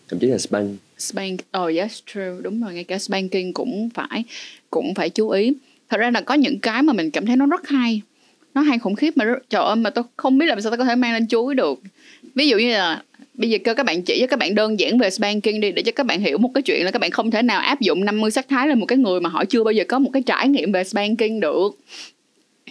Thậm 0.07 0.19
chí 0.19 0.27
là 0.27 0.37
spank. 0.37 0.69
Spank 0.97 1.39
oh 1.57 1.75
yes 1.75 1.99
true 2.13 2.41
đúng 2.41 2.61
rồi 2.63 2.73
ngay 2.73 2.83
cả 2.83 2.99
spanking 2.99 3.53
cũng 3.53 3.89
phải 3.93 4.23
cũng 4.69 4.93
phải 4.95 5.09
chú 5.09 5.29
ý. 5.29 5.53
Thật 5.89 5.97
ra 5.97 6.11
là 6.11 6.21
có 6.21 6.33
những 6.33 6.59
cái 6.59 6.83
mà 6.83 6.93
mình 6.93 7.11
cảm 7.11 7.25
thấy 7.25 7.35
nó 7.35 7.45
rất 7.45 7.67
hay 7.67 8.01
nó 8.53 8.61
hay 8.61 8.79
khủng 8.79 8.95
khiếp 8.95 9.17
mà 9.17 9.25
rất, 9.25 9.49
trời 9.49 9.63
ơi 9.63 9.75
mà 9.75 9.89
tôi 9.89 10.03
không 10.17 10.37
biết 10.37 10.45
làm 10.45 10.61
sao 10.61 10.69
tôi 10.69 10.77
có 10.77 10.85
thể 10.85 10.95
mang 10.95 11.13
lên 11.13 11.27
chuối 11.27 11.55
được. 11.55 11.79
Ví 12.35 12.47
dụ 12.47 12.57
như 12.57 12.71
là 12.71 13.03
bây 13.33 13.49
giờ 13.49 13.57
cơ 13.63 13.73
các 13.73 13.85
bạn 13.85 14.01
chỉ 14.01 14.19
cho 14.19 14.27
các 14.27 14.39
bạn 14.39 14.55
đơn 14.55 14.79
giản 14.79 14.97
về 14.97 15.09
spanking 15.09 15.59
đi 15.59 15.71
để 15.71 15.81
cho 15.81 15.91
các 15.91 16.05
bạn 16.05 16.21
hiểu 16.21 16.37
một 16.37 16.49
cái 16.53 16.61
chuyện 16.61 16.85
là 16.85 16.91
các 16.91 16.99
bạn 16.99 17.11
không 17.11 17.31
thể 17.31 17.41
nào 17.41 17.59
áp 17.59 17.81
dụng 17.81 18.05
50 18.05 18.31
sắc 18.31 18.49
thái 18.49 18.67
lên 18.67 18.79
một 18.79 18.85
cái 18.85 18.97
người 18.97 19.21
mà 19.21 19.29
họ 19.29 19.45
chưa 19.45 19.63
bao 19.63 19.71
giờ 19.71 19.83
có 19.87 19.99
một 19.99 20.09
cái 20.13 20.21
trải 20.21 20.47
nghiệm 20.47 20.71
về 20.71 20.83
spanking 20.83 21.39
được. 21.39 21.69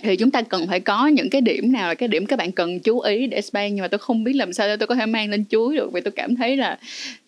Thì 0.02 0.16
chúng 0.16 0.30
ta 0.30 0.42
cần 0.42 0.66
phải 0.66 0.80
có 0.80 1.06
những 1.06 1.30
cái 1.30 1.40
điểm 1.40 1.72
nào 1.72 1.88
là 1.88 1.94
cái 1.94 2.08
điểm 2.08 2.26
các 2.26 2.38
bạn 2.38 2.52
cần 2.52 2.80
chú 2.80 3.00
ý 3.00 3.26
để 3.26 3.40
span 3.40 3.74
nhưng 3.74 3.82
mà 3.82 3.88
tôi 3.88 3.98
không 3.98 4.24
biết 4.24 4.32
làm 4.32 4.52
sao 4.52 4.76
tôi 4.76 4.86
có 4.86 4.94
thể 4.94 5.06
mang 5.06 5.30
lên 5.30 5.44
chuối 5.50 5.76
được 5.76 5.92
vì 5.92 6.00
tôi 6.00 6.12
cảm 6.12 6.36
thấy 6.36 6.56
là 6.56 6.78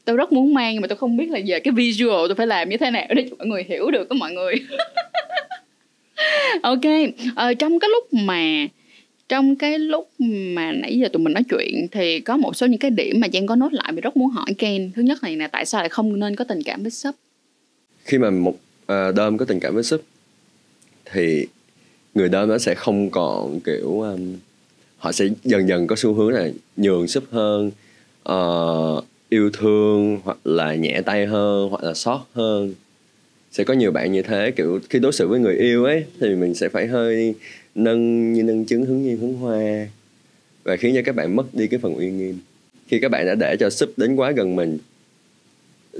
tôi 0.04 0.16
rất 0.16 0.32
muốn 0.32 0.54
mang 0.54 0.72
nhưng 0.72 0.82
mà 0.82 0.88
tôi 0.88 0.96
không 0.96 1.16
biết 1.16 1.30
là 1.30 1.40
về 1.46 1.60
cái 1.60 1.72
visual 1.72 2.28
tôi 2.28 2.34
phải 2.34 2.46
làm 2.46 2.68
như 2.68 2.76
thế 2.76 2.90
nào 2.90 3.06
để 3.16 3.26
cho 3.30 3.36
mọi 3.38 3.46
người 3.46 3.64
hiểu 3.68 3.90
được 3.90 4.08
có 4.08 4.14
mọi 4.14 4.32
người? 4.32 4.54
ok 6.62 6.80
ờ, 7.36 7.54
trong 7.54 7.78
cái 7.78 7.90
lúc 7.90 8.12
mà 8.12 8.66
trong 9.28 9.56
cái 9.56 9.78
lúc 9.78 10.10
mà 10.18 10.72
nãy 10.72 10.98
giờ 10.98 11.08
tụi 11.12 11.22
mình 11.22 11.32
nói 11.32 11.42
chuyện 11.50 11.86
thì 11.90 12.20
có 12.20 12.36
một 12.36 12.56
số 12.56 12.66
những 12.66 12.78
cái 12.78 12.90
điểm 12.90 13.20
mà 13.20 13.28
Giang 13.32 13.46
có 13.46 13.56
nốt 13.56 13.72
lại 13.72 13.92
và 13.92 14.00
rất 14.00 14.16
muốn 14.16 14.30
hỏi 14.30 14.54
Ken. 14.58 14.90
Thứ 14.94 15.02
nhất 15.02 15.22
này 15.22 15.36
là 15.36 15.48
tại 15.48 15.66
sao 15.66 15.82
lại 15.82 15.88
không 15.88 16.20
nên 16.20 16.36
có 16.36 16.44
tình 16.44 16.62
cảm 16.62 16.82
với 16.82 16.90
sub? 16.90 17.14
Khi 18.04 18.18
mà 18.18 18.30
một 18.30 18.56
ờ, 18.86 19.08
uh, 19.08 19.14
đơm 19.14 19.38
có 19.38 19.44
tình 19.44 19.60
cảm 19.60 19.74
với 19.74 19.82
sub 19.82 20.00
thì 21.12 21.46
người 22.14 22.28
đơm 22.28 22.48
nó 22.48 22.58
sẽ 22.58 22.74
không 22.74 23.10
còn 23.10 23.60
kiểu 23.60 24.00
um, 24.00 24.36
họ 24.98 25.12
sẽ 25.12 25.24
dần 25.44 25.68
dần 25.68 25.86
có 25.86 25.96
xu 25.96 26.14
hướng 26.14 26.28
là 26.28 26.48
nhường 26.76 27.08
sub 27.08 27.24
hơn 27.30 27.70
uh, 28.28 29.04
yêu 29.28 29.50
thương 29.52 30.20
hoặc 30.24 30.38
là 30.44 30.74
nhẹ 30.74 31.02
tay 31.06 31.26
hơn 31.26 31.68
hoặc 31.70 31.84
là 31.84 31.94
sót 31.94 32.26
hơn 32.34 32.74
sẽ 33.52 33.64
có 33.64 33.74
nhiều 33.74 33.92
bạn 33.92 34.12
như 34.12 34.22
thế 34.22 34.50
kiểu 34.50 34.80
khi 34.90 34.98
đối 34.98 35.12
xử 35.12 35.28
với 35.28 35.40
người 35.40 35.56
yêu 35.56 35.84
ấy 35.84 36.04
thì 36.20 36.34
mình 36.34 36.54
sẽ 36.54 36.68
phải 36.68 36.86
hơi 36.86 37.34
nâng 37.74 38.32
như 38.32 38.42
nâng 38.42 38.64
chứng 38.64 38.84
hướng 38.84 39.02
nhiên 39.02 39.16
hướng 39.16 39.34
hoa. 39.34 39.88
Và 40.64 40.76
khiến 40.76 40.94
cho 40.94 41.02
các 41.04 41.14
bạn 41.14 41.36
mất 41.36 41.54
đi 41.54 41.66
cái 41.66 41.80
phần 41.80 41.94
uy 41.94 42.10
nghiêm. 42.10 42.38
Khi 42.86 42.98
các 43.00 43.10
bạn 43.10 43.26
đã 43.26 43.34
để 43.34 43.56
cho 43.60 43.70
súp 43.70 43.98
đến 43.98 44.16
quá 44.16 44.30
gần 44.30 44.56
mình 44.56 44.78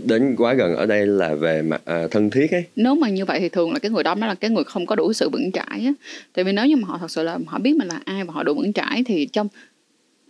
đến 0.04 0.34
quá 0.38 0.54
gần 0.54 0.74
ở 0.74 0.86
đây 0.86 1.06
là 1.06 1.34
về 1.34 1.62
mặt 1.62 1.82
à, 1.84 2.06
thân 2.10 2.30
thiết 2.30 2.50
ấy. 2.50 2.64
Nếu 2.76 2.94
mà 2.94 3.08
như 3.08 3.24
vậy 3.24 3.40
thì 3.40 3.48
thường 3.48 3.72
là 3.72 3.78
cái 3.78 3.90
người 3.90 4.02
đó 4.02 4.14
nó 4.14 4.26
là 4.26 4.34
cái 4.34 4.50
người 4.50 4.64
không 4.64 4.86
có 4.86 4.96
đủ 4.96 5.12
sự 5.12 5.28
vững 5.32 5.52
chãi 5.52 5.84
á. 5.84 5.92
Tại 6.32 6.44
vì 6.44 6.52
nếu 6.52 6.66
như 6.66 6.76
mà 6.76 6.88
họ 6.88 6.98
thật 7.00 7.10
sự 7.10 7.22
là 7.22 7.38
họ 7.46 7.58
biết 7.58 7.76
mình 7.76 7.88
là 7.88 8.00
ai 8.04 8.24
và 8.24 8.32
họ 8.32 8.42
đủ 8.42 8.54
vững 8.54 8.72
chãi 8.72 9.02
thì 9.06 9.26
trong 9.26 9.48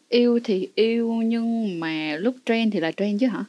yêu 0.08 0.40
thì 0.44 0.68
yêu 0.74 1.12
nhưng 1.12 1.80
mà 1.80 2.16
lúc 2.16 2.34
trend 2.46 2.74
thì 2.74 2.80
là 2.80 2.92
trend 2.92 3.20
chứ 3.20 3.26
hả? 3.26 3.44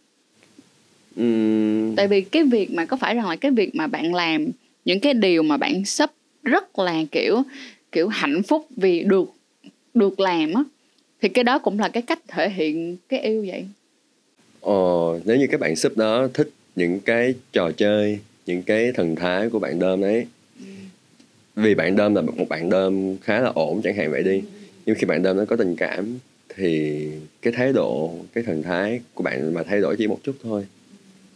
Uhm... 1.22 1.96
tại 1.96 2.08
vì 2.08 2.22
cái 2.22 2.44
việc 2.44 2.72
mà 2.72 2.86
có 2.86 2.98
phải 2.98 3.16
rằng 3.16 3.30
là 3.30 3.36
cái 3.36 3.52
việc 3.52 3.76
mà 3.76 3.88
bạn 3.88 4.14
làm 4.14 4.48
những 4.86 5.00
cái 5.00 5.14
điều 5.14 5.44
mà 5.44 5.58
bạn 5.58 5.86
sắp 5.86 6.12
rất 6.44 6.80
là 6.80 7.04
kiểu 7.12 7.44
kiểu 7.92 8.08
hạnh 8.08 8.44
phúc 8.44 8.68
vì 8.78 9.04
được 9.04 9.34
được 9.94 10.20
làm 10.20 10.54
á 10.54 10.64
thì 11.22 11.30
cái 11.30 11.44
đó 11.44 11.60
cũng 11.60 11.80
là 11.80 11.90
cái 11.90 12.04
cách 12.04 12.20
thể 12.28 12.50
hiện 12.50 12.98
cái 13.10 13.20
yêu 13.20 13.46
vậy 13.48 13.66
ờ 14.62 15.20
nếu 15.26 15.38
như 15.38 15.48
các 15.52 15.60
bạn 15.60 15.76
sub 15.76 15.98
đó 15.98 16.28
thích 16.34 16.50
những 16.76 17.00
cái 17.00 17.34
trò 17.52 17.72
chơi 17.72 18.20
những 18.46 18.64
cái 18.64 18.92
thần 18.92 19.16
thái 19.16 19.50
của 19.50 19.60
bạn 19.60 19.80
đơm 19.80 20.02
đấy 20.02 20.26
ừ. 20.60 20.66
vì 21.56 21.76
bạn 21.76 21.96
đơm 21.96 22.16
là 22.16 22.22
một 22.22 22.50
bạn 22.50 22.70
đơm 22.70 23.18
khá 23.18 23.42
là 23.42 23.52
ổn 23.56 23.82
chẳng 23.84 23.96
hạn 23.96 24.12
vậy 24.12 24.24
đi 24.24 24.38
ừ. 24.38 24.46
nhưng 24.86 24.96
khi 24.96 25.06
bạn 25.06 25.24
đơm 25.24 25.38
nó 25.38 25.46
có 25.46 25.56
tình 25.56 25.76
cảm 25.76 26.20
thì 26.56 27.08
cái 27.42 27.54
thái 27.54 27.74
độ 27.74 28.14
cái 28.34 28.44
thần 28.44 28.64
thái 28.64 29.00
của 29.14 29.24
bạn 29.24 29.54
mà 29.54 29.64
thay 29.64 29.82
đổi 29.82 29.96
chỉ 29.98 30.08
một 30.08 30.20
chút 30.24 30.36
thôi 30.44 30.66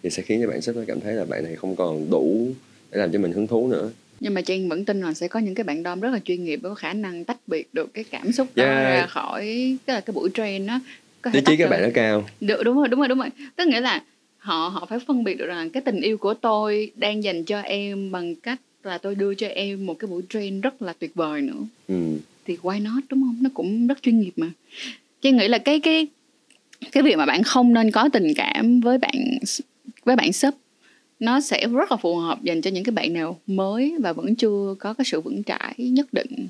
thì 0.03 0.09
sẽ 0.09 0.23
khiến 0.23 0.41
cho 0.41 0.47
bạn 0.47 0.59
nó 0.75 0.81
cảm 0.87 0.99
thấy 0.99 1.13
là 1.13 1.25
bạn 1.25 1.43
này 1.43 1.55
không 1.55 1.75
còn 1.75 2.09
đủ 2.09 2.47
để 2.91 2.97
làm 2.97 3.11
cho 3.11 3.19
mình 3.19 3.31
hứng 3.31 3.47
thú 3.47 3.67
nữa. 3.67 3.91
Nhưng 4.19 4.33
mà 4.33 4.41
Trang 4.41 4.69
vẫn 4.69 4.85
tin 4.85 5.01
là 5.01 5.13
sẽ 5.13 5.27
có 5.27 5.39
những 5.39 5.55
cái 5.55 5.63
bạn 5.63 5.83
đom 5.83 5.99
rất 5.99 6.09
là 6.09 6.19
chuyên 6.19 6.43
nghiệp 6.43 6.59
và 6.63 6.69
có 6.69 6.75
khả 6.75 6.93
năng 6.93 7.23
tách 7.23 7.37
biệt 7.47 7.67
được 7.73 7.93
cái 7.93 8.03
cảm 8.03 8.31
xúc 8.31 8.47
đó 8.55 8.63
yeah. 8.63 8.77
ra 8.77 9.07
khỏi 9.07 9.43
cái 9.85 9.93
là 9.95 10.01
cái 10.01 10.13
buổi 10.13 10.29
train 10.33 10.67
đó. 10.67 10.79
Có 11.21 11.31
thể 11.31 11.41
trí 11.45 11.57
các 11.57 11.69
bạn 11.69 11.81
nó 11.81 11.89
cao. 11.93 12.25
Được 12.41 12.63
đúng 12.63 12.77
rồi 12.77 12.87
đúng 12.87 12.99
rồi 12.99 13.07
đúng 13.07 13.17
rồi. 13.17 13.29
Tức 13.55 13.67
nghĩa 13.67 13.79
là 13.79 14.03
họ 14.37 14.67
họ 14.67 14.85
phải 14.89 14.99
phân 15.07 15.23
biệt 15.23 15.37
được 15.37 15.45
rằng 15.45 15.69
cái 15.69 15.81
tình 15.81 16.01
yêu 16.01 16.17
của 16.17 16.33
tôi 16.33 16.91
đang 16.95 17.23
dành 17.23 17.43
cho 17.43 17.61
em 17.61 18.11
bằng 18.11 18.35
cách 18.35 18.59
là 18.83 18.97
tôi 18.97 19.15
đưa 19.15 19.33
cho 19.33 19.47
em 19.47 19.85
một 19.85 19.99
cái 19.99 20.07
buổi 20.07 20.21
train 20.29 20.61
rất 20.61 20.81
là 20.81 20.93
tuyệt 20.99 21.15
vời 21.15 21.41
nữa. 21.41 21.65
Ừ. 21.87 21.95
thì 22.45 22.57
why 22.61 22.83
not 22.83 23.03
đúng 23.09 23.21
không? 23.21 23.37
Nó 23.41 23.49
cũng 23.53 23.87
rất 23.87 24.01
chuyên 24.01 24.19
nghiệp 24.19 24.33
mà. 24.35 24.47
Trang 25.21 25.37
nghĩ 25.37 25.47
là 25.47 25.57
cái 25.57 25.79
cái 25.79 26.07
cái 26.91 27.03
việc 27.03 27.17
mà 27.17 27.25
bạn 27.25 27.43
không 27.43 27.73
nên 27.73 27.91
có 27.91 28.09
tình 28.13 28.33
cảm 28.35 28.79
với 28.79 28.97
bạn 28.97 29.39
với 30.07 30.15
bạn 30.15 30.33
sub 30.33 30.53
nó 31.19 31.41
sẽ 31.41 31.67
rất 31.67 31.91
là 31.91 31.97
phù 31.97 32.15
hợp 32.15 32.43
dành 32.43 32.61
cho 32.61 32.71
những 32.71 32.83
cái 32.83 32.91
bạn 32.91 33.13
nào 33.13 33.39
mới 33.47 33.95
và 33.99 34.13
vẫn 34.13 34.35
chưa 34.35 34.75
có 34.79 34.93
cái 34.93 35.05
sự 35.05 35.21
vững 35.21 35.43
chãi 35.43 35.75
nhất 35.77 36.13
định. 36.13 36.47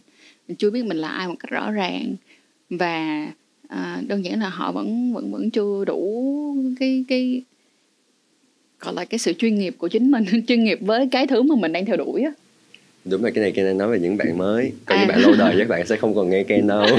Mình 0.48 0.58
chưa 0.58 0.70
biết 0.70 0.86
mình 0.86 0.98
là 0.98 1.08
ai 1.08 1.28
một 1.28 1.36
cách 1.40 1.52
rõ 1.52 1.72
ràng. 1.72 2.16
Và 2.70 3.28
à, 3.68 4.02
đơn 4.08 4.26
giản 4.26 4.40
là 4.40 4.50
họ 4.50 4.72
vẫn 4.72 5.14
vẫn 5.14 5.32
vẫn 5.32 5.50
chưa 5.50 5.86
đủ 5.86 6.56
cái 6.80 7.06
cái 7.08 7.42
gọi 8.80 8.94
là 8.94 9.06
cái 9.06 9.20
sự 9.20 9.34
chuyên 9.34 9.56
nghiệp 9.56 9.76
của 9.78 9.88
chính 9.88 10.12
mình 10.12 10.26
chuyên 10.48 10.64
nghiệp 10.64 10.80
với 10.82 11.08
cái 11.12 11.28
thứ 11.28 11.42
mà 11.42 11.56
mình 11.56 11.72
đang 11.72 11.86
theo 11.86 11.98
đuổi 11.98 12.22
á. 12.22 12.32
Đúng 13.06 13.22
rồi 13.22 13.32
cái 13.32 13.42
này 13.42 13.52
Ken 13.52 13.78
nói 13.78 13.90
về 13.90 14.00
những 14.00 14.18
bạn 14.18 14.38
mới. 14.38 14.72
Còn 14.86 14.98
à. 14.98 15.02
những 15.02 15.08
bạn 15.08 15.20
lâu 15.20 15.34
đời 15.38 15.56
các 15.60 15.68
bạn 15.68 15.88
sẽ 15.88 15.96
không 15.96 16.16
còn 16.16 16.30
nghe 16.30 16.44
Ken 16.44 16.68
đâu. 16.68 16.86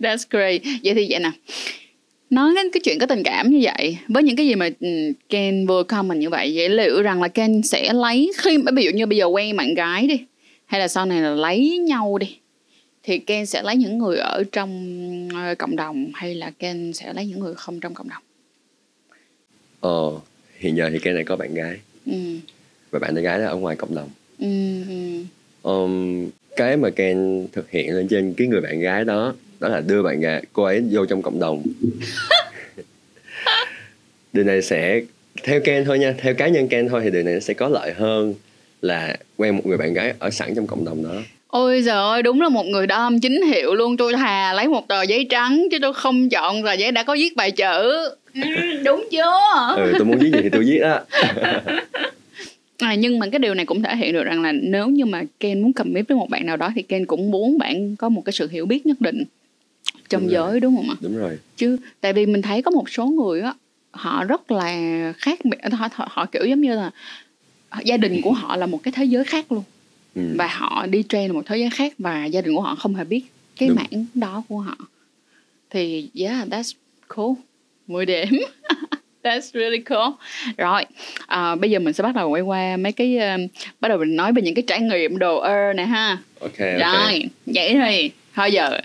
That's 0.00 0.24
great. 0.30 0.60
Vậy 0.84 0.94
thì 0.94 1.06
vậy 1.10 1.20
nè 1.20 1.30
nói 2.30 2.52
đến 2.54 2.70
cái 2.72 2.80
chuyện 2.84 2.98
có 2.98 3.06
tình 3.06 3.22
cảm 3.22 3.50
như 3.50 3.60
vậy 3.62 3.98
với 4.08 4.22
những 4.22 4.36
cái 4.36 4.46
gì 4.46 4.54
mà 4.54 4.68
ừ, 4.80 4.88
Ken 5.28 5.66
vừa 5.66 5.82
comment 5.82 6.20
như 6.20 6.30
vậy 6.30 6.52
vậy 6.54 6.68
liệu 6.68 7.02
rằng 7.02 7.22
là 7.22 7.28
Ken 7.28 7.62
sẽ 7.62 7.92
lấy 7.92 8.32
khi 8.38 8.58
ví 8.76 8.84
dụ 8.84 8.90
như 8.90 9.06
bây 9.06 9.18
giờ 9.18 9.26
quen 9.26 9.56
bạn 9.56 9.74
gái 9.74 10.06
đi 10.06 10.20
hay 10.66 10.80
là 10.80 10.88
sau 10.88 11.06
này 11.06 11.20
là 11.20 11.30
lấy 11.30 11.78
nhau 11.78 12.18
đi 12.18 12.36
thì 13.02 13.18
Ken 13.18 13.46
sẽ 13.46 13.62
lấy 13.62 13.76
những 13.76 13.98
người 13.98 14.16
ở 14.16 14.44
trong 14.52 15.28
ờ, 15.34 15.54
cộng 15.54 15.76
đồng 15.76 16.10
hay 16.14 16.34
là 16.34 16.50
Ken 16.58 16.92
sẽ 16.92 17.12
lấy 17.12 17.26
những 17.26 17.40
người 17.40 17.54
không 17.54 17.80
trong 17.80 17.94
cộng 17.94 18.08
đồng 18.08 18.22
ờ 19.80 20.20
hiện 20.58 20.76
giờ 20.76 20.90
thì 20.92 20.98
Ken 20.98 21.14
này 21.14 21.24
có 21.24 21.36
bạn 21.36 21.54
gái 21.54 21.76
ừ. 22.06 22.12
và 22.90 22.98
bạn 22.98 23.14
gái 23.14 23.38
là 23.38 23.46
ở 23.46 23.56
ngoài 23.56 23.76
cộng 23.76 23.94
đồng 23.94 24.08
ừ. 24.38 24.46
um, 25.62 26.26
cái 26.56 26.76
mà 26.76 26.90
Ken 26.90 27.46
thực 27.52 27.70
hiện 27.70 27.94
lên 27.94 28.08
trên 28.08 28.34
cái 28.36 28.46
người 28.46 28.60
bạn 28.60 28.80
gái 28.80 29.04
đó 29.04 29.34
đó 29.60 29.68
là 29.68 29.80
đưa 29.80 30.02
bạn 30.02 30.20
gái 30.20 30.42
cô 30.52 30.62
ấy 30.62 30.84
vô 30.90 31.06
trong 31.06 31.22
cộng 31.22 31.40
đồng. 31.40 31.62
Điều 34.32 34.44
này 34.44 34.62
sẽ 34.62 35.00
theo 35.42 35.60
Ken 35.60 35.84
thôi 35.84 35.98
nha 35.98 36.14
theo 36.18 36.34
cá 36.34 36.48
nhân 36.48 36.68
Ken 36.68 36.88
thôi 36.88 37.00
thì 37.04 37.10
điều 37.10 37.22
này 37.22 37.40
sẽ 37.40 37.54
có 37.54 37.68
lợi 37.68 37.92
hơn 37.92 38.34
là 38.82 39.16
quen 39.36 39.56
một 39.56 39.66
người 39.66 39.76
bạn 39.76 39.94
gái 39.94 40.14
ở 40.18 40.30
sẵn 40.30 40.54
trong 40.54 40.66
cộng 40.66 40.84
đồng 40.84 41.04
đó. 41.04 41.22
Ôi 41.48 41.82
giời 41.82 41.96
ơi 41.96 42.22
đúng 42.22 42.40
là 42.40 42.48
một 42.48 42.66
người 42.66 42.86
đom 42.86 43.20
chính 43.20 43.42
hiệu 43.42 43.74
luôn. 43.74 43.96
Tôi 43.96 44.12
thà 44.12 44.52
lấy 44.52 44.68
một 44.68 44.88
tờ 44.88 45.02
giấy 45.02 45.26
trắng 45.30 45.68
chứ 45.70 45.78
tôi 45.82 45.92
không 45.94 46.28
chọn 46.28 46.62
tờ 46.64 46.72
giấy 46.72 46.92
đã 46.92 47.02
có 47.02 47.16
viết 47.18 47.36
bài 47.36 47.50
chữ. 47.50 48.08
Ừ, 48.34 48.40
đúng 48.84 49.08
chưa? 49.10 49.38
Ừ 49.76 49.92
tôi 49.98 50.04
muốn 50.04 50.18
viết 50.18 50.30
gì 50.32 50.40
thì 50.42 50.48
tôi 50.48 50.64
viết 50.64 50.78
á 50.78 51.00
à, 52.78 52.94
nhưng 52.94 53.18
mà 53.18 53.26
cái 53.32 53.38
điều 53.38 53.54
này 53.54 53.66
cũng 53.66 53.82
thể 53.82 53.96
hiện 53.96 54.12
được 54.12 54.24
rằng 54.24 54.42
là 54.42 54.52
nếu 54.52 54.88
như 54.88 55.04
mà 55.04 55.22
Ken 55.40 55.62
muốn 55.62 55.72
commit 55.72 56.08
với 56.08 56.16
một 56.16 56.30
bạn 56.30 56.46
nào 56.46 56.56
đó 56.56 56.72
thì 56.74 56.82
Ken 56.82 57.06
cũng 57.06 57.30
muốn 57.30 57.58
bạn 57.58 57.96
có 57.96 58.08
một 58.08 58.22
cái 58.24 58.32
sự 58.32 58.48
hiểu 58.48 58.66
biết 58.66 58.86
nhất 58.86 59.00
định 59.00 59.24
trong 60.08 60.22
đúng 60.22 60.30
giới 60.30 60.50
rồi. 60.50 60.60
đúng 60.60 60.76
không 60.76 60.90
ạ 60.90 60.96
đúng 61.00 61.16
rồi 61.16 61.38
chứ 61.56 61.76
tại 62.00 62.12
vì 62.12 62.26
mình 62.26 62.42
thấy 62.42 62.62
có 62.62 62.70
một 62.70 62.90
số 62.90 63.06
người 63.06 63.40
á 63.40 63.54
họ 63.90 64.24
rất 64.24 64.50
là 64.50 65.12
khác 65.18 65.44
biệt 65.44 65.58
họ, 65.72 65.88
họ, 65.92 66.08
họ 66.10 66.26
kiểu 66.26 66.44
giống 66.44 66.60
như 66.60 66.74
là 66.74 66.90
gia 67.84 67.96
đình 67.96 68.20
của 68.22 68.32
họ 68.32 68.56
là 68.56 68.66
một 68.66 68.82
cái 68.82 68.92
thế 68.92 69.04
giới 69.04 69.24
khác 69.24 69.52
luôn 69.52 69.62
ừ. 70.14 70.22
và 70.38 70.46
họ 70.46 70.86
đi 70.86 71.02
train 71.08 71.26
là 71.26 71.32
một 71.32 71.42
thế 71.46 71.56
giới 71.56 71.70
khác 71.70 71.92
và 71.98 72.24
gia 72.24 72.40
đình 72.40 72.54
của 72.54 72.62
họ 72.62 72.74
không 72.74 72.94
hề 72.94 73.04
biết 73.04 73.24
cái 73.58 73.68
Đúng. 73.68 73.76
mảng 73.76 74.06
đó 74.14 74.42
của 74.48 74.58
họ 74.58 74.76
thì 75.70 76.10
yeah 76.14 76.48
that's 76.48 76.72
cool 77.08 77.34
10 77.86 78.06
điểm 78.06 78.28
That's 79.26 79.52
really 79.54 79.78
cool. 79.78 80.12
Rồi, 80.56 80.84
à, 81.26 81.54
bây 81.54 81.70
giờ 81.70 81.78
mình 81.78 81.94
sẽ 81.94 82.02
bắt 82.02 82.14
đầu 82.14 82.30
quay 82.30 82.42
qua 82.42 82.76
mấy 82.76 82.92
cái 82.92 83.16
uh, 83.16 83.50
bắt 83.80 83.88
đầu 83.88 83.98
mình 83.98 84.16
nói 84.16 84.32
về 84.32 84.42
những 84.42 84.54
cái 84.54 84.64
trải 84.66 84.80
nghiệm 84.80 85.18
đồ 85.18 85.38
ơ 85.38 85.72
này 85.72 85.86
ha. 85.86 86.18
Ok. 86.40 86.58
Rồi, 86.58 86.78
okay. 86.78 87.28
vậy 87.46 87.74
thì 87.84 88.10
thôi 88.34 88.52
giờ 88.52 88.80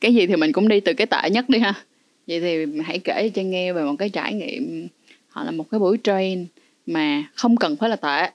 cái 0.00 0.14
gì 0.14 0.26
thì 0.26 0.36
mình 0.36 0.52
cũng 0.52 0.68
đi 0.68 0.80
từ 0.80 0.92
cái 0.92 1.06
tệ 1.06 1.30
nhất 1.30 1.48
đi 1.48 1.58
ha. 1.58 1.74
Vậy 2.26 2.40
thì 2.40 2.82
hãy 2.84 2.98
kể 2.98 3.30
cho 3.34 3.42
nghe 3.42 3.72
về 3.72 3.82
một 3.82 3.94
cái 3.98 4.08
trải 4.08 4.34
nghiệm 4.34 4.88
họ 5.28 5.44
là 5.44 5.50
một 5.50 5.70
cái 5.70 5.78
buổi 5.78 5.98
train 6.04 6.46
mà 6.86 7.24
không 7.34 7.56
cần 7.56 7.76
phải 7.76 7.90
là 7.90 7.96
tệ 7.96 8.30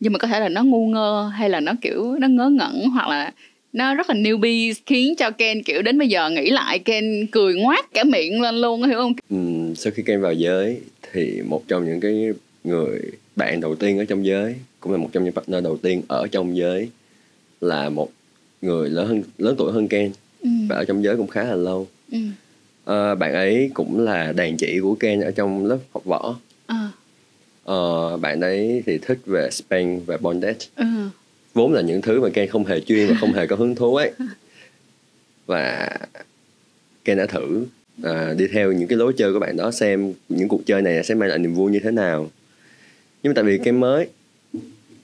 nhưng 0.00 0.12
mà 0.12 0.18
có 0.18 0.28
thể 0.28 0.40
là 0.40 0.48
nó 0.48 0.62
ngu 0.62 0.86
ngơ 0.86 1.30
hay 1.34 1.50
là 1.50 1.60
nó 1.60 1.72
kiểu 1.80 2.16
nó 2.20 2.28
ngớ 2.28 2.48
ngẩn 2.48 2.88
hoặc 2.92 3.08
là 3.08 3.32
nó 3.72 3.94
rất 3.94 4.10
là 4.10 4.14
newbie 4.14 4.74
khiến 4.86 5.14
cho 5.16 5.30
Ken 5.30 5.62
kiểu 5.62 5.82
đến 5.82 5.98
bây 5.98 6.08
giờ 6.08 6.30
nghĩ 6.30 6.50
lại 6.50 6.78
Ken 6.78 7.26
cười 7.32 7.54
ngoác 7.54 7.92
cả 7.92 8.04
miệng 8.04 8.40
lên 8.40 8.54
luôn 8.54 8.82
hiểu 8.82 8.98
không? 8.98 9.12
Ừ, 9.30 9.74
sau 9.76 9.92
khi 9.96 10.02
Ken 10.02 10.20
vào 10.20 10.32
giới 10.32 10.80
thì 11.12 11.42
một 11.48 11.62
trong 11.68 11.86
những 11.86 12.00
cái 12.00 12.28
người 12.64 13.00
bạn 13.36 13.60
đầu 13.60 13.74
tiên 13.74 13.98
ở 13.98 14.04
trong 14.04 14.26
giới 14.26 14.54
cũng 14.80 14.92
là 14.92 14.98
một 14.98 15.08
trong 15.12 15.24
những 15.24 15.32
partner 15.32 15.64
đầu 15.64 15.76
tiên 15.76 16.02
ở 16.08 16.26
trong 16.30 16.56
giới 16.56 16.88
là 17.60 17.88
một 17.88 18.10
người 18.62 18.90
lớn 18.90 19.06
hơn 19.06 19.22
lớn 19.38 19.54
tuổi 19.58 19.72
hơn 19.72 19.88
Ken 19.88 20.12
ừ. 20.42 20.50
và 20.68 20.76
ở 20.76 20.84
trong 20.84 21.04
giới 21.04 21.16
cũng 21.16 21.26
khá 21.26 21.44
là 21.44 21.54
lâu. 21.54 21.88
Ừ. 22.12 22.18
À, 22.84 23.14
bạn 23.14 23.34
ấy 23.34 23.70
cũng 23.74 24.00
là 24.00 24.32
đàn 24.32 24.56
chị 24.56 24.80
của 24.82 24.94
Ken 24.94 25.20
ở 25.20 25.30
trong 25.30 25.66
lớp 25.66 25.78
học 25.92 26.04
võ. 26.04 26.36
À. 26.66 26.90
À, 27.64 27.80
bạn 28.20 28.40
ấy 28.40 28.82
thì 28.86 28.98
thích 28.98 29.18
về 29.26 29.48
Spain 29.50 30.00
và 30.06 30.16
bondage. 30.16 30.66
Ừ 30.76 30.84
vốn 31.58 31.72
là 31.72 31.80
những 31.80 32.02
thứ 32.02 32.20
mà 32.20 32.28
Ken 32.28 32.48
không 32.48 32.64
hề 32.64 32.80
chuyên 32.80 33.08
và 33.08 33.14
không 33.20 33.32
hề 33.32 33.46
có 33.46 33.56
hứng 33.56 33.74
thú 33.74 33.96
ấy 33.96 34.12
và 35.46 35.90
Ken 37.04 37.18
đã 37.18 37.26
thử 37.26 37.66
à, 38.02 38.34
đi 38.38 38.46
theo 38.52 38.72
những 38.72 38.88
cái 38.88 38.98
lối 38.98 39.12
chơi 39.16 39.32
của 39.32 39.38
bạn 39.38 39.56
đó 39.56 39.70
xem 39.70 40.12
những 40.28 40.48
cuộc 40.48 40.66
chơi 40.66 40.82
này 40.82 41.04
sẽ 41.04 41.14
mang 41.14 41.28
lại 41.28 41.38
niềm 41.38 41.54
vui 41.54 41.72
như 41.72 41.80
thế 41.84 41.90
nào 41.90 42.30
nhưng 43.22 43.30
mà 43.30 43.34
tại 43.34 43.44
vì 43.44 43.58
Ken 43.58 43.80
mới 43.80 44.08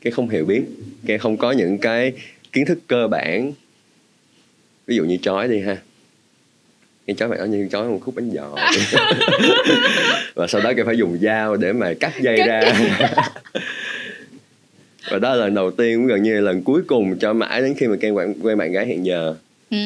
Ken 0.01 0.13
không 0.13 0.29
hiểu 0.29 0.45
biết 0.45 0.63
Ken 1.07 1.19
không 1.19 1.37
có 1.37 1.53
những 1.53 1.79
cái 1.79 2.13
kiến 2.53 2.67
thức 2.67 2.79
cơ 2.87 3.09
bản 3.09 3.53
ví 4.87 4.97
dụ 4.97 5.05
như 5.05 5.19
chói 5.23 5.49
đi 5.49 5.61
ha. 5.61 5.77
Cái 7.07 7.17
chói 7.17 7.29
bạn 7.29 7.39
đó 7.39 7.45
như 7.45 7.69
chói 7.73 7.89
một 7.89 7.99
khúc 8.05 8.15
bánh 8.15 8.31
giò. 8.35 8.57
Và 10.35 10.47
sau 10.47 10.61
đó 10.61 10.73
Ken 10.77 10.87
phải 10.87 10.97
dùng 10.97 11.19
dao 11.23 11.57
để 11.57 11.73
mà 11.73 11.93
cắt 12.01 12.13
dây 12.21 12.37
ra. 12.37 12.61
và 15.11 15.19
đó 15.19 15.35
là 15.35 15.45
lần 15.45 15.55
đầu 15.55 15.71
tiên 15.71 15.99
cũng 15.99 16.07
gần 16.07 16.23
như 16.23 16.35
là 16.35 16.41
lần 16.41 16.63
cuối 16.63 16.83
cùng 16.87 17.19
cho 17.19 17.33
mãi 17.33 17.61
đến 17.61 17.75
khi 17.79 17.87
mà 17.87 17.97
Ken 17.97 18.13
quen, 18.13 18.35
quen 18.43 18.59
bạn 18.59 18.73
gái 18.73 18.87
hiện 18.87 19.07
giờ. 19.07 19.35
Ừ. 19.71 19.77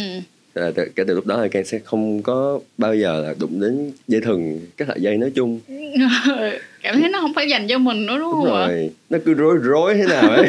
là 0.54 0.70
từ, 0.74 0.88
kể 0.96 1.04
từ 1.04 1.14
lúc 1.14 1.26
đó 1.26 1.40
thì 1.42 1.48
Ken 1.48 1.64
sẽ 1.64 1.78
không 1.84 2.22
có 2.22 2.60
bao 2.78 2.94
giờ 2.94 3.20
là 3.20 3.34
đụng 3.40 3.60
đến 3.60 3.92
dây 4.08 4.20
thừng 4.20 4.60
các 4.76 4.88
loại 4.88 5.00
dây 5.00 5.16
nói 5.16 5.32
chung. 5.34 5.60
Cảm 6.82 7.00
thấy 7.00 7.10
nó 7.10 7.20
không 7.20 7.34
phải 7.34 7.48
dành 7.48 7.68
cho 7.68 7.78
mình 7.78 8.06
nữa 8.06 8.18
đúng, 8.18 8.32
đúng 8.32 8.32
không 8.32 8.44
rồi. 8.44 8.68
ạ 8.68 8.94
nó 9.10 9.18
cứ 9.24 9.34
rối 9.34 9.56
rối 9.62 9.94
thế 9.94 10.04
nào 10.06 10.30
ấy 10.30 10.48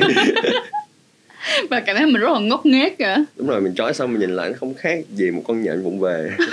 và 1.70 1.80
cảm 1.80 1.96
thấy 1.96 2.06
mình 2.06 2.22
rất 2.22 2.32
là 2.34 2.40
ngốc 2.40 2.66
nghếch 2.66 2.98
kìa. 2.98 3.16
Đúng 3.36 3.48
rồi 3.48 3.62
mình 3.62 3.76
trói 3.76 3.94
xong 3.94 4.12
mình 4.12 4.20
nhìn 4.20 4.36
lại 4.36 4.50
nó 4.50 4.56
không 4.60 4.74
khác 4.74 5.00
gì 5.16 5.32
một 5.32 5.42
con 5.48 5.64
nhện 5.64 5.82
vụng 5.82 6.00
về. 6.00 6.32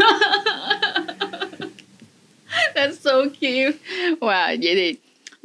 That's 2.75 2.95
so 3.01 3.25
cute. 3.41 3.73
Wow, 4.21 4.57
vậy 4.63 4.75
thì 4.75 4.95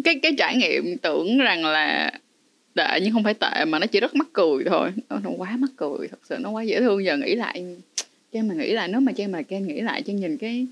cái 0.03 0.19
cái 0.23 0.31
trải 0.37 0.55
nghiệm 0.55 0.97
tưởng 0.97 1.37
rằng 1.37 1.65
là 1.65 2.11
tệ 2.75 2.99
nhưng 3.01 3.13
không 3.13 3.23
phải 3.23 3.33
tệ 3.33 3.65
mà 3.65 3.79
nó 3.79 3.87
chỉ 3.87 3.99
rất 3.99 4.15
mắc 4.15 4.27
cười 4.33 4.63
thôi. 4.69 4.89
Nó, 5.09 5.17
nó 5.23 5.29
quá 5.37 5.57
mắc 5.57 5.69
cười 5.75 6.07
thật 6.07 6.19
sự 6.29 6.35
nó 6.39 6.49
quá 6.49 6.63
dễ 6.63 6.79
thương. 6.79 7.05
Giờ 7.05 7.17
nghĩ 7.17 7.35
lại 7.35 7.65
cho 8.33 8.39
mà 8.41 8.53
nghĩ 8.53 8.71
lại 8.71 8.87
nếu 8.87 9.01
mà 9.01 9.11
trang 9.11 9.31
mà 9.31 9.41
Ken 9.41 9.67
nghĩ 9.67 9.81
lại 9.81 10.01
cho 10.01 10.13
nhìn 10.13 10.37
cái 10.37 10.67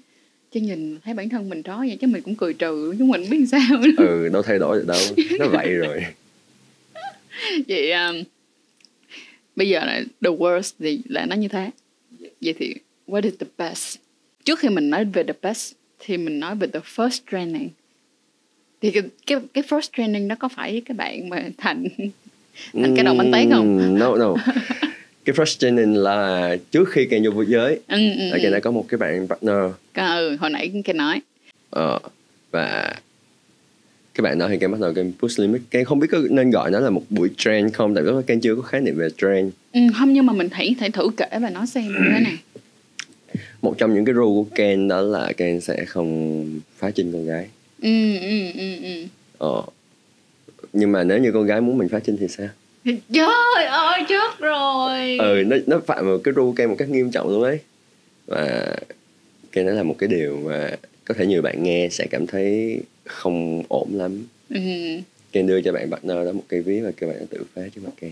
cho 0.53 0.59
nhìn 0.59 0.97
thấy 1.05 1.13
bản 1.13 1.29
thân 1.29 1.49
mình 1.49 1.63
đó 1.63 1.77
vậy 1.87 1.97
chứ 2.01 2.07
mình 2.07 2.21
cũng 2.21 2.35
cười 2.35 2.53
trừ. 2.53 2.95
Chúng 2.99 3.07
mình 3.07 3.29
biết 3.29 3.45
sao 3.51 3.77
nữa. 3.79 3.89
ừ 3.97 4.29
đâu 4.33 4.41
thay 4.41 4.59
đổi 4.59 4.77
được 4.77 4.87
đâu. 4.87 5.01
Nó 5.39 5.47
vậy 5.47 5.73
rồi. 5.73 6.05
Vậy 7.67 7.91
um, 7.91 8.23
bây 9.59 9.69
giờ 9.69 9.85
là 9.85 10.01
the 10.21 10.29
worst 10.29 10.71
thì 10.79 11.01
là 11.09 11.25
nó 11.25 11.35
như 11.35 11.47
thế. 11.47 11.69
Vậy 12.41 12.55
thì 12.59 12.75
what 13.07 13.23
is 13.23 13.33
the 13.39 13.47
best? 13.57 13.97
Trước 14.43 14.59
khi 14.59 14.69
mình 14.69 14.89
nói 14.89 15.05
về 15.05 15.23
the 15.23 15.33
best 15.41 15.73
thì 15.99 16.17
mình 16.17 16.39
nói 16.39 16.55
về 16.55 16.67
the 16.73 16.79
first 16.95 17.19
training. 17.31 17.69
Thì 18.81 18.91
cái 18.91 19.03
cái, 19.25 19.39
cái 19.53 19.63
first 19.69 19.89
training 19.97 20.27
đó 20.27 20.35
có 20.39 20.49
phải 20.49 20.81
cái 20.85 20.95
bạn 20.95 21.29
mà 21.29 21.43
thành 21.57 21.83
thành 22.73 22.95
cái 22.95 23.05
đầu 23.05 23.15
bánh 23.15 23.31
tét 23.31 23.47
không? 23.51 23.99
No 23.99 24.15
no. 24.15 24.35
Cái 25.25 25.35
first 25.35 25.57
training 25.59 25.95
là 25.95 26.55
trước 26.71 26.89
khi 26.91 27.05
Ken 27.05 27.23
vô 27.23 27.31
vũ 27.31 27.43
giới. 27.43 27.79
Ừ, 27.87 27.97
ừ, 27.97 28.29
là 28.31 28.37
Ken 28.37 28.51
ừ. 28.51 28.51
đã 28.51 28.59
có 28.59 28.71
một 28.71 28.85
cái 28.89 28.97
bạn 28.97 29.27
partner. 29.27 29.55
Ừ 29.93 30.37
hồi 30.39 30.49
nãy 30.49 30.81
Ken 30.85 30.97
nói. 30.97 31.21
Ờ 31.69 31.99
và 32.51 32.95
cái 34.19 34.23
bạn 34.23 34.39
đó 34.39 34.47
thì 34.49 34.57
Ken 34.57 34.71
bắt 34.71 34.79
đầu 34.81 34.93
Ken 34.93 35.11
push 35.19 35.39
limit. 35.39 35.61
Ken 35.71 35.85
không 35.85 35.99
biết 35.99 36.07
có 36.11 36.17
nên 36.29 36.51
gọi 36.51 36.71
nó 36.71 36.79
là 36.79 36.89
một 36.89 37.01
buổi 37.09 37.29
train 37.37 37.69
không 37.69 37.95
tại 37.95 38.03
vì 38.03 38.11
Ken 38.27 38.39
chưa 38.39 38.55
có 38.55 38.61
khái 38.61 38.81
niệm 38.81 38.97
về 38.97 39.07
train 39.17 39.51
ừ, 39.73 39.79
không 39.95 40.13
nhưng 40.13 40.25
mà 40.25 40.33
mình 40.33 40.49
hãy 40.51 40.75
thể 40.79 40.89
thử 40.89 41.09
kể 41.17 41.39
và 41.41 41.49
nói 41.49 41.67
xem 41.67 41.83
như 41.87 42.09
thế 42.13 42.19
nào. 42.19 42.33
Một 43.61 43.75
trong 43.77 43.93
những 43.93 44.05
cái 44.05 44.15
rule 44.15 44.25
của 44.25 44.45
Ken 44.55 44.87
đó 44.87 45.01
là 45.01 45.31
Ken 45.37 45.61
sẽ 45.61 45.85
không 45.85 46.45
phá 46.77 46.91
trinh 46.91 47.11
con 47.11 47.25
gái. 47.25 47.47
Ừ 47.81 48.17
ừ 48.21 48.51
ừ 48.55 48.75
ừ. 48.83 49.05
Ờ. 49.37 49.63
Nhưng 50.73 50.91
mà 50.91 51.03
nếu 51.03 51.17
như 51.17 51.31
con 51.31 51.45
gái 51.45 51.61
muốn 51.61 51.77
mình 51.77 51.89
phá 51.89 51.99
trinh 51.99 52.17
thì 52.19 52.27
sao? 52.27 52.47
Trời 53.13 53.65
ơi 53.65 54.01
chết 54.09 54.39
rồi. 54.39 55.17
Ừ 55.17 55.43
nó 55.47 55.57
nó 55.67 55.79
phạm 55.87 56.05
vào 56.05 56.17
cái 56.23 56.33
ru 56.33 56.53
cây 56.55 56.67
một 56.67 56.75
cách 56.77 56.89
nghiêm 56.89 57.11
trọng 57.11 57.29
luôn 57.29 57.43
ấy. 57.43 57.59
Và 58.25 58.75
cái 59.51 59.63
đó 59.63 59.71
là 59.71 59.83
một 59.83 59.95
cái 59.99 60.09
điều 60.09 60.39
mà 60.45 60.71
có 61.09 61.15
thể 61.17 61.25
nhiều 61.25 61.41
bạn 61.41 61.63
nghe 61.63 61.87
sẽ 61.91 62.07
cảm 62.09 62.27
thấy 62.27 62.79
không 63.05 63.63
ổn 63.67 63.89
lắm. 63.93 64.25
Ừ. 64.49 64.59
Ken 65.31 65.47
đưa 65.47 65.61
cho 65.61 65.71
bạn 65.71 65.91
partner 65.91 66.25
đó 66.25 66.31
một 66.31 66.43
cây 66.47 66.61
ví 66.61 66.79
và 66.79 66.91
kêu 66.91 67.09
bạn 67.09 67.27
tự 67.29 67.43
phá 67.55 67.61
trước 67.75 67.81
mặt 67.83 67.91
Ken 68.01 68.11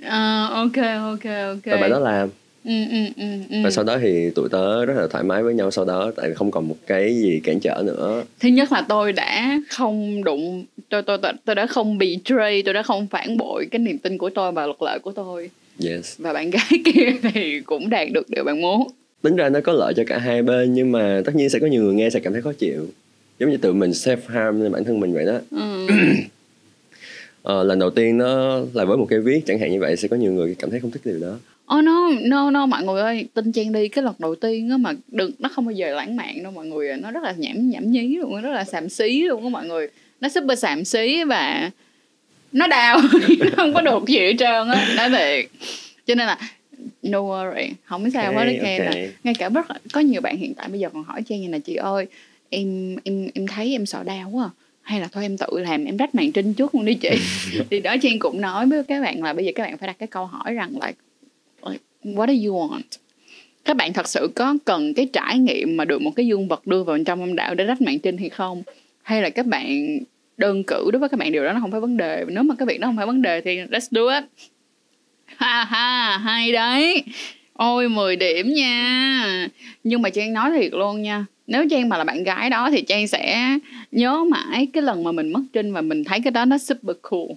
à, 0.00 0.48
ok 0.50 0.76
ok 1.00 1.24
ok. 1.24 1.64
Và 1.64 1.76
bạn 1.76 1.90
đó 1.90 1.98
làm. 1.98 2.28
Ừ, 2.64 2.84
ừ, 2.90 3.04
ừ, 3.16 3.24
ừ. 3.50 3.56
và 3.64 3.70
sau 3.70 3.84
đó 3.84 3.98
thì 4.02 4.30
tụi 4.30 4.48
tớ 4.48 4.84
rất 4.84 4.94
là 4.96 5.06
thoải 5.06 5.24
mái 5.24 5.42
với 5.42 5.54
nhau 5.54 5.70
sau 5.70 5.84
đó 5.84 6.12
tại 6.16 6.28
vì 6.28 6.34
không 6.34 6.50
còn 6.50 6.68
một 6.68 6.76
cái 6.86 7.14
gì 7.14 7.40
cản 7.44 7.60
trở 7.60 7.82
nữa. 7.86 8.24
Thứ 8.40 8.48
nhất 8.48 8.72
là 8.72 8.84
tôi 8.88 9.12
đã 9.12 9.60
không 9.70 10.24
đụng 10.24 10.64
tôi 10.88 11.02
tôi 11.02 11.18
tôi, 11.22 11.32
tôi 11.44 11.54
đã 11.54 11.66
không 11.66 11.98
bị 11.98 12.16
betray 12.16 12.62
tôi 12.62 12.74
đã 12.74 12.82
không 12.82 13.06
phản 13.06 13.36
bội 13.36 13.66
cái 13.70 13.78
niềm 13.78 13.98
tin 13.98 14.18
của 14.18 14.30
tôi 14.30 14.52
và 14.52 14.66
luật 14.66 14.82
lệ 14.82 14.98
của 15.02 15.12
tôi. 15.12 15.50
Yes. 15.84 16.18
Và 16.18 16.32
bạn 16.32 16.50
gái 16.50 16.70
kia 16.84 17.30
thì 17.34 17.60
cũng 17.60 17.90
đạt 17.90 18.08
được 18.12 18.30
điều 18.30 18.44
bạn 18.44 18.60
muốn 18.60 18.88
tính 19.22 19.36
ra 19.36 19.48
nó 19.48 19.60
có 19.60 19.72
lợi 19.72 19.94
cho 19.96 20.02
cả 20.06 20.18
hai 20.18 20.42
bên 20.42 20.74
nhưng 20.74 20.92
mà 20.92 21.22
tất 21.24 21.34
nhiên 21.34 21.50
sẽ 21.50 21.58
có 21.58 21.66
nhiều 21.66 21.82
người 21.82 21.94
nghe 21.94 22.10
sẽ 22.10 22.20
cảm 22.20 22.32
thấy 22.32 22.42
khó 22.42 22.52
chịu 22.52 22.86
giống 23.38 23.50
như 23.50 23.56
tự 23.56 23.72
mình 23.72 23.90
self 23.90 24.16
harm 24.26 24.60
lên 24.60 24.72
bản 24.72 24.84
thân 24.84 25.00
mình 25.00 25.12
vậy 25.14 25.24
đó 25.24 25.38
ừ. 25.50 25.86
ờ, 27.42 27.64
lần 27.64 27.78
đầu 27.78 27.90
tiên 27.90 28.18
nó 28.18 28.60
là 28.72 28.84
với 28.84 28.96
một 28.96 29.06
cái 29.10 29.18
viết 29.18 29.40
chẳng 29.46 29.58
hạn 29.58 29.70
như 29.72 29.80
vậy 29.80 29.96
sẽ 29.96 30.08
có 30.08 30.16
nhiều 30.16 30.32
người 30.32 30.56
cảm 30.58 30.70
thấy 30.70 30.80
không 30.80 30.90
thích 30.90 31.02
điều 31.04 31.18
đó 31.18 31.38
Oh 31.76 31.84
no, 31.84 32.10
no, 32.20 32.50
no 32.50 32.66
mọi 32.66 32.82
người 32.84 33.00
ơi, 33.00 33.28
tin 33.34 33.52
Trang 33.52 33.72
đi 33.72 33.88
cái 33.88 34.04
lần 34.04 34.14
đầu 34.18 34.34
tiên 34.34 34.70
á 34.70 34.76
mà 34.76 34.92
đừng 35.08 35.30
nó 35.38 35.48
không 35.48 35.66
bao 35.66 35.72
giờ 35.72 35.94
lãng 35.94 36.16
mạn 36.16 36.42
đâu 36.42 36.52
mọi 36.52 36.66
người, 36.66 36.96
nó 36.96 37.10
rất 37.10 37.22
là 37.22 37.34
nhảm 37.36 37.70
nhảm 37.70 37.90
nhí 37.90 38.16
luôn, 38.16 38.34
nó 38.34 38.40
rất 38.40 38.52
là 38.52 38.64
xàm 38.64 38.88
xí 38.88 39.22
luôn 39.22 39.42
á 39.42 39.48
mọi 39.48 39.66
người. 39.66 39.88
Nó 40.20 40.28
super 40.28 40.58
xàm 40.58 40.84
xí 40.84 41.24
và 41.24 41.70
nó 42.52 42.66
đau, 42.66 43.00
nó 43.38 43.46
không 43.56 43.74
có 43.74 43.80
được 43.80 44.06
gì 44.06 44.18
hết 44.18 44.34
trơn 44.38 44.68
á, 44.68 44.94
nói 44.96 45.10
thiệt. 45.10 45.50
Cho 46.06 46.14
nên 46.14 46.26
là 46.26 46.38
no 47.02 47.18
worry, 47.18 47.68
không 47.84 48.10
sao 48.10 48.32
okay, 48.32 48.46
hết 48.46 48.58
okay. 48.58 48.78
là 48.78 49.10
ngay 49.24 49.34
cả 49.34 49.48
rất 49.48 49.66
có 49.92 50.00
nhiều 50.00 50.20
bạn 50.20 50.36
hiện 50.36 50.54
tại 50.54 50.68
bây 50.68 50.80
giờ 50.80 50.88
còn 50.92 51.04
hỏi 51.04 51.22
Trang 51.22 51.40
như 51.40 51.48
là 51.48 51.58
chị 51.58 51.74
ơi, 51.74 52.06
em 52.50 52.96
em 53.04 53.28
em 53.34 53.46
thấy 53.46 53.72
em 53.72 53.86
sợ 53.86 54.02
đau 54.02 54.30
quá. 54.30 54.44
À. 54.44 54.50
Hay 54.82 55.00
là 55.00 55.08
thôi 55.12 55.22
em 55.22 55.36
tự 55.36 55.46
làm 55.58 55.84
em 55.84 55.96
rách 55.96 56.14
màn 56.14 56.32
trinh 56.32 56.54
trước 56.54 56.74
luôn 56.74 56.84
đi 56.84 56.94
chị. 56.94 57.10
Thì 57.70 57.80
đó 57.80 57.96
Trang 58.02 58.18
cũng 58.18 58.40
nói 58.40 58.66
với 58.66 58.84
các 58.84 59.02
bạn 59.02 59.22
là 59.22 59.32
bây 59.32 59.44
giờ 59.44 59.52
các 59.54 59.62
bạn 59.62 59.78
phải 59.78 59.86
đặt 59.86 59.96
cái 59.98 60.06
câu 60.06 60.26
hỏi 60.26 60.54
rằng 60.54 60.78
là 60.80 60.92
like, 61.66 61.80
what 62.04 62.26
do 62.26 62.48
you 62.48 62.68
want? 62.68 62.98
Các 63.64 63.76
bạn 63.76 63.92
thật 63.92 64.08
sự 64.08 64.30
có 64.34 64.56
cần 64.64 64.94
cái 64.94 65.08
trải 65.12 65.38
nghiệm 65.38 65.76
mà 65.76 65.84
được 65.84 66.02
một 66.02 66.10
cái 66.16 66.26
dương 66.26 66.48
vật 66.48 66.66
đưa 66.66 66.84
vào 66.84 66.98
trong 67.06 67.20
âm 67.20 67.36
đạo 67.36 67.54
để 67.54 67.64
rách 67.64 67.80
mạng 67.80 67.98
trinh 67.98 68.18
hay 68.18 68.28
không? 68.28 68.62
Hay 69.02 69.22
là 69.22 69.30
các 69.30 69.46
bạn 69.46 69.98
đơn 70.36 70.64
cử 70.64 70.90
đối 70.92 71.00
với 71.00 71.08
các 71.08 71.20
bạn 71.20 71.32
điều 71.32 71.44
đó 71.44 71.52
nó 71.52 71.60
không 71.60 71.70
phải 71.70 71.80
vấn 71.80 71.96
đề. 71.96 72.24
Nếu 72.28 72.42
mà 72.42 72.54
cái 72.58 72.66
việc 72.66 72.80
đó 72.80 72.88
không 72.88 72.96
phải 72.96 73.06
vấn 73.06 73.22
đề 73.22 73.40
thì 73.40 73.56
let's 73.56 73.88
do 73.90 74.20
it 74.20 74.24
ha 75.36 75.64
ha 75.64 76.18
hay 76.18 76.52
đấy. 76.52 77.02
Ôi 77.52 77.88
10 77.88 78.16
điểm 78.16 78.54
nha. 78.54 79.48
Nhưng 79.84 80.02
mà 80.02 80.10
trang 80.10 80.32
nói 80.32 80.50
thiệt 80.50 80.72
luôn 80.72 81.02
nha 81.02 81.26
nếu 81.48 81.68
trang 81.70 81.88
mà 81.88 81.98
là 81.98 82.04
bạn 82.04 82.24
gái 82.24 82.50
đó 82.50 82.70
thì 82.70 82.82
trang 82.82 83.08
sẽ 83.08 83.58
nhớ 83.92 84.24
mãi 84.24 84.68
cái 84.72 84.82
lần 84.82 85.04
mà 85.04 85.12
mình 85.12 85.32
mất 85.32 85.40
trinh 85.52 85.72
và 85.72 85.80
mình 85.80 86.04
thấy 86.04 86.20
cái 86.24 86.30
đó 86.30 86.44
nó 86.44 86.58
super 86.58 86.96
cool. 87.02 87.28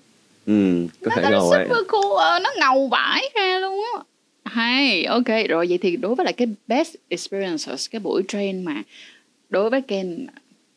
Ừ 0.46 0.88
có 1.02 1.10
nó, 1.10 1.16
thể 1.16 1.22
nó 1.22 1.30
ngầu 1.30 1.52
ấy 1.52 1.66
super 1.66 1.88
cool 1.88 2.20
ờ, 2.20 2.40
nó 2.40 2.50
ngầu 2.60 2.88
vãi 2.88 3.30
ra 3.36 3.60
luôn 3.60 3.84
á. 3.96 4.04
Hay 4.46 5.04
ok 5.04 5.28
rồi 5.50 5.66
vậy 5.70 5.78
thì 5.82 5.96
đối 5.98 6.16
với 6.16 6.24
lại 6.24 6.34
cái 6.34 6.48
best 6.68 6.96
experiences 7.10 7.90
cái 7.92 8.00
buổi 8.00 8.24
train 8.28 8.66
mà 8.66 8.84
đối 9.50 9.70
với 9.70 9.82
Ken 9.82 10.28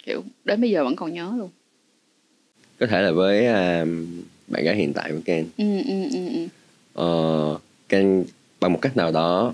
kiểu 0.07 0.25
đến 0.45 0.61
bây 0.61 0.71
giờ 0.71 0.85
vẫn 0.85 0.97
còn 0.97 1.15
nhớ 1.15 1.33
luôn. 1.39 1.51
Có 2.81 2.87
thể 2.87 3.03
là 3.03 3.13
với 3.13 3.41
uh, 3.41 3.89
bạn 4.47 4.65
gái 4.65 4.77
hiện 4.77 4.93
tại 4.93 5.11
của 5.11 5.21
Ken 5.25 5.47
ừ 5.57 5.83
ừ 5.87 6.03
ừ 6.13 6.29
ừ 6.35 6.47
ờ, 6.95 7.59
Ken 7.89 8.25
bằng 8.61 8.73
một 8.73 8.79
cách 8.83 8.97
nào 8.97 9.13
đó 9.13 9.53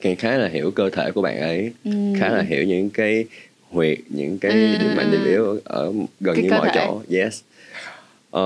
Ken 0.00 0.16
khá 0.16 0.36
là 0.38 0.48
hiểu 0.48 0.70
cơ 0.70 0.90
thể 0.90 1.10
của 1.14 1.22
bạn 1.22 1.40
ấy. 1.40 1.72
Ừ. 1.84 1.90
khá 2.16 2.28
là 2.30 2.42
hiểu 2.42 2.64
những 2.64 2.90
cái 2.90 3.24
huyệt 3.70 3.98
những 4.08 4.38
cái 4.38 4.52
Ừ, 4.52 4.76
điểm 4.80 4.94
mạnh 4.96 5.06
ừ, 5.06 5.12
điểm 5.12 5.24
ừ. 5.24 5.28
yếu 5.28 5.60
ở, 5.64 5.92
gần 6.20 6.34
Cái 6.36 6.44
như 6.44 6.50
mọi 6.50 6.68
thể. 6.74 6.80
chỗ. 6.86 7.00
Yes. 7.16 7.40
Ờ, 8.30 8.42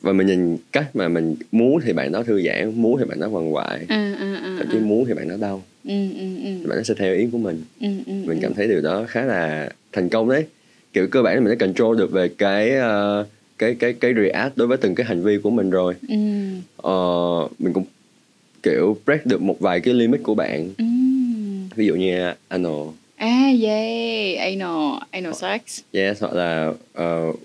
và 0.00 0.12
mình 0.12 0.26
nhìn 0.26 0.56
cách 0.72 0.96
mà 0.96 1.08
mình 1.08 1.36
muốn 1.52 1.80
thì 1.84 1.92
bạn 1.92 2.12
đó 2.12 2.22
thư 2.22 2.42
giãn 2.42 2.82
muốn 2.82 2.98
thì 2.98 3.04
bạn 3.04 3.20
đó 3.20 3.28
quằn 3.28 3.54
quại. 3.54 3.78
Ừ 3.88 4.14
ừ 4.18 4.34
ừ 4.42 4.56
thậm 4.58 4.66
chí 4.72 4.78
muốn 4.78 5.04
thì 5.06 5.14
bạn 5.14 5.28
đó 5.28 5.36
đau. 5.40 5.62
Ừ 5.84 5.90
ừ 6.14 6.26
ừ. 6.44 6.68
Bạn 6.68 6.78
đó 6.78 6.82
sẽ 6.82 6.94
theo 6.98 7.14
ý 7.14 7.26
của 7.32 7.38
mình. 7.38 7.62
Ừ 7.80 7.88
ừ. 8.06 8.12
Mình 8.26 8.38
cảm 8.42 8.54
thấy 8.54 8.68
điều 8.68 8.80
đó 8.80 9.04
khá 9.08 9.22
là 9.24 9.68
thành 9.92 10.08
công 10.08 10.28
đấy. 10.28 10.46
Kiểu 10.92 11.06
cơ 11.10 11.22
bản 11.22 11.34
là 11.34 11.40
mình 11.40 11.58
đã 11.58 11.66
control 11.66 11.98
được 11.98 12.10
về 12.12 12.28
cái 12.38 12.70
ờ, 12.70 13.26
cái 13.58 13.74
cái 13.74 13.92
cái 13.92 14.14
react 14.14 14.56
đối 14.56 14.68
với 14.68 14.76
từng 14.76 14.94
cái 14.94 15.06
hành 15.06 15.22
vi 15.22 15.38
của 15.38 15.50
mình 15.50 15.70
rồi. 15.70 15.94
Ừ. 16.08 16.14
Ờ, 16.76 17.48
mình 17.58 17.72
cũng 17.72 17.84
kiểu 18.62 18.96
break 19.06 19.26
được 19.26 19.42
một 19.42 19.56
vài 19.60 19.80
cái 19.80 19.94
limit 19.94 20.20
của 20.22 20.34
bạn. 20.34 20.70
Ừ. 20.78 20.84
Ví 21.76 21.86
dụ 21.86 21.94
như 21.94 22.32
anal 22.48 22.72
à 23.16 23.50
yeah 23.62 24.38
anal 24.38 24.98
anal 25.10 25.32
sex. 25.32 25.80
yes 25.92 26.20
hoặc 26.20 26.32
là 26.34 26.68
uh, 26.68 27.36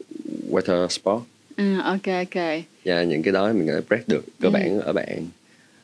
water 0.51 0.87
sport. 0.87 1.23
Ừ 1.57 1.79
ok 1.83 2.05
ok. 2.05 2.43
Yeah, 2.83 3.07
những 3.07 3.23
cái 3.23 3.33
đó 3.33 3.53
mình 3.53 3.67
có 3.67 3.73
thể 3.73 3.81
break 3.87 4.07
được 4.07 4.25
cơ 4.41 4.47
Ừ. 4.47 4.51
bản 4.51 4.79
ở 4.79 4.93
bạn. 4.93 5.25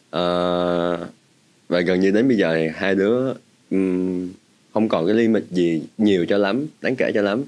Ờ, 0.10 1.08
và 1.70 1.80
gần 1.80 2.00
như 2.00 2.12
đến 2.12 2.28
bây 2.28 2.38
giờ 2.38 2.56
thì 2.56 2.68
hai 2.76 2.96
đứa 2.96 3.34
ừm, 3.72 4.30
không 4.74 4.90
còn 4.90 5.06
cái 5.06 5.16
limit 5.16 5.44
gì 5.52 5.82
nhiều 5.98 6.26
cho 6.30 6.38
lắm 6.38 6.68
đáng 6.82 6.96
kể 6.96 7.12
cho 7.14 7.22
lắm 7.22 7.44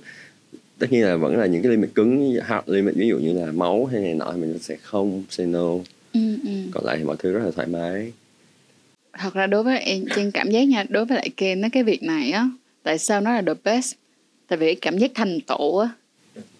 tất 0.80 0.92
nhiên 0.92 1.04
là 1.04 1.16
vẫn 1.16 1.38
là 1.38 1.46
những 1.46 1.62
cái 1.62 1.72
limit 1.72 1.90
cứng 1.96 2.40
hard 2.44 2.70
limit 2.70 2.96
ví 2.96 3.08
dụ 3.08 3.18
như 3.18 3.34
là 3.34 3.52
máu 3.52 3.86
hay 3.86 4.02
này 4.02 4.14
nọ 4.14 4.32
mình 4.32 4.60
sẽ 4.60 4.76
không 4.82 5.24
say 5.30 5.46
no. 5.46 5.70
Ừ 6.14 6.38
ừ. 6.44 6.50
Còn 6.72 6.86
lại 6.86 6.98
thì 6.98 7.04
mọi 7.04 7.16
thứ 7.20 7.32
rất 7.32 7.46
là 7.46 7.52
thoải 7.52 7.68
mái. 7.68 8.12
Thật 9.14 9.34
ra 9.34 9.48
đối 9.48 9.64
với 9.64 9.80
em 9.80 10.06
trên 10.16 10.32
cảm 10.32 10.52
giác 10.52 10.64
nha 10.64 10.86
đối 10.90 11.06
với 11.06 11.16
lại 11.16 11.30
Ken 11.38 11.62
á 11.62 11.70
cái 11.72 11.84
việc 11.84 12.04
này 12.04 12.32
á 12.32 12.50
tại 12.84 12.98
sao 12.98 13.22
nó 13.22 13.34
là 13.34 13.42
the 13.42 13.54
best? 13.64 13.96
Tại 14.48 14.58
vì 14.58 14.76
cảm 14.76 14.98
giác 14.98 15.12
thành 15.16 15.40
tựu 15.42 15.78
á. 15.78 15.90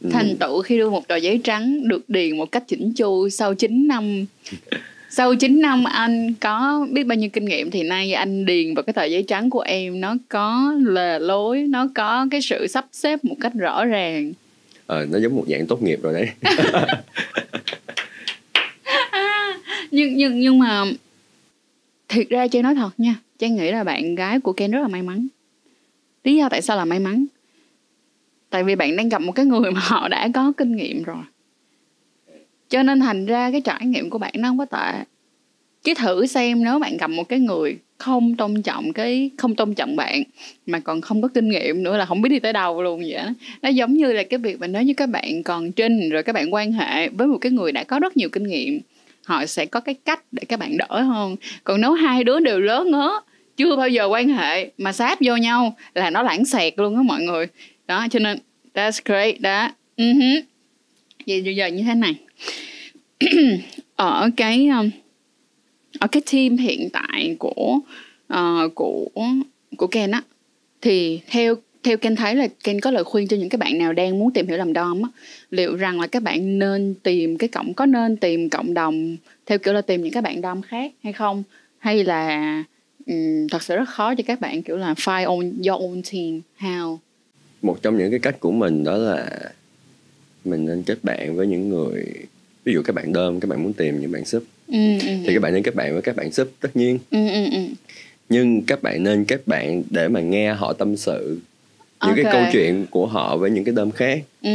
Ừ. 0.02 0.10
thành 0.12 0.36
tựu 0.40 0.62
khi 0.62 0.78
đưa 0.78 0.90
một 0.90 1.08
tờ 1.08 1.16
giấy 1.16 1.42
trắng 1.44 1.88
được 1.88 2.10
điền 2.10 2.38
một 2.38 2.52
cách 2.52 2.64
chỉnh 2.68 2.94
chu 2.94 3.30
sau 3.30 3.54
9 3.54 3.88
năm 3.88 4.26
sau 5.10 5.36
9 5.36 5.62
năm 5.62 5.84
anh 5.84 6.34
có 6.34 6.88
biết 6.92 7.04
bao 7.04 7.16
nhiêu 7.16 7.30
kinh 7.30 7.46
nghiệm 7.46 7.72
thì 7.72 7.84
nay 7.84 8.14
anh 8.14 8.46
điền 8.46 8.74
vào 8.74 8.84
cái 8.84 8.94
tờ 8.94 9.04
giấy 9.04 9.24
trắng 9.28 9.50
của 9.50 9.62
em 9.62 10.02
nó 10.02 10.16
có 10.30 10.74
lề 10.86 11.20
lối 11.20 11.64
nó 11.64 11.88
có 11.96 12.28
cái 12.32 12.42
sự 12.42 12.68
sắp 12.68 12.86
xếp 12.92 13.26
một 13.26 13.36
cách 13.42 13.54
rõ 13.54 13.86
ràng. 13.86 14.34
Ờ, 14.88 15.06
nó 15.12 15.20
giống 15.20 15.36
một 15.36 15.46
dạng 15.48 15.68
tốt 15.68 15.84
nghiệp 15.84 16.00
rồi 16.04 16.14
đấy. 16.14 16.30
Nhưng 19.92 20.14
nhưng 20.14 20.40
nhưng 20.40 20.60
mà 20.60 20.84
thiệt 22.08 22.30
ra 22.30 22.48
Trang 22.48 22.64
nói 22.64 22.76
thật 22.76 22.90
nha 22.98 23.16
Trang 23.40 23.56
nghĩ 23.56 23.72
là 23.72 23.84
bạn 23.84 24.16
gái 24.16 24.40
của 24.40 24.54
Ken 24.54 24.72
rất 24.72 24.82
là 24.82 24.88
may 24.88 25.02
mắn. 25.02 25.28
Lý 26.24 26.36
do 26.36 26.50
tại 26.50 26.62
sao 26.62 26.78
là 26.78 26.86
may 26.86 27.00
mắn? 27.00 27.26
Tại 28.50 28.64
vì 28.64 28.76
bạn 28.76 28.96
đang 28.96 29.10
gặp 29.10 29.22
một 29.22 29.32
cái 29.32 29.46
người 29.46 29.72
mà 29.72 29.80
họ 29.84 30.08
đã 30.08 30.30
có 30.34 30.54
kinh 30.58 30.76
nghiệm 30.76 31.04
rồi 31.04 31.18
cho 32.70 32.84
nên 32.84 33.00
thành 33.00 33.26
ra 33.26 33.52
cái 33.52 33.62
trải 33.62 33.86
nghiệm 33.86 34.10
của 34.10 34.18
bạn 34.18 34.34
nó 34.38 34.50
không 34.50 34.58
có 34.58 34.66
tệ. 34.66 35.04
Chứ 35.84 35.94
thử 35.94 36.26
xem 36.26 36.64
nếu 36.64 36.80
bạn 36.80 36.98
gặp 36.98 37.10
một 37.10 37.24
cái 37.30 37.40
người 37.40 37.78
không 37.98 38.36
tôn 38.36 38.62
trọng 38.62 38.94
cái, 38.94 39.30
không 39.38 39.56
tôn 39.56 39.74
trọng 39.74 39.96
bạn 39.96 40.24
mà 40.66 40.80
còn 40.80 41.02
không 41.02 41.22
có 41.22 41.28
kinh 41.28 41.50
nghiệm 41.50 41.84
nữa 41.84 41.98
là 41.98 42.06
không 42.06 42.22
biết 42.22 42.30
đi 42.30 42.40
tới 42.40 42.54
đâu 42.54 42.82
luôn 42.82 43.00
vậy 43.00 43.14
đó. 43.14 43.30
nó 43.62 43.70
giống 43.70 43.94
như 43.94 44.12
là 44.12 44.24
cái 44.24 44.38
việc 44.38 44.60
mà 44.60 44.68
nếu 44.68 44.82
như 44.84 44.94
các 44.94 45.10
bạn 45.10 45.44
còn 45.44 45.72
trinh 45.72 46.10
rồi 46.10 46.24
các 46.24 46.34
bạn 46.34 46.54
quan 46.54 46.72
hệ 46.72 47.10
với 47.10 47.28
một 47.28 47.38
cái 47.42 47.52
người 47.52 47.72
đã 47.72 47.84
có 47.84 48.00
rất 48.00 48.18
nhiều 48.18 48.30
kinh 48.30 48.48
nghiệm, 48.48 48.80
họ 49.26 49.46
sẽ 49.46 49.66
có 49.66 49.80
cái 49.80 49.96
cách 50.06 50.24
để 50.32 50.44
các 50.48 50.60
bạn 50.60 50.78
đỡ 50.78 51.02
hơn. 51.02 51.36
Còn 51.64 51.82
nếu 51.82 51.92
hai 51.92 52.24
đứa 52.24 52.40
đều 52.40 52.60
lớn 52.60 52.92
ngớ 52.92 53.20
chưa 53.58 53.76
bao 53.76 53.90
giờ 53.90 54.06
quan 54.06 54.30
hệ 54.30 54.70
mà 54.78 54.92
sát 54.92 55.20
vô 55.22 55.36
nhau 55.36 55.76
là 55.94 56.10
nó 56.10 56.24
lãng 56.24 56.46
xẹt 56.46 56.74
luôn 56.78 56.96
á 56.96 57.02
mọi 57.02 57.22
người. 57.22 57.48
Đó, 57.88 58.08
cho 58.12 58.20
nên 58.20 58.38
that's 58.74 59.02
great 59.06 59.42
đó. 59.42 59.72
Uh 60.02 60.44
vậy 61.28 61.56
giờ 61.56 61.68
như 61.68 61.84
thế 61.84 61.96
này 61.96 62.16
ở 63.96 64.30
cái 64.38 64.68
um, 64.68 64.90
ở 66.00 66.08
cái 66.08 66.22
team 66.32 66.58
hiện 66.58 66.90
tại 66.94 67.36
của 67.40 67.80
uh, 68.34 68.76
của 68.76 69.08
của 69.78 69.88
Ken 69.88 70.12
á 70.12 70.22
thì 70.82 71.20
theo 71.28 71.56
theo 71.84 71.98
Ken 71.98 72.16
thấy 72.16 72.36
là 72.36 72.48
Ken 72.64 72.82
có 72.82 72.92
lời 72.92 73.04
khuyên 73.04 73.28
cho 73.28 73.38
những 73.38 73.50
cái 73.50 73.58
bạn 73.58 73.78
nào 73.78 73.94
đang 73.94 74.20
muốn 74.20 74.34
tìm 74.34 74.48
hiểu 74.48 74.58
làm 74.58 74.74
dom 74.74 75.02
á 75.02 75.10
liệu 75.52 75.76
rằng 75.76 76.02
là 76.02 76.08
các 76.08 76.24
bạn 76.24 76.60
nên 76.60 76.96
tìm 77.04 77.38
cái 77.38 77.50
cộng 77.50 77.74
có 77.74 77.86
nên 77.86 78.18
tìm 78.18 78.50
cộng 78.50 78.74
đồng 78.74 79.18
theo 79.46 79.58
kiểu 79.58 79.74
là 79.74 79.82
tìm 79.82 80.04
những 80.04 80.14
các 80.14 80.24
bạn 80.24 80.42
dom 80.42 80.62
khác 80.62 80.92
hay 81.04 81.14
không? 81.14 81.44
Hay 81.80 82.04
là 82.04 82.64
um, 83.06 83.48
thật 83.52 83.64
sự 83.64 83.76
rất 83.76 83.90
khó 83.90 84.16
cho 84.16 84.24
các 84.28 84.42
bạn 84.42 84.64
kiểu 84.64 84.78
là 84.78 84.94
find 84.94 85.26
on 85.26 85.40
your 85.40 85.82
own 85.82 86.02
team? 86.12 86.42
How? 86.60 86.98
Một 87.62 87.82
trong 87.82 87.98
những 87.98 88.12
cái 88.12 88.20
cách 88.20 88.40
của 88.40 88.52
mình 88.52 88.84
đó 88.84 88.98
là 88.98 89.28
mình 90.50 90.66
nên 90.66 90.84
kết 90.84 90.98
bạn 91.04 91.36
với 91.36 91.48
những 91.48 91.70
người 91.70 92.06
ví 92.64 92.74
dụ 92.74 92.82
các 92.82 92.96
bạn 92.96 93.14
đơm 93.14 93.40
các 93.40 93.48
bạn 93.50 93.64
muốn 93.64 93.74
tìm 93.74 94.00
những 94.02 94.12
bạn 94.12 94.26
sub 94.26 94.44
ừ, 94.68 94.78
ừ, 95.02 95.08
thì 95.28 95.34
các 95.34 95.40
bạn 95.42 95.54
nên 95.54 95.64
kết 95.64 95.76
bạn 95.76 95.94
với 95.94 96.02
các 96.02 96.16
bạn 96.16 96.32
sub 96.32 96.48
tất 96.60 96.76
nhiên. 96.76 97.00
Ừ, 97.12 97.28
ừ, 97.28 97.44
ừ. 97.52 97.60
nhưng 98.30 98.62
các 98.62 98.84
bạn 98.84 99.04
nên 99.04 99.26
kết 99.26 99.48
bạn 99.48 99.84
để 99.90 100.08
mà 100.08 100.20
nghe 100.22 100.54
họ 100.54 100.74
tâm 100.74 100.98
sự 100.98 101.40
những 102.02 102.10
Ok. 102.10 102.16
cái 102.16 102.26
câu 102.32 102.42
chuyện 102.54 102.86
của 102.90 103.06
họ 103.06 103.38
với 103.38 103.50
những 103.52 103.64
cái 103.64 103.76
đơm 103.76 103.92
khác. 103.92 104.24
Ừ. 104.42 104.50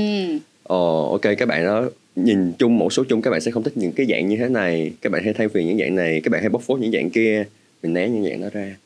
ồ 0.62 1.10
ok 1.10 1.22
các 1.38 1.48
bạn 1.48 1.64
đó 1.64 1.88
nhìn 2.16 2.52
chung 2.52 2.78
một 2.78 2.92
số 2.92 3.04
chung 3.08 3.22
các 3.22 3.30
bạn 3.30 3.40
sẽ 3.40 3.50
không 3.50 3.62
thích 3.62 3.76
những 3.76 3.92
cái 3.92 4.06
dạng 4.06 4.28
như 4.28 4.36
thế 4.36 4.48
này. 4.48 4.92
Các 5.00 5.12
bạn 5.12 5.24
hay 5.24 5.32
than 5.34 5.48
phiền 5.48 5.66
những 5.66 5.78
dạng 5.78 5.94
này 5.94 6.20
các 6.20 6.30
bạn 6.30 6.40
hay 6.40 6.48
bóc 6.50 6.62
phốt 6.62 6.80
những 6.80 6.92
dạng 6.92 7.10
kia. 7.10 7.44
Mình 7.82 7.92
né 7.92 8.08
những 8.08 8.24
dạng 8.24 8.40
đó 8.40 8.48
ra 8.52 8.76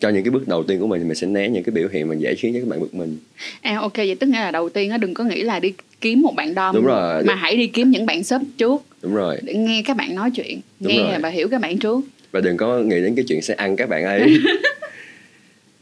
cho 0.00 0.08
những 0.08 0.24
cái 0.24 0.30
bước 0.30 0.48
đầu 0.48 0.62
tiên 0.62 0.80
của 0.80 0.86
mình 0.86 1.00
thì 1.00 1.06
mình 1.08 1.14
sẽ 1.14 1.26
né 1.26 1.48
những 1.48 1.62
cái 1.64 1.72
biểu 1.72 1.88
hiện 1.92 2.08
mà 2.08 2.14
dễ 2.14 2.34
khiến 2.34 2.54
cho 2.54 2.60
các 2.60 2.68
bạn 2.68 2.80
bực 2.80 2.94
mình 2.94 3.16
À 3.60 3.78
ok 3.80 3.96
vậy 3.96 4.14
tức 4.20 4.26
nghĩa 4.26 4.38
là 4.40 4.50
đầu 4.50 4.68
tiên 4.68 4.90
á 4.90 4.96
đừng 4.98 5.14
có 5.14 5.24
nghĩ 5.24 5.42
là 5.42 5.60
đi 5.60 5.72
kiếm 6.00 6.20
một 6.22 6.34
bạn 6.36 6.54
dom 6.54 6.74
Đúng 6.74 6.84
rồi. 6.86 7.22
mà 7.24 7.34
hãy 7.34 7.56
đi 7.56 7.66
kiếm 7.66 7.90
những 7.90 8.06
bạn 8.06 8.24
sub 8.24 8.42
trước 8.58 8.82
đúng 9.02 9.14
rồi 9.14 9.36
để 9.42 9.54
nghe 9.54 9.82
các 9.86 9.96
bạn 9.96 10.14
nói 10.14 10.30
chuyện 10.34 10.60
Đúng 10.80 10.92
nghe 10.92 11.02
rồi. 11.02 11.18
và 11.22 11.28
hiểu 11.28 11.48
các 11.48 11.60
bạn 11.60 11.78
trước 11.78 12.00
và 12.32 12.40
đừng 12.40 12.56
có 12.56 12.78
nghĩ 12.78 12.96
đến 13.00 13.14
cái 13.14 13.24
chuyện 13.28 13.42
sẽ 13.42 13.54
ăn 13.54 13.76
các 13.76 13.88
bạn 13.88 14.04
ấy 14.04 14.26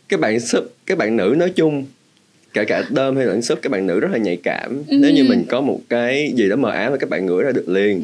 các 0.09 0.21
bạn 0.21 0.41
sub 0.41 0.65
các 0.87 0.99
bạn 0.99 1.17
nữ 1.17 1.35
nói 1.39 1.51
chung 1.51 1.85
kể 2.55 2.65
cả 2.65 2.85
đơm 2.91 3.17
hay 3.17 3.27
là 3.27 3.41
sub 3.41 3.59
các 3.63 3.73
bạn 3.73 3.87
nữ 3.87 4.01
rất 4.01 4.09
là 4.13 4.19
nhạy 4.19 4.37
cảm 4.37 4.83
nếu 4.89 5.11
như 5.11 5.25
mình 5.25 5.45
có 5.49 5.61
một 5.61 5.81
cái 5.89 6.33
gì 6.37 6.49
đó 6.49 6.57
mờ 6.57 6.71
ám 6.71 6.93
thì 6.93 6.99
các 7.01 7.09
bạn 7.11 7.27
ngửi 7.27 7.45
ra 7.45 7.53
được 7.53 7.69
liền 7.69 8.03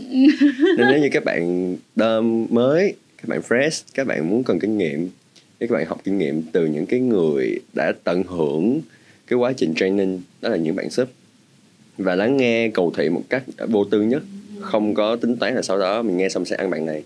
nên 0.78 0.86
nếu 0.90 0.98
như 0.98 1.08
các 1.12 1.24
bạn 1.24 1.76
đơm 1.96 2.46
mới 2.50 2.94
các 3.16 3.28
bạn 3.28 3.40
fresh 3.48 3.82
các 3.94 4.06
bạn 4.06 4.30
muốn 4.30 4.44
cần 4.44 4.58
kinh 4.58 4.78
nghiệm 4.78 5.08
các 5.60 5.70
bạn 5.70 5.86
học 5.86 6.00
kinh 6.04 6.18
nghiệm 6.18 6.42
từ 6.52 6.66
những 6.66 6.86
cái 6.86 7.00
người 7.00 7.58
đã 7.72 7.92
tận 8.04 8.22
hưởng 8.22 8.80
cái 9.26 9.36
quá 9.36 9.52
trình 9.56 9.74
training 9.74 10.22
đó 10.40 10.48
là 10.48 10.56
những 10.56 10.76
bạn 10.76 10.90
sub 10.90 11.08
và 11.98 12.14
lắng 12.14 12.36
nghe 12.36 12.68
cầu 12.68 12.92
thị 12.96 13.08
một 13.08 13.22
cách 13.28 13.42
vô 13.68 13.84
tư 13.84 14.02
nhất 14.02 14.22
không 14.60 14.94
có 14.94 15.16
tính 15.16 15.36
toán 15.36 15.54
là 15.54 15.62
sau 15.62 15.78
đó 15.78 16.02
mình 16.02 16.16
nghe 16.16 16.28
xong 16.28 16.44
sẽ 16.44 16.56
ăn 16.56 16.70
bạn 16.70 16.86
này. 16.86 17.04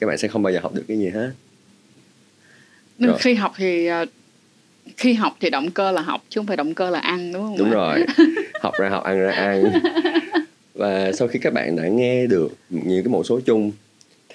Các 0.00 0.06
bạn 0.06 0.18
sẽ 0.18 0.28
không 0.28 0.42
bao 0.42 0.52
giờ 0.52 0.58
học 0.62 0.74
được 0.74 0.84
cái 0.88 0.98
gì 0.98 1.08
hết. 1.08 1.30
Nên 2.98 3.10
Rồi. 3.10 3.18
khi 3.20 3.34
học 3.34 3.52
thì 3.56 3.86
ờ, 3.86 4.06
khi 4.96 5.12
học 5.12 5.36
thì 5.40 5.50
động 5.50 5.70
cơ 5.70 5.90
là 5.90 6.02
học 6.02 6.24
chứ 6.28 6.38
không 6.38 6.46
phải 6.46 6.56
động 6.56 6.74
cơ 6.74 6.90
là 6.90 6.98
ăn 6.98 7.32
đúng 7.32 7.42
không 7.42 7.58
đúng 7.58 7.70
rồi. 7.70 8.04
Học 8.62 8.74
ra 8.78 8.88
học 8.88 9.04
ăn 9.04 9.18
ra 9.18 9.32
ăn. 9.32 9.64
Và 10.74 11.12
sau 11.12 11.28
khi 11.28 11.38
các 11.38 11.52
bạn 11.52 11.76
đã 11.76 11.88
nghe 11.88 12.26
được 12.26 12.48
những 12.70 13.04
cái 13.04 13.12
một 13.12 13.26
số 13.26 13.40
chung 13.40 13.72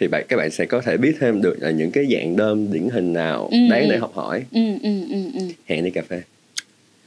thì 0.01 0.07
bạn 0.07 0.25
các 0.27 0.37
bạn 0.37 0.51
sẽ 0.51 0.65
có 0.65 0.81
thể 0.81 0.97
biết 0.97 1.15
thêm 1.19 1.41
được 1.41 1.55
là 1.59 1.71
những 1.71 1.91
cái 1.91 2.05
dạng 2.13 2.35
đơm 2.35 2.73
điển 2.73 2.89
hình 2.89 3.13
nào 3.13 3.47
Ừ, 3.51 3.57
đáng 3.71 3.89
để 3.89 3.95
ừ. 3.95 3.99
học 3.99 4.11
hỏi 4.15 4.43
ừ 4.51 4.61
ừ 4.83 4.89
ừ 5.09 5.23
ừ 5.33 5.41
hẹn 5.65 5.83
đi 5.85 5.89
cà 5.91 6.01
phê 6.09 6.21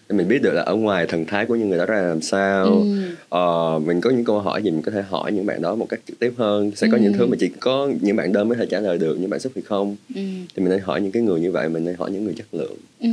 mình 0.08 0.28
biết 0.28 0.42
được 0.42 0.52
là 0.52 0.62
ở 0.62 0.74
ngoài 0.74 1.06
thần 1.06 1.24
thái 1.24 1.46
của 1.46 1.56
những 1.56 1.68
người 1.68 1.78
đó 1.78 1.86
ra 1.86 2.00
làm 2.02 2.20
sao 2.20 2.64
ừ. 2.66 3.02
ờ, 3.28 3.80
mình 3.86 4.00
có 4.00 4.10
những 4.10 4.24
câu 4.24 4.40
hỏi 4.40 4.62
gì 4.62 4.70
mình 4.70 4.82
có 4.82 4.92
thể 4.92 5.02
hỏi 5.02 5.32
những 5.32 5.46
bạn 5.46 5.62
đó 5.62 5.74
một 5.74 5.86
cách 5.88 6.00
trực 6.06 6.18
tiếp 6.18 6.32
hơn 6.36 6.70
sẽ 6.74 6.86
có 6.92 6.96
ừ. 6.96 7.02
những 7.02 7.12
thứ 7.12 7.26
mà 7.26 7.36
chỉ 7.40 7.48
có 7.60 7.90
những 8.00 8.16
bạn 8.16 8.32
đơn 8.32 8.48
mới 8.48 8.58
thể 8.58 8.66
trả 8.66 8.80
lời 8.80 8.98
được 8.98 9.16
những 9.20 9.30
bạn 9.30 9.40
sub 9.40 9.52
thì 9.54 9.62
không 9.62 9.96
ừ. 10.14 10.20
thì 10.54 10.62
mình 10.62 10.68
nên 10.68 10.80
hỏi 10.80 11.00
những 11.00 11.12
cái 11.12 11.22
người 11.22 11.40
như 11.40 11.52
vậy 11.52 11.68
mình 11.68 11.84
nên 11.84 11.94
hỏi 11.94 12.10
những 12.10 12.24
người 12.24 12.34
chất 12.36 12.46
lượng 12.52 12.76
ừ. 13.00 13.08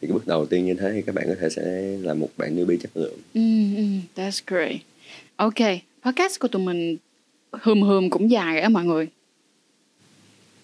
thì 0.00 0.08
cái 0.08 0.12
bước 0.12 0.26
đầu 0.26 0.46
tiên 0.46 0.66
như 0.66 0.74
thế 0.74 0.92
thì 0.92 1.02
các 1.02 1.14
bạn 1.14 1.24
có 1.28 1.34
thể 1.40 1.48
sẽ 1.50 1.62
là 2.02 2.14
một 2.14 2.28
bạn 2.36 2.56
newbie 2.56 2.76
chất 2.82 2.90
lượng 2.94 3.16
ừ, 3.34 3.40
ừ. 3.76 3.82
that's 4.16 4.40
great 4.46 4.76
ok 5.36 5.80
podcast 6.04 6.40
của 6.40 6.48
tụi 6.48 6.62
mình 6.62 6.96
hùm 7.52 7.82
hùm 7.82 8.08
cũng 8.10 8.30
dài 8.30 8.60
á 8.60 8.68
mọi 8.68 8.84
người 8.84 9.08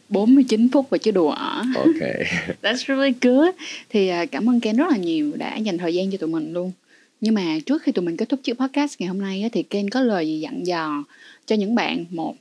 49 0.08 0.68
phút 0.68 0.90
và 0.90 0.98
chứ 0.98 1.10
đùa 1.10 1.30
ở. 1.30 1.62
Ok. 1.76 2.02
That's 2.62 2.84
really 2.88 3.14
good. 3.20 3.54
Thì 3.88 4.10
uh, 4.22 4.30
cảm 4.30 4.48
ơn 4.48 4.60
Ken 4.60 4.76
rất 4.76 4.90
là 4.90 4.96
nhiều 4.96 5.32
đã 5.36 5.56
dành 5.56 5.78
thời 5.78 5.94
gian 5.94 6.10
cho 6.10 6.18
tụi 6.18 6.28
mình 6.28 6.52
luôn. 6.52 6.72
Nhưng 7.20 7.34
mà 7.34 7.58
trước 7.66 7.82
khi 7.82 7.92
tụi 7.92 8.04
mình 8.04 8.16
kết 8.16 8.28
thúc 8.28 8.40
chiếc 8.42 8.58
podcast 8.58 9.00
ngày 9.00 9.08
hôm 9.08 9.20
nay 9.20 9.50
thì 9.52 9.62
Ken 9.62 9.90
có 9.90 10.00
lời 10.00 10.26
gì 10.26 10.40
dặn 10.40 10.66
dò 10.66 11.04
cho 11.46 11.56
những 11.56 11.74
bạn 11.74 12.04
một 12.10 12.36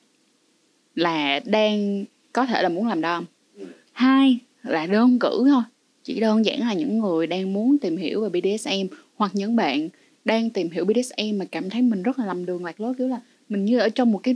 là 0.96 1.40
đang 1.46 2.06
có 2.34 2.46
thể 2.46 2.62
là 2.62 2.70
muốn 2.70 2.88
làm 2.88 3.02
đom. 3.02 3.26
Hai 3.92 4.38
là 4.64 4.88
đơn 4.88 5.20
cử 5.20 5.46
thôi. 5.48 5.64
Chỉ 6.04 6.20
đơn 6.20 6.46
giản 6.46 6.60
là 6.60 6.74
những 6.74 7.00
người 7.00 7.28
đang 7.28 7.54
muốn 7.54 7.78
tìm 7.78 7.98
hiểu 7.98 8.30
về 8.30 8.42
BDSM 8.42 8.96
hoặc 9.16 9.32
những 9.34 9.56
bạn 9.56 9.90
đang 10.26 10.50
tìm 10.50 10.70
hiểu 10.70 10.86
BDSM 10.86 11.38
mà 11.38 11.46
cảm 11.52 11.70
thấy 11.70 11.82
mình 11.82 12.04
rất 12.04 12.20
là 12.20 12.26
lầm 12.26 12.46
đường 12.46 12.66
lạc 12.66 12.80
lối 12.80 12.94
kiểu 12.98 13.08
là 13.08 13.20
mình 13.50 13.66
như 13.66 13.80
ở 13.80 13.90
trong 13.90 14.12
một 14.12 14.20
cái 14.24 14.36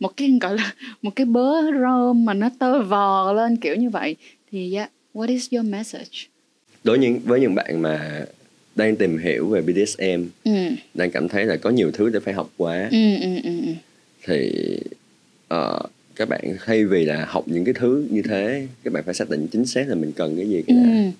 một 0.00 0.16
cái 0.16 0.38
gọi 0.40 0.56
là 0.56 0.74
một 1.02 1.16
cái 1.16 1.24
bớ 1.24 1.62
rơm 1.80 2.24
mà 2.24 2.34
nó 2.34 2.50
tơ 2.58 2.82
vò 2.82 3.32
lên 3.32 3.56
kiểu 3.56 3.76
như 3.76 3.90
vậy 3.90 4.16
thì 4.52 4.74
yeah, 4.74 4.90
what 5.14 5.28
is 5.28 5.52
your 5.52 5.66
message 5.66 6.10
đối 6.84 6.98
những 6.98 7.20
với 7.24 7.40
những 7.40 7.54
bạn 7.54 7.82
mà 7.82 8.26
đang 8.76 8.96
tìm 8.96 9.18
hiểu 9.18 9.48
về 9.48 9.62
BDSM 9.62 10.22
ừ. 10.44 10.52
đang 10.94 11.10
cảm 11.10 11.28
thấy 11.28 11.44
là 11.44 11.56
có 11.56 11.70
nhiều 11.70 11.90
thứ 11.90 12.10
để 12.10 12.20
phải 12.20 12.34
học 12.34 12.50
quá 12.56 12.88
ừ, 12.90 13.16
ừ, 13.20 13.40
ừ, 13.44 13.50
ừ. 13.66 13.72
thì 14.24 14.52
uh, 15.54 15.90
các 16.16 16.28
bạn 16.28 16.56
thay 16.64 16.84
vì 16.84 17.04
là 17.04 17.24
học 17.28 17.44
những 17.48 17.64
cái 17.64 17.74
thứ 17.74 18.06
như 18.10 18.22
thế 18.22 18.66
các 18.84 18.92
bạn 18.92 19.02
phải 19.04 19.14
xác 19.14 19.30
định 19.30 19.46
chính 19.52 19.66
xác 19.66 19.88
là 19.88 19.94
mình 19.94 20.12
cần 20.12 20.36
cái 20.36 20.48
gì 20.48 20.62
cái 20.66 20.76
ừ. 20.76 21.10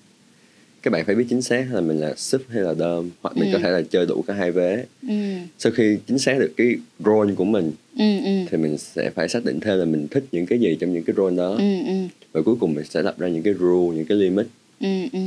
Các 0.83 0.91
bạn 0.91 1.05
phải 1.05 1.15
biết 1.15 1.25
chính 1.29 1.41
xác 1.41 1.65
là 1.71 1.81
mình 1.81 1.99
là 1.99 2.13
sub 2.17 2.41
hay 2.49 2.61
là 2.61 2.73
đơm 2.73 3.09
hoặc 3.21 3.37
mình 3.37 3.51
ừ. 3.51 3.53
có 3.53 3.59
thể 3.59 3.71
là 3.71 3.81
chơi 3.81 4.05
đủ 4.05 4.23
cả 4.27 4.33
hai 4.33 4.51
vế 4.51 4.85
ừ. 5.07 5.13
sau 5.57 5.71
khi 5.71 5.97
chính 6.07 6.19
xác 6.19 6.39
được 6.39 6.53
cái 6.57 6.75
role 7.05 7.33
của 7.35 7.45
mình 7.45 7.71
ừ, 7.97 8.05
ừ. 8.23 8.31
thì 8.49 8.57
mình 8.57 8.77
sẽ 8.77 9.09
phải 9.09 9.29
xác 9.29 9.45
định 9.45 9.59
thêm 9.59 9.79
là 9.79 9.85
mình 9.85 10.07
thích 10.11 10.23
những 10.31 10.45
cái 10.45 10.59
gì 10.59 10.77
trong 10.79 10.93
những 10.93 11.03
cái 11.03 11.13
role 11.17 11.35
đó 11.35 11.49
ừ, 11.49 11.85
ừ. 11.85 11.93
và 12.31 12.41
cuối 12.41 12.55
cùng 12.59 12.73
mình 12.73 12.85
sẽ 12.89 13.01
lập 13.01 13.19
ra 13.19 13.27
những 13.27 13.43
cái 13.43 13.53
rule 13.53 13.97
những 13.97 14.05
cái 14.05 14.17
limit 14.17 14.47
ừ, 14.79 14.87
ừ 15.13 15.19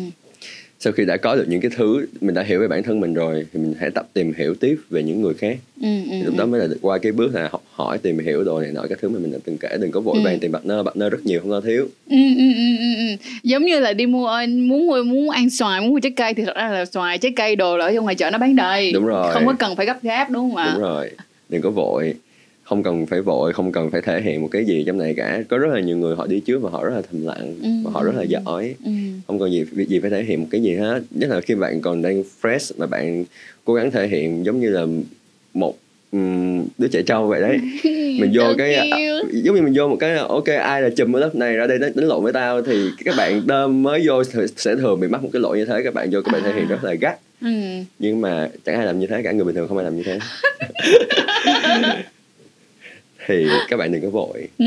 sau 0.85 0.93
khi 0.93 1.05
đã 1.05 1.16
có 1.16 1.37
được 1.37 1.45
những 1.49 1.61
cái 1.61 1.70
thứ 1.76 2.07
mình 2.20 2.35
đã 2.35 2.43
hiểu 2.43 2.61
về 2.61 2.68
bản 2.68 2.82
thân 2.82 3.01
mình 3.01 3.14
rồi 3.14 3.47
thì 3.53 3.61
mình 3.61 3.74
hãy 3.80 3.91
tập 3.91 4.07
tìm 4.12 4.32
hiểu 4.37 4.55
tiếp 4.55 4.76
về 4.91 5.03
những 5.03 5.22
người 5.22 5.35
khác. 5.35 5.57
Ừ, 5.80 5.89
ừ, 6.11 6.16
lúc 6.24 6.35
đó 6.37 6.45
ừ. 6.45 6.47
mới 6.47 6.61
là 6.61 6.66
qua 6.80 6.99
cái 6.99 7.12
bước 7.12 7.35
là 7.35 7.49
học 7.53 7.64
hỏi 7.72 7.99
tìm 7.99 8.18
hiểu 8.18 8.45
đồ 8.45 8.61
này 8.61 8.72
nọ 8.72 8.82
các 8.89 8.99
thứ 9.03 9.09
mà 9.09 9.18
mình 9.18 9.32
đã 9.32 9.39
từng 9.45 9.59
kể. 9.59 9.76
Đừng 9.80 9.91
có 9.91 10.01
vội 10.01 10.16
ừ. 10.16 10.22
vàng 10.24 10.39
tìm 10.39 10.53
partner 10.53 10.76
partner 10.85 11.12
rất 11.12 11.26
nhiều 11.26 11.41
không 11.41 11.51
lo 11.51 11.61
thiếu. 11.61 11.89
Ừ, 12.11 12.16
ừ, 12.37 12.53
ừ, 12.57 12.76
ừ, 12.78 13.09
ừ. 13.09 13.16
giống 13.43 13.64
như 13.64 13.80
là 13.80 13.93
đi 13.93 14.07
mua 14.07 14.30
muốn 14.49 14.89
mua 14.89 15.03
muốn 15.03 15.30
ăn 15.30 15.51
xoài 15.51 15.80
muốn 15.80 15.91
mua 15.91 16.01
trái 16.01 16.12
cây 16.16 16.35
thì 16.35 16.45
thật 16.45 16.57
ra 16.57 16.68
là 16.68 16.85
xoài 16.85 17.18
trái 17.18 17.32
cây 17.37 17.57
đồ 17.57 17.78
ở 17.78 17.93
trong 17.95 18.05
ngoài 18.05 18.14
chợ 18.14 18.30
nó 18.30 18.39
bán 18.39 18.57
đầy. 18.57 18.93
Đúng 18.93 19.07
rồi. 19.07 19.32
Không 19.32 19.47
có 19.47 19.55
cần 19.59 19.76
phải 19.76 19.87
gấp 19.87 20.03
gáp 20.03 20.30
đúng 20.30 20.51
không 20.51 20.57
ạ? 20.57 20.70
Đúng 20.74 20.82
rồi. 20.82 21.11
Đừng 21.49 21.62
có 21.62 21.70
vội 21.70 22.14
không 22.64 22.82
cần 22.82 23.06
phải 23.06 23.20
vội 23.20 23.52
không 23.52 23.72
cần 23.72 23.90
phải 23.90 24.00
thể 24.00 24.20
hiện 24.20 24.42
một 24.42 24.48
cái 24.50 24.64
gì 24.64 24.84
trong 24.86 24.98
này 24.98 25.14
cả. 25.14 25.42
Có 25.48 25.58
rất 25.58 25.74
là 25.74 25.80
nhiều 25.80 25.96
người 25.96 26.16
họ 26.16 26.26
đi 26.26 26.40
trước 26.40 26.58
và 26.58 26.70
họ 26.70 26.84
rất 26.84 26.94
là 26.94 27.02
thầm 27.10 27.26
lặng 27.26 27.54
ừ. 27.62 27.68
và 27.84 27.90
họ 27.90 28.04
rất 28.04 28.12
là 28.16 28.22
giỏi. 28.22 28.74
Ừ. 28.84 28.90
không 29.26 29.38
cần 29.38 29.52
gì 29.52 29.64
việc 29.64 29.88
gì 29.88 30.00
phải 30.00 30.10
thể 30.10 30.24
hiện 30.24 30.40
một 30.40 30.46
cái 30.50 30.62
gì 30.62 30.74
hết. 30.74 31.02
Nhất 31.10 31.30
là 31.30 31.40
khi 31.40 31.54
bạn 31.54 31.80
còn 31.80 32.02
đang 32.02 32.22
fresh 32.42 32.72
mà 32.78 32.86
bạn 32.86 33.24
cố 33.64 33.74
gắng 33.74 33.90
thể 33.90 34.08
hiện 34.08 34.44
giống 34.46 34.60
như 34.60 34.70
là 34.70 34.86
một 35.54 35.78
um, 36.12 36.64
đứa 36.78 36.88
trẻ 36.88 37.02
trâu 37.02 37.26
vậy 37.26 37.40
đấy. 37.40 37.58
Mình 38.20 38.30
vô 38.34 38.44
cái 38.58 38.74
à, 38.74 38.84
giống 39.32 39.56
như 39.56 39.62
mình 39.62 39.72
vô 39.76 39.88
một 39.88 39.96
cái 40.00 40.16
ok 40.16 40.44
ai 40.44 40.82
là 40.82 40.90
chùm 40.96 41.16
ở 41.16 41.20
lớp 41.20 41.34
này 41.34 41.56
ra 41.56 41.66
đây 41.66 41.78
đánh, 41.78 41.92
đánh 41.94 42.08
lộn 42.08 42.22
với 42.22 42.32
tao 42.32 42.62
thì 42.62 42.90
các 43.04 43.14
bạn 43.18 43.42
đơm 43.46 43.82
mới 43.82 44.02
vô 44.06 44.22
sẽ 44.56 44.76
thường 44.76 45.00
bị 45.00 45.08
mắc 45.08 45.22
một 45.22 45.28
cái 45.32 45.42
lỗi 45.42 45.58
như 45.58 45.64
thế 45.64 45.80
các 45.84 45.94
bạn 45.94 46.08
vô 46.12 46.20
các 46.24 46.32
bạn 46.32 46.42
thể 46.42 46.52
hiện 46.54 46.68
rất 46.68 46.84
là 46.84 46.94
gắt. 46.94 47.18
Ừ. 47.40 47.50
nhưng 47.98 48.20
mà 48.20 48.48
chẳng 48.64 48.76
ai 48.76 48.86
làm 48.86 49.00
như 49.00 49.06
thế 49.06 49.22
cả 49.22 49.32
người 49.32 49.44
bình 49.44 49.54
thường 49.54 49.68
không 49.68 49.78
ai 49.78 49.84
làm 49.84 49.96
như 49.96 50.02
thế 50.02 50.18
thì 53.27 53.47
các 53.68 53.77
bạn 53.77 53.93
đừng 53.93 54.03
có 54.03 54.11
vội. 54.11 54.49
Ừ. 54.59 54.66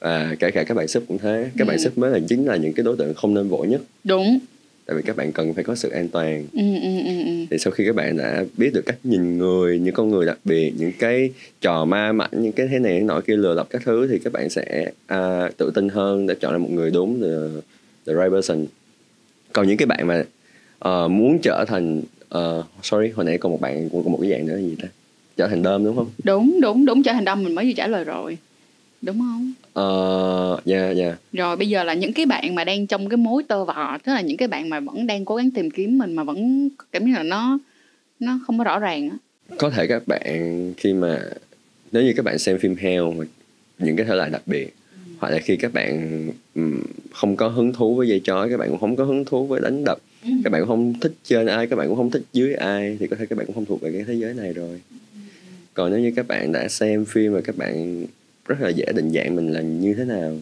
à, 0.00 0.34
kể 0.38 0.50
cả 0.50 0.64
các 0.64 0.74
bạn 0.74 0.88
sub 0.88 1.02
cũng 1.08 1.18
thế. 1.18 1.50
Các 1.56 1.64
ừ. 1.64 1.68
bạn 1.68 1.78
sub 1.78 1.98
mới 1.98 2.10
là 2.10 2.18
chính 2.28 2.46
là 2.46 2.56
những 2.56 2.72
cái 2.72 2.84
đối 2.84 2.96
tượng 2.96 3.14
không 3.14 3.34
nên 3.34 3.48
vội 3.48 3.66
nhất. 3.66 3.80
Đúng. 4.04 4.38
Tại 4.86 4.96
vì 4.96 5.02
các 5.02 5.16
bạn 5.16 5.32
cần 5.32 5.54
phải 5.54 5.64
có 5.64 5.74
sự 5.74 5.90
an 5.90 6.08
toàn. 6.08 6.46
Ừ, 6.52 6.62
ừ, 6.82 6.98
ừ, 7.04 7.24
ừ. 7.24 7.46
thì 7.50 7.58
sau 7.58 7.70
khi 7.70 7.84
các 7.86 7.94
bạn 7.94 8.16
đã 8.16 8.44
biết 8.56 8.70
được 8.74 8.86
cách 8.86 8.98
nhìn 9.04 9.38
người 9.38 9.78
những 9.78 9.94
con 9.94 10.08
người 10.08 10.26
đặc 10.26 10.38
biệt 10.44 10.72
những 10.78 10.92
cái 10.98 11.30
trò 11.60 11.84
ma 11.84 12.12
mảnh 12.12 12.30
những 12.32 12.52
cái 12.52 12.68
thế 12.68 12.78
này 12.78 13.00
nọ 13.00 13.20
kia 13.20 13.36
lừa 13.36 13.54
lọc 13.54 13.70
các 13.70 13.82
thứ 13.84 14.06
thì 14.10 14.18
các 14.18 14.32
bạn 14.32 14.50
sẽ 14.50 14.90
uh, 15.14 15.56
tự 15.56 15.70
tin 15.74 15.88
hơn 15.88 16.26
để 16.26 16.34
chọn 16.40 16.52
ra 16.52 16.58
một 16.58 16.70
người 16.70 16.90
đúng 16.90 17.20
the, 17.20 17.60
the 18.06 18.12
right 18.22 18.32
person. 18.32 18.66
Còn 19.52 19.68
những 19.68 19.76
cái 19.76 19.86
bạn 19.86 20.06
mà 20.06 20.24
uh, 20.88 21.10
muốn 21.10 21.38
trở 21.42 21.64
thành 21.68 22.02
uh, 22.38 22.64
sorry 22.82 23.08
hồi 23.08 23.24
nãy 23.24 23.38
còn 23.38 23.52
một 23.52 23.60
bạn 23.60 23.88
còn 23.92 24.12
một 24.12 24.18
cái 24.22 24.30
dạng 24.30 24.46
nữa 24.46 24.54
là 24.54 24.60
gì 24.60 24.76
ta 24.82 24.88
trở 25.38 25.48
thành 25.48 25.62
đơm 25.62 25.84
đúng 25.84 25.96
không? 25.96 26.10
Đúng 26.24 26.60
đúng 26.60 26.84
đúng 26.84 27.02
trở 27.02 27.12
thành 27.12 27.24
đơm 27.24 27.44
mình 27.44 27.54
mới 27.54 27.64
vừa 27.64 27.72
trả 27.72 27.86
lời 27.86 28.04
rồi. 28.04 28.38
Đúng 29.02 29.18
không? 29.18 29.52
Ờ 29.72 30.60
dạ 30.64 30.90
dạ. 30.90 31.16
Rồi 31.32 31.56
bây 31.56 31.68
giờ 31.68 31.84
là 31.84 31.94
những 31.94 32.12
cái 32.12 32.26
bạn 32.26 32.54
mà 32.54 32.64
đang 32.64 32.86
trong 32.86 33.08
cái 33.08 33.16
mối 33.16 33.42
tơ 33.48 33.64
vò 33.64 33.98
tức 34.04 34.12
là 34.12 34.20
những 34.20 34.36
cái 34.36 34.48
bạn 34.48 34.68
mà 34.68 34.80
vẫn 34.80 35.06
đang 35.06 35.24
cố 35.24 35.36
gắng 35.36 35.50
tìm 35.50 35.70
kiếm 35.70 35.98
mình 35.98 36.14
mà 36.14 36.24
vẫn 36.24 36.68
cảm 36.92 37.06
giác 37.06 37.12
là 37.16 37.22
nó 37.22 37.58
nó 38.20 38.40
không 38.46 38.58
có 38.58 38.64
rõ 38.64 38.78
ràng 38.78 39.10
á. 39.10 39.16
Có 39.58 39.70
thể 39.70 39.86
các 39.86 40.02
bạn 40.06 40.72
khi 40.76 40.94
mà 40.94 41.20
nếu 41.92 42.02
như 42.02 42.12
các 42.16 42.24
bạn 42.24 42.38
xem 42.38 42.58
phim 42.58 42.76
heo 42.76 43.14
những 43.78 43.96
cái 43.96 44.06
thể 44.06 44.14
loại 44.14 44.30
đặc 44.30 44.42
biệt 44.46 44.74
ừ. 44.92 45.12
hoặc 45.18 45.30
là 45.30 45.38
khi 45.38 45.56
các 45.56 45.72
bạn 45.72 46.28
không 47.12 47.36
có 47.36 47.48
hứng 47.48 47.72
thú 47.72 47.94
với 47.94 48.08
dây 48.08 48.20
chói 48.24 48.50
các 48.50 48.56
bạn 48.56 48.70
cũng 48.70 48.78
không 48.78 48.96
có 48.96 49.04
hứng 49.04 49.24
thú 49.24 49.46
với 49.46 49.60
đánh 49.60 49.84
đập 49.84 49.98
ừ. 50.24 50.30
các 50.44 50.50
bạn 50.50 50.62
cũng 50.62 50.68
không 50.68 50.94
thích 51.00 51.12
trên 51.24 51.46
ai 51.46 51.66
các 51.66 51.76
bạn 51.76 51.88
cũng 51.88 51.96
không 51.96 52.10
thích 52.10 52.22
dưới 52.32 52.54
ai 52.54 52.96
thì 53.00 53.06
có 53.06 53.16
thể 53.16 53.26
các 53.26 53.38
bạn 53.38 53.46
cũng 53.46 53.54
không 53.54 53.64
thuộc 53.64 53.80
về 53.80 53.92
cái 53.92 54.04
thế 54.06 54.14
giới 54.14 54.34
này 54.34 54.52
rồi 54.52 54.80
còn 55.78 55.90
nếu 55.90 56.00
như 56.00 56.12
các 56.16 56.28
bạn 56.28 56.52
đã 56.52 56.68
xem 56.68 57.04
phim 57.04 57.32
và 57.32 57.40
các 57.40 57.56
bạn 57.56 58.06
rất 58.46 58.60
là 58.60 58.68
dễ 58.68 58.84
định 58.94 59.12
dạng 59.12 59.36
mình 59.36 59.52
là 59.52 59.60
như 59.60 59.94
thế 59.94 60.04
nào 60.04 60.32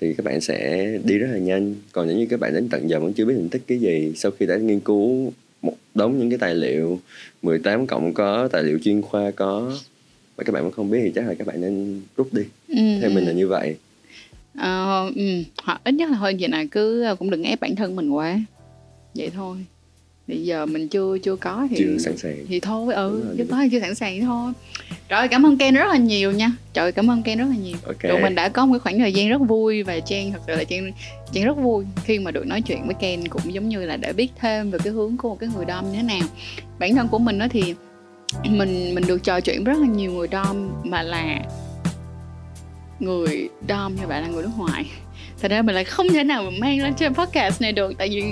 thì 0.00 0.14
các 0.14 0.24
bạn 0.24 0.40
sẽ 0.40 0.88
đi 1.04 1.18
rất 1.18 1.28
là 1.32 1.38
nhanh. 1.38 1.74
Còn 1.92 2.08
nếu 2.08 2.16
như 2.16 2.26
các 2.26 2.40
bạn 2.40 2.54
đến 2.54 2.68
tận 2.68 2.90
giờ 2.90 3.00
vẫn 3.00 3.12
chưa 3.12 3.24
biết 3.24 3.34
mình 3.36 3.48
thích 3.48 3.62
cái 3.66 3.78
gì 3.78 4.12
sau 4.16 4.30
khi 4.30 4.46
đã 4.46 4.56
nghiên 4.56 4.80
cứu 4.80 5.32
một 5.62 5.74
đống 5.94 6.18
những 6.18 6.30
cái 6.30 6.38
tài 6.38 6.54
liệu 6.54 7.00
18 7.42 7.86
cộng 7.86 8.14
có 8.14 8.48
tài 8.52 8.62
liệu 8.62 8.78
chuyên 8.78 9.02
khoa 9.02 9.30
có 9.30 9.72
mà 10.36 10.44
các 10.44 10.52
bạn 10.52 10.62
vẫn 10.62 10.72
không 10.72 10.90
biết 10.90 11.00
thì 11.02 11.12
chắc 11.14 11.26
là 11.28 11.34
các 11.34 11.46
bạn 11.46 11.60
nên 11.60 12.00
rút 12.16 12.32
đi. 12.32 12.42
Ừ. 12.68 12.98
theo 13.00 13.10
mình 13.10 13.24
là 13.24 13.32
như 13.32 13.48
vậy. 13.48 13.76
Ờ, 14.58 15.10
ừ. 15.16 15.42
hoặc 15.62 15.80
ít 15.84 15.92
nhất 15.92 16.10
là 16.10 16.16
thôi 16.20 16.36
vậy 16.40 16.48
này 16.48 16.68
cứ 16.70 17.14
cũng 17.18 17.30
đừng 17.30 17.42
ép 17.42 17.60
bản 17.60 17.76
thân 17.76 17.96
mình 17.96 18.10
quá. 18.10 18.40
Vậy 19.14 19.30
thôi 19.34 19.56
bây 20.32 20.44
giờ 20.44 20.66
mình 20.66 20.88
chưa 20.88 21.18
chưa 21.18 21.36
có 21.36 21.66
thì 21.70 21.76
chưa 21.78 21.98
sẵn 21.98 22.16
sàng. 22.16 22.36
thì 22.48 22.60
thôi 22.60 22.94
ừ 22.94 23.34
chưa 23.38 23.44
có 23.50 23.56
thì 23.62 23.68
chưa 23.72 23.80
sẵn 23.80 23.94
sàng 23.94 24.14
thì 24.14 24.20
thôi. 24.20 24.52
Trời 25.08 25.28
cảm 25.28 25.46
ơn 25.46 25.58
Ken 25.58 25.74
rất 25.74 25.86
là 25.88 25.96
nhiều 25.96 26.32
nha. 26.32 26.52
Trời 26.72 26.92
cảm 26.92 27.10
ơn 27.10 27.22
Ken 27.22 27.38
rất 27.38 27.44
là 27.48 27.56
nhiều. 27.56 27.76
Okay. 27.86 28.12
tụi 28.12 28.22
mình 28.22 28.34
đã 28.34 28.48
có 28.48 28.66
một 28.66 28.72
cái 28.72 28.80
khoảng 28.80 28.98
thời 28.98 29.12
gian 29.12 29.28
rất 29.28 29.38
vui 29.38 29.82
và 29.82 30.00
Trang 30.00 30.32
thật 30.32 30.38
sự 30.46 30.54
là 30.54 30.64
Trang 30.64 30.92
Trang 31.32 31.44
rất 31.44 31.56
vui 31.56 31.84
khi 32.04 32.18
mà 32.18 32.30
được 32.30 32.46
nói 32.46 32.60
chuyện 32.60 32.86
với 32.86 32.94
Ken 33.00 33.28
cũng 33.28 33.54
giống 33.54 33.68
như 33.68 33.84
là 33.84 33.96
để 33.96 34.12
biết 34.12 34.30
thêm 34.40 34.70
về 34.70 34.78
cái 34.84 34.92
hướng 34.92 35.16
của 35.16 35.28
một 35.28 35.36
cái 35.40 35.50
người 35.56 35.64
dom 35.68 35.92
như 35.92 35.96
thế 35.96 36.02
nào. 36.02 36.28
Bản 36.78 36.94
thân 36.94 37.08
của 37.08 37.18
mình 37.18 37.38
đó 37.38 37.46
thì 37.50 37.74
mình 38.44 38.94
mình 38.94 39.04
được 39.06 39.24
trò 39.24 39.40
chuyện 39.40 39.64
rất 39.64 39.78
là 39.78 39.86
nhiều 39.86 40.12
người 40.12 40.28
dom 40.32 40.70
mà 40.84 41.02
là 41.02 41.40
người 43.00 43.48
dom 43.68 43.96
như 43.96 44.06
bạn 44.06 44.22
là 44.22 44.28
người 44.28 44.42
nước 44.42 44.52
ngoài. 44.56 44.84
Thật 45.42 45.50
ra 45.50 45.62
mình 45.62 45.74
lại 45.74 45.84
không 45.84 46.08
thể 46.08 46.24
nào 46.24 46.42
mà 46.42 46.50
mang 46.60 46.82
lên 46.82 46.94
trên 46.94 47.14
podcast 47.14 47.62
này 47.62 47.72
được 47.72 47.92
tại 47.98 48.08
vì 48.08 48.22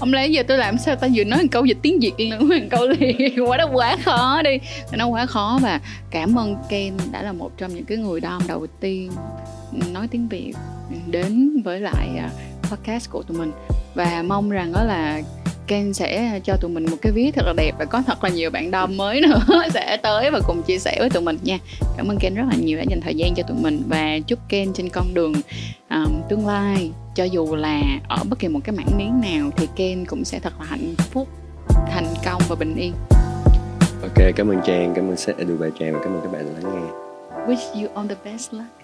ông 0.00 0.12
lấy 0.12 0.32
giờ 0.32 0.42
tôi 0.48 0.58
làm 0.58 0.78
sao 0.78 0.96
ta? 0.96 1.08
Vừa 1.14 1.24
nói 1.24 1.42
một 1.42 1.48
câu 1.50 1.64
dịch 1.64 1.78
tiếng 1.82 2.00
việt 2.00 2.12
nữa 2.30 2.40
một 2.40 2.54
câu 2.70 2.88
liền. 2.88 3.46
Quá 3.48 3.56
nó 3.56 3.66
quá 3.72 3.96
khó 4.04 4.42
đi. 4.42 4.58
Nó 4.92 5.06
quá 5.06 5.26
khó 5.26 5.58
và 5.62 5.80
cảm 6.10 6.38
ơn 6.38 6.56
Ken 6.68 6.94
đã 7.12 7.22
là 7.22 7.32
một 7.32 7.50
trong 7.58 7.74
những 7.74 7.84
cái 7.84 7.98
người 7.98 8.20
đom 8.20 8.42
đầu 8.48 8.66
tiên 8.80 9.10
nói 9.92 10.08
tiếng 10.08 10.28
việt 10.28 10.52
đến 11.06 11.62
với 11.64 11.80
lại 11.80 12.08
à, 12.18 12.30
podcast 12.70 13.10
của 13.10 13.22
tụi 13.22 13.38
mình. 13.38 13.52
Và 13.94 14.22
mong 14.22 14.50
rằng 14.50 14.72
đó 14.72 14.84
là 14.84 15.22
Ken 15.66 15.94
sẽ 15.94 16.40
cho 16.44 16.56
tụi 16.56 16.70
mình 16.70 16.86
một 16.90 16.96
cái 17.02 17.12
ví 17.12 17.30
thật 17.30 17.42
là 17.46 17.52
đẹp 17.56 17.74
và 17.78 17.84
có 17.84 18.02
thật 18.06 18.24
là 18.24 18.30
nhiều 18.30 18.50
bạn 18.50 18.70
đom 18.70 18.96
mới 18.96 19.20
nữa 19.20 19.40
sẽ 19.74 19.96
tới 20.02 20.30
và 20.30 20.40
cùng 20.46 20.62
chia 20.62 20.78
sẻ 20.78 20.96
với 20.98 21.10
tụi 21.10 21.22
mình 21.22 21.38
nha. 21.42 21.58
Cảm 21.96 22.08
ơn 22.08 22.18
Ken 22.18 22.34
rất 22.34 22.42
là 22.50 22.56
nhiều 22.56 22.78
đã 22.78 22.84
dành 22.88 23.00
thời 23.00 23.14
gian 23.14 23.34
cho 23.34 23.42
tụi 23.42 23.56
mình 23.60 23.82
và 23.88 24.18
chúc 24.26 24.38
Ken 24.48 24.72
trên 24.72 24.88
con 24.88 25.14
đường 25.14 25.32
um, 25.90 26.22
tương 26.28 26.46
lai. 26.46 26.90
Cho 27.14 27.24
dù 27.24 27.54
là 27.54 27.82
ở 28.08 28.16
bất 28.28 28.38
kỳ 28.38 28.48
một 28.48 28.60
cái 28.64 28.76
mảng 28.76 28.98
miếng 28.98 29.20
nào 29.20 29.50
thì 29.56 29.68
Ken 29.76 30.04
cũng 30.06 30.24
sẽ 30.24 30.38
thật 30.38 30.52
là 30.60 30.66
hạnh 30.66 30.94
phúc 30.98 31.28
thành 31.90 32.06
công 32.24 32.42
và 32.48 32.56
bình 32.56 32.74
yên. 32.76 32.92
Ok 34.02 34.34
cảm 34.36 34.48
ơn 34.48 34.60
Trang 34.66 34.92
cảm 34.96 35.08
ơn 35.08 35.16
sếp 35.16 35.38
Edu 35.38 35.56
Trang 35.78 35.92
và 35.92 36.00
cảm 36.04 36.14
ơn 36.14 36.20
các 36.22 36.32
bạn 36.32 36.46
đã 36.46 36.60
lắng 36.60 36.74
nghe. 36.74 36.90
Wish 37.46 37.82
you 37.82 37.94
all 37.94 38.08
the 38.08 38.16
best 38.24 38.52
luck 38.52 38.83